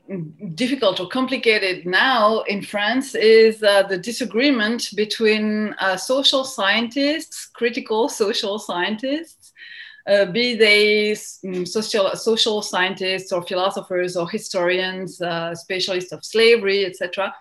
[0.55, 8.09] difficult or complicated now in France is uh, the disagreement between uh, social scientists, critical
[8.09, 9.53] social scientists,
[10.07, 16.85] uh, be they mm, social, social scientists or philosophers or historians, uh, specialists of slavery,
[16.85, 17.33] etc.,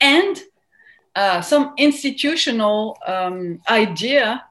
[0.00, 0.42] and
[1.14, 4.42] uh, some institutional um, idea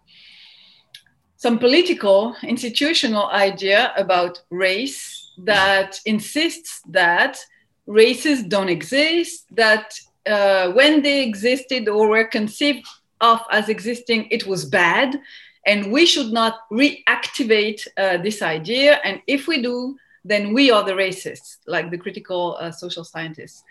[1.35, 7.37] some political institutional idea about race that insists that
[7.85, 9.93] races don't exist, that
[10.25, 12.87] uh, when they existed or were conceived
[13.21, 15.19] of as existing, it was bad,
[15.65, 18.99] and we should not reactivate uh, this idea.
[19.03, 23.63] And if we do, then we are the racists, like the critical uh, social scientists.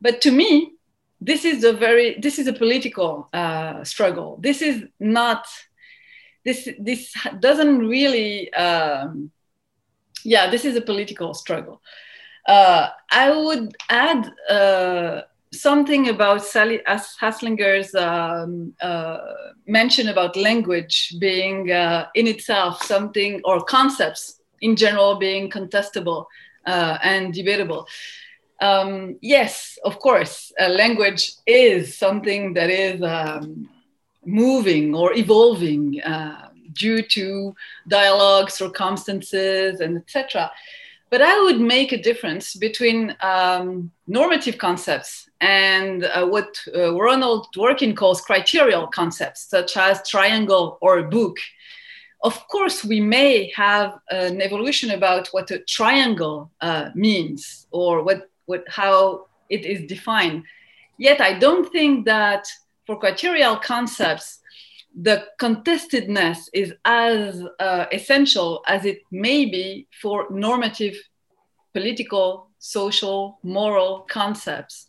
[0.00, 0.72] But to me,
[1.20, 4.38] this is a very this is a political uh, struggle.
[4.40, 5.46] This is not
[6.44, 9.30] this this doesn't really um,
[10.24, 11.80] yeah, this is a political struggle.
[12.46, 15.22] Uh, I would add uh,
[15.52, 19.18] something about Sally Haslanger's um, uh,
[19.66, 26.26] mention about language being uh, in itself something, or concepts in general being contestable
[26.66, 27.86] uh, and debatable.
[28.60, 33.68] Um, yes, of course, language is something that is um,
[34.24, 36.00] moving or evolving.
[36.02, 37.54] Uh, due to
[37.88, 40.50] dialogue, circumstances, and etc.
[41.10, 47.46] But I would make a difference between um, normative concepts and uh, what uh, Ronald
[47.54, 51.36] Dworkin calls criterial concepts, such as triangle or book.
[52.22, 58.30] Of course, we may have an evolution about what a triangle uh, means or what,
[58.46, 60.42] what, how it is defined.
[60.98, 62.46] Yet, I don't think that
[62.86, 64.40] for criterial concepts,
[64.94, 70.96] the contestedness is as uh, essential as it may be for normative
[71.72, 74.86] political, social, moral concepts.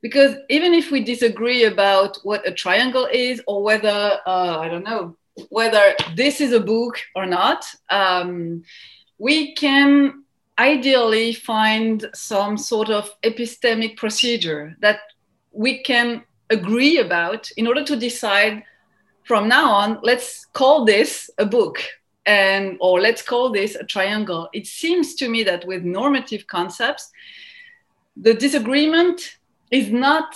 [0.00, 4.84] Because even if we disagree about what a triangle is or whether, uh, I don't
[4.84, 5.16] know,
[5.50, 8.62] whether this is a book or not, um,
[9.18, 10.24] we can
[10.58, 15.00] ideally find some sort of epistemic procedure that
[15.52, 18.62] we can agree about in order to decide
[19.28, 21.76] from now on, let's call this a book
[22.24, 24.48] and or let's call this a triangle.
[24.54, 27.12] It seems to me that with normative concepts,
[28.16, 29.36] the disagreement
[29.70, 30.34] is not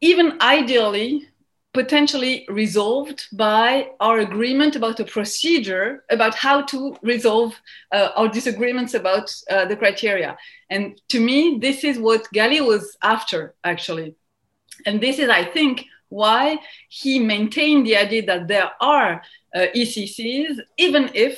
[0.00, 1.28] even ideally
[1.74, 7.54] potentially resolved by our agreement about a procedure about how to resolve
[7.92, 10.36] uh, our disagreements about uh, the criteria.
[10.70, 14.14] And to me, this is what Gallie was after, actually.
[14.84, 15.86] And this is, I think,
[16.20, 16.58] why
[16.88, 19.22] he maintained the idea that there are
[19.54, 21.34] uh, ECCs, even if,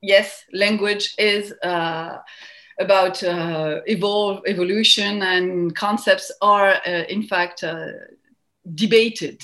[0.00, 2.18] yes, language is uh,
[2.78, 7.88] about uh, evolve, evolution and concepts are, uh, in fact, uh,
[8.74, 9.38] debated.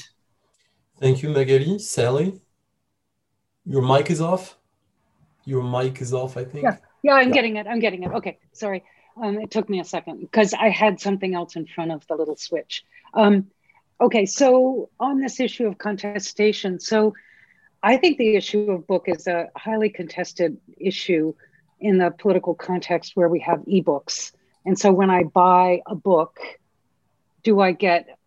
[1.01, 1.79] Thank you, Magali.
[1.79, 2.41] Sally,
[3.65, 4.57] your mic is off.
[5.45, 6.65] your mic is off, I think.
[6.65, 7.35] Yeah, yeah, I'm yeah.
[7.35, 7.67] getting it.
[7.67, 8.11] I'm getting it.
[8.13, 8.83] Okay, sorry.
[9.23, 12.17] Um, it took me a second because I had something else in front of the
[12.17, 12.85] little switch.
[13.15, 13.47] Um,
[14.01, 17.15] okay, so on this issue of contestation, so
[17.83, 21.35] I think the issue of book is a highly contested issue
[21.81, 24.33] in the political context where we have ebooks.
[24.65, 26.39] And so when I buy a book,
[27.43, 28.19] do I get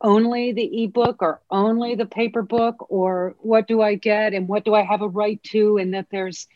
[0.00, 4.64] only the ebook or only the paper book or what do I get and what
[4.64, 6.48] do I have a right to and that there's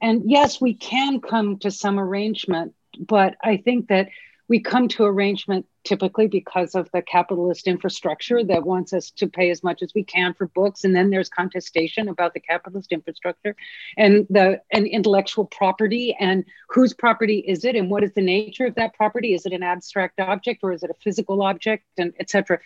[0.00, 4.08] and yes we can come to some arrangement but I think that
[4.48, 9.50] we come to arrangement typically because of the capitalist infrastructure that wants us to pay
[9.50, 10.84] as much as we can for books.
[10.84, 13.56] And then there's contestation about the capitalist infrastructure
[13.96, 18.66] and the and intellectual property and whose property is it and what is the nature
[18.66, 19.34] of that property?
[19.34, 22.58] Is it an abstract object or is it a physical object and etc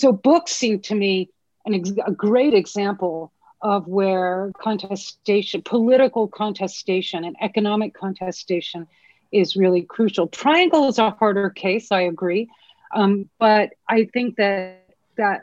[0.00, 1.28] so books seem to me
[1.66, 8.86] an ex- a great example of where contestation political contestation and economic contestation
[9.32, 10.26] is really crucial.
[10.26, 12.48] Triangle is a harder case, I agree,
[12.92, 14.84] um, but I think that
[15.16, 15.42] that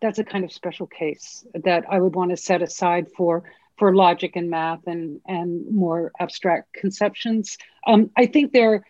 [0.00, 3.44] that's a kind of special case that I would want to set aside for
[3.78, 7.58] for logic and math and and more abstract conceptions.
[7.86, 8.84] Um, I think they're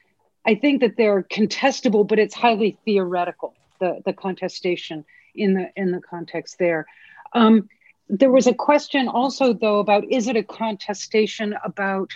[0.46, 3.54] I think that they're contestable, but it's highly theoretical.
[3.80, 6.86] The the contestation in the in the context there.
[7.32, 7.68] Um,
[8.08, 12.10] there was a question also though about is it a contestation about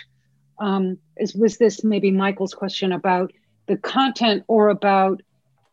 [0.63, 3.33] um, is, was this maybe Michael's question about
[3.67, 5.21] the content or about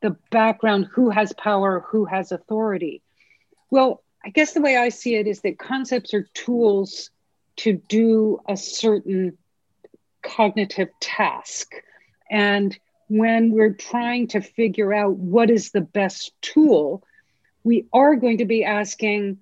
[0.03, 3.01] the background, who has power, who has authority?
[3.71, 7.11] Well, I guess the way I see it is that concepts are tools
[7.59, 9.39] to do a certain
[10.23, 11.73] cognitive task.
[12.29, 12.77] And
[13.09, 17.05] when we're trying to figure out what is the best tool,
[17.63, 19.39] we are going to be asking,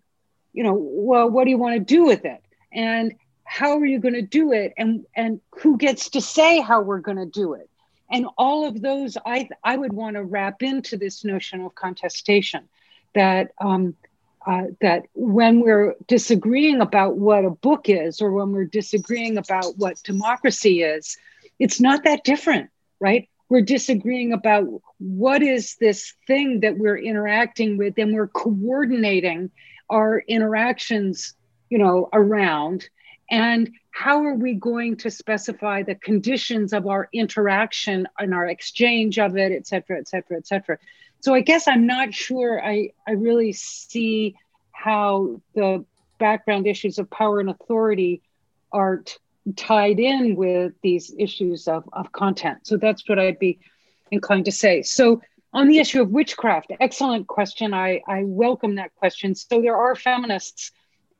[0.52, 2.42] you know, well, what do you want to do with it?
[2.70, 3.14] And
[3.48, 4.74] how are you going to do it?
[4.76, 7.70] And and who gets to say how we're going to do it?
[8.10, 12.68] And all of those i i would want to wrap into this notion of contestation
[13.14, 13.96] that um,
[14.46, 19.76] uh, that when we're disagreeing about what a book is or when we're disagreeing about
[19.76, 21.16] what democracy is
[21.58, 22.70] it's not that different
[23.00, 23.28] right?
[23.48, 24.66] We're disagreeing about
[24.98, 29.50] what is this thing that we're interacting with and we're coordinating
[29.88, 31.34] our interactions
[31.70, 32.88] you know around
[33.30, 39.18] and how are we going to specify the conditions of our interaction and our exchange
[39.18, 40.78] of it, et cetera, et cetera, et cetera.
[41.20, 44.36] So I guess I'm not sure I, I really see
[44.72, 45.84] how the
[46.18, 48.22] background issues of power and authority
[48.72, 49.14] are t-
[49.56, 52.58] tied in with these issues of, of content.
[52.62, 53.58] So that's what I'd be
[54.10, 54.82] inclined to say.
[54.82, 55.20] So
[55.52, 57.74] on the issue of witchcraft, excellent question.
[57.74, 59.34] I, I welcome that question.
[59.34, 60.70] So there are feminists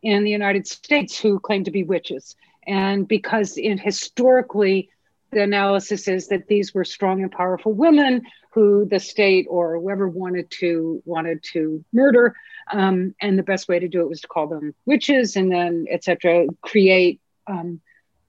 [0.03, 2.37] in the United States who claim to be witches.
[2.66, 4.91] And because in historically,
[5.31, 8.23] the analysis is that these were strong and powerful women
[8.53, 12.35] who the state or whoever wanted to wanted to murder,
[12.73, 15.87] um, and the best way to do it was to call them witches, and then
[15.91, 16.47] etc.
[16.62, 17.81] Create um,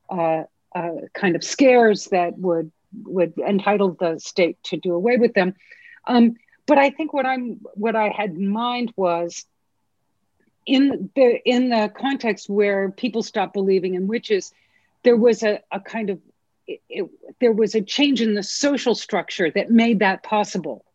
[0.09, 0.43] uh,
[0.75, 2.71] uh, kind of scares that would
[3.03, 5.53] would entitle the state to do away with them.
[6.05, 6.35] Um,
[6.65, 9.45] but I think what I'm what I had in mind was
[10.65, 14.53] in the in the context where people stopped believing in witches,
[15.03, 16.19] there was a, a kind of
[16.67, 17.09] it, it,
[17.39, 20.85] there was a change in the social structure that made that possible,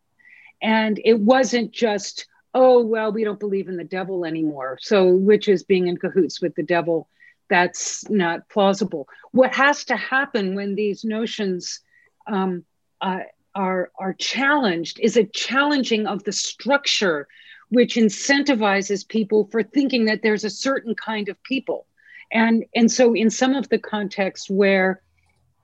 [0.62, 5.62] and it wasn't just oh well we don't believe in the devil anymore, so witches
[5.62, 7.08] being in cahoots with the devil
[7.48, 9.06] that's not plausible.
[9.32, 11.80] What has to happen when these notions
[12.26, 12.64] um,
[13.00, 13.20] uh,
[13.54, 17.28] are are challenged is a challenging of the structure
[17.70, 21.86] which incentivizes people for thinking that there's a certain kind of people.
[22.32, 25.02] And and so in some of the contexts where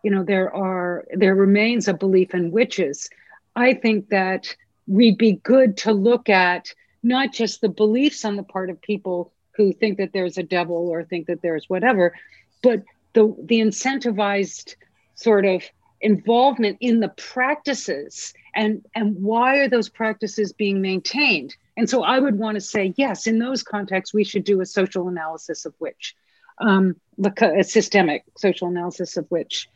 [0.03, 3.09] you know there are there remains a belief in witches
[3.57, 4.55] i think that
[4.87, 6.73] we'd be good to look at
[7.03, 10.89] not just the beliefs on the part of people who think that there's a devil
[10.89, 12.15] or think that there's whatever
[12.63, 12.83] but
[13.13, 14.75] the the incentivized
[15.15, 15.63] sort of
[16.01, 22.19] involvement in the practices and and why are those practices being maintained and so I
[22.19, 25.73] would want to say, yes, in those contexts, we should do a social analysis of
[25.81, 26.15] witch,
[26.59, 29.67] um, a systemic social analysis of witch.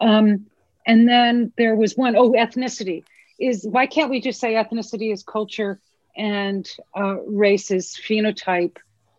[0.00, 0.46] Um,
[0.86, 3.02] and then there was one, oh, ethnicity.
[3.40, 5.80] Is why can't we just say ethnicity is culture
[6.16, 6.64] and
[6.96, 8.76] uh, race is phenotype?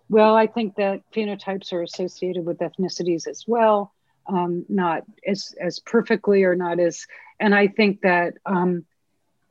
[0.07, 3.93] Well, I think that phenotypes are associated with ethnicities as well,
[4.27, 7.05] um, not as as perfectly or not as.
[7.37, 8.85] And I think that um,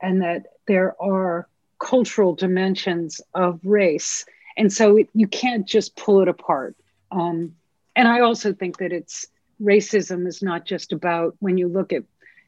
[0.01, 1.47] and that there are
[1.79, 4.25] cultural dimensions of race.
[4.57, 6.75] And so it, you can't just pull it apart.
[7.11, 7.55] Um,
[7.95, 9.27] and I also think that it's
[9.61, 12.03] racism is not just about when you look at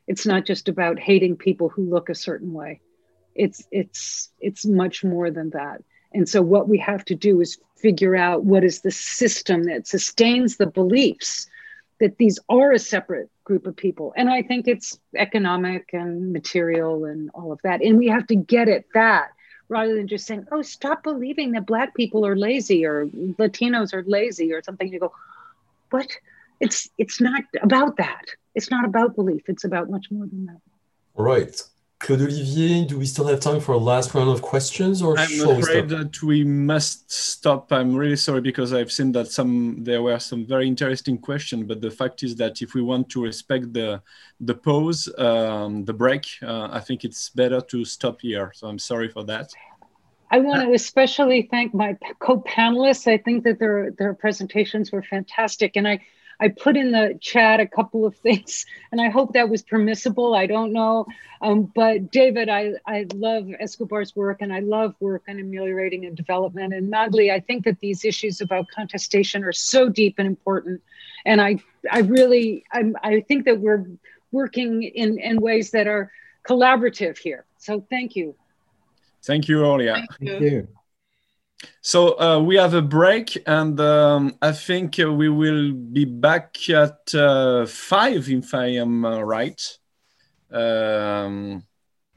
[0.07, 2.81] it's not just about hating people who look a certain way.
[3.35, 5.83] It's it's it's much more than that.
[6.13, 9.87] And so what we have to do is figure out what is the system that
[9.87, 11.47] sustains the beliefs
[11.99, 14.13] that these are a separate group of people.
[14.15, 17.81] And I think it's economic and material and all of that.
[17.81, 19.31] And we have to get at that
[19.67, 24.05] rather than just saying, oh, stop believing that Black people are lazy or Latinos are
[24.07, 24.87] lazy or something.
[24.87, 25.11] You go,
[25.89, 26.07] what?
[26.61, 28.23] It's it's not about that.
[28.55, 29.43] It's not about belief.
[29.49, 30.61] It's about much more than that.
[31.15, 31.61] Right.
[32.01, 35.49] Claude Olivier, do we still have time for a last round of questions, or I'm
[35.49, 37.71] afraid we that we must stop.
[37.71, 41.79] I'm really sorry because I've seen that some there were some very interesting questions, but
[41.79, 44.01] the fact is that if we want to respect the
[44.39, 48.51] the pause, um, the break, uh, I think it's better to stop here.
[48.55, 49.51] So I'm sorry for that.
[50.31, 53.05] I want to especially thank my co-panelists.
[53.05, 55.99] I think that their their presentations were fantastic, and I
[56.41, 60.33] I put in the chat a couple of things, and I hope that was permissible.
[60.33, 61.05] I don't know.
[61.41, 66.17] Um, but David, I, I love Escobar's work, and I love work on ameliorating and
[66.17, 66.73] development.
[66.73, 70.81] And Magali, I think that these issues about contestation are so deep and important.
[71.25, 71.59] And I,
[71.91, 73.85] I really, I'm, I think that we're
[74.31, 76.11] working in, in ways that are
[76.47, 77.45] collaborative here.
[77.57, 78.35] So thank you.
[79.23, 79.93] Thank you, Olia.
[79.93, 80.27] Thank you.
[80.27, 80.67] Thank you.
[81.81, 86.57] So uh, we have a break, and um, I think uh, we will be back
[86.69, 89.61] at uh, five, if I am uh, right.
[90.51, 91.63] Um,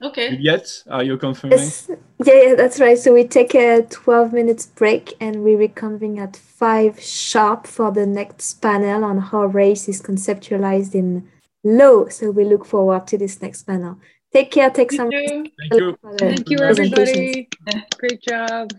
[0.02, 0.36] okay.
[0.38, 1.58] Yet, are you confirming?
[1.58, 1.90] Yes.
[2.24, 2.98] Yeah, yeah, that's right.
[2.98, 8.06] So we take a 12 minutes break, and we reconvene at five sharp for the
[8.06, 11.28] next panel on how race is conceptualized in
[11.64, 12.08] law.
[12.08, 13.98] So we look forward to this next panel.
[14.32, 14.70] Take care.
[14.70, 15.12] Take Thank some.
[15.12, 15.46] You.
[15.58, 15.98] Thank you.
[16.18, 17.48] Thank you, everybody.
[17.98, 18.70] Great job.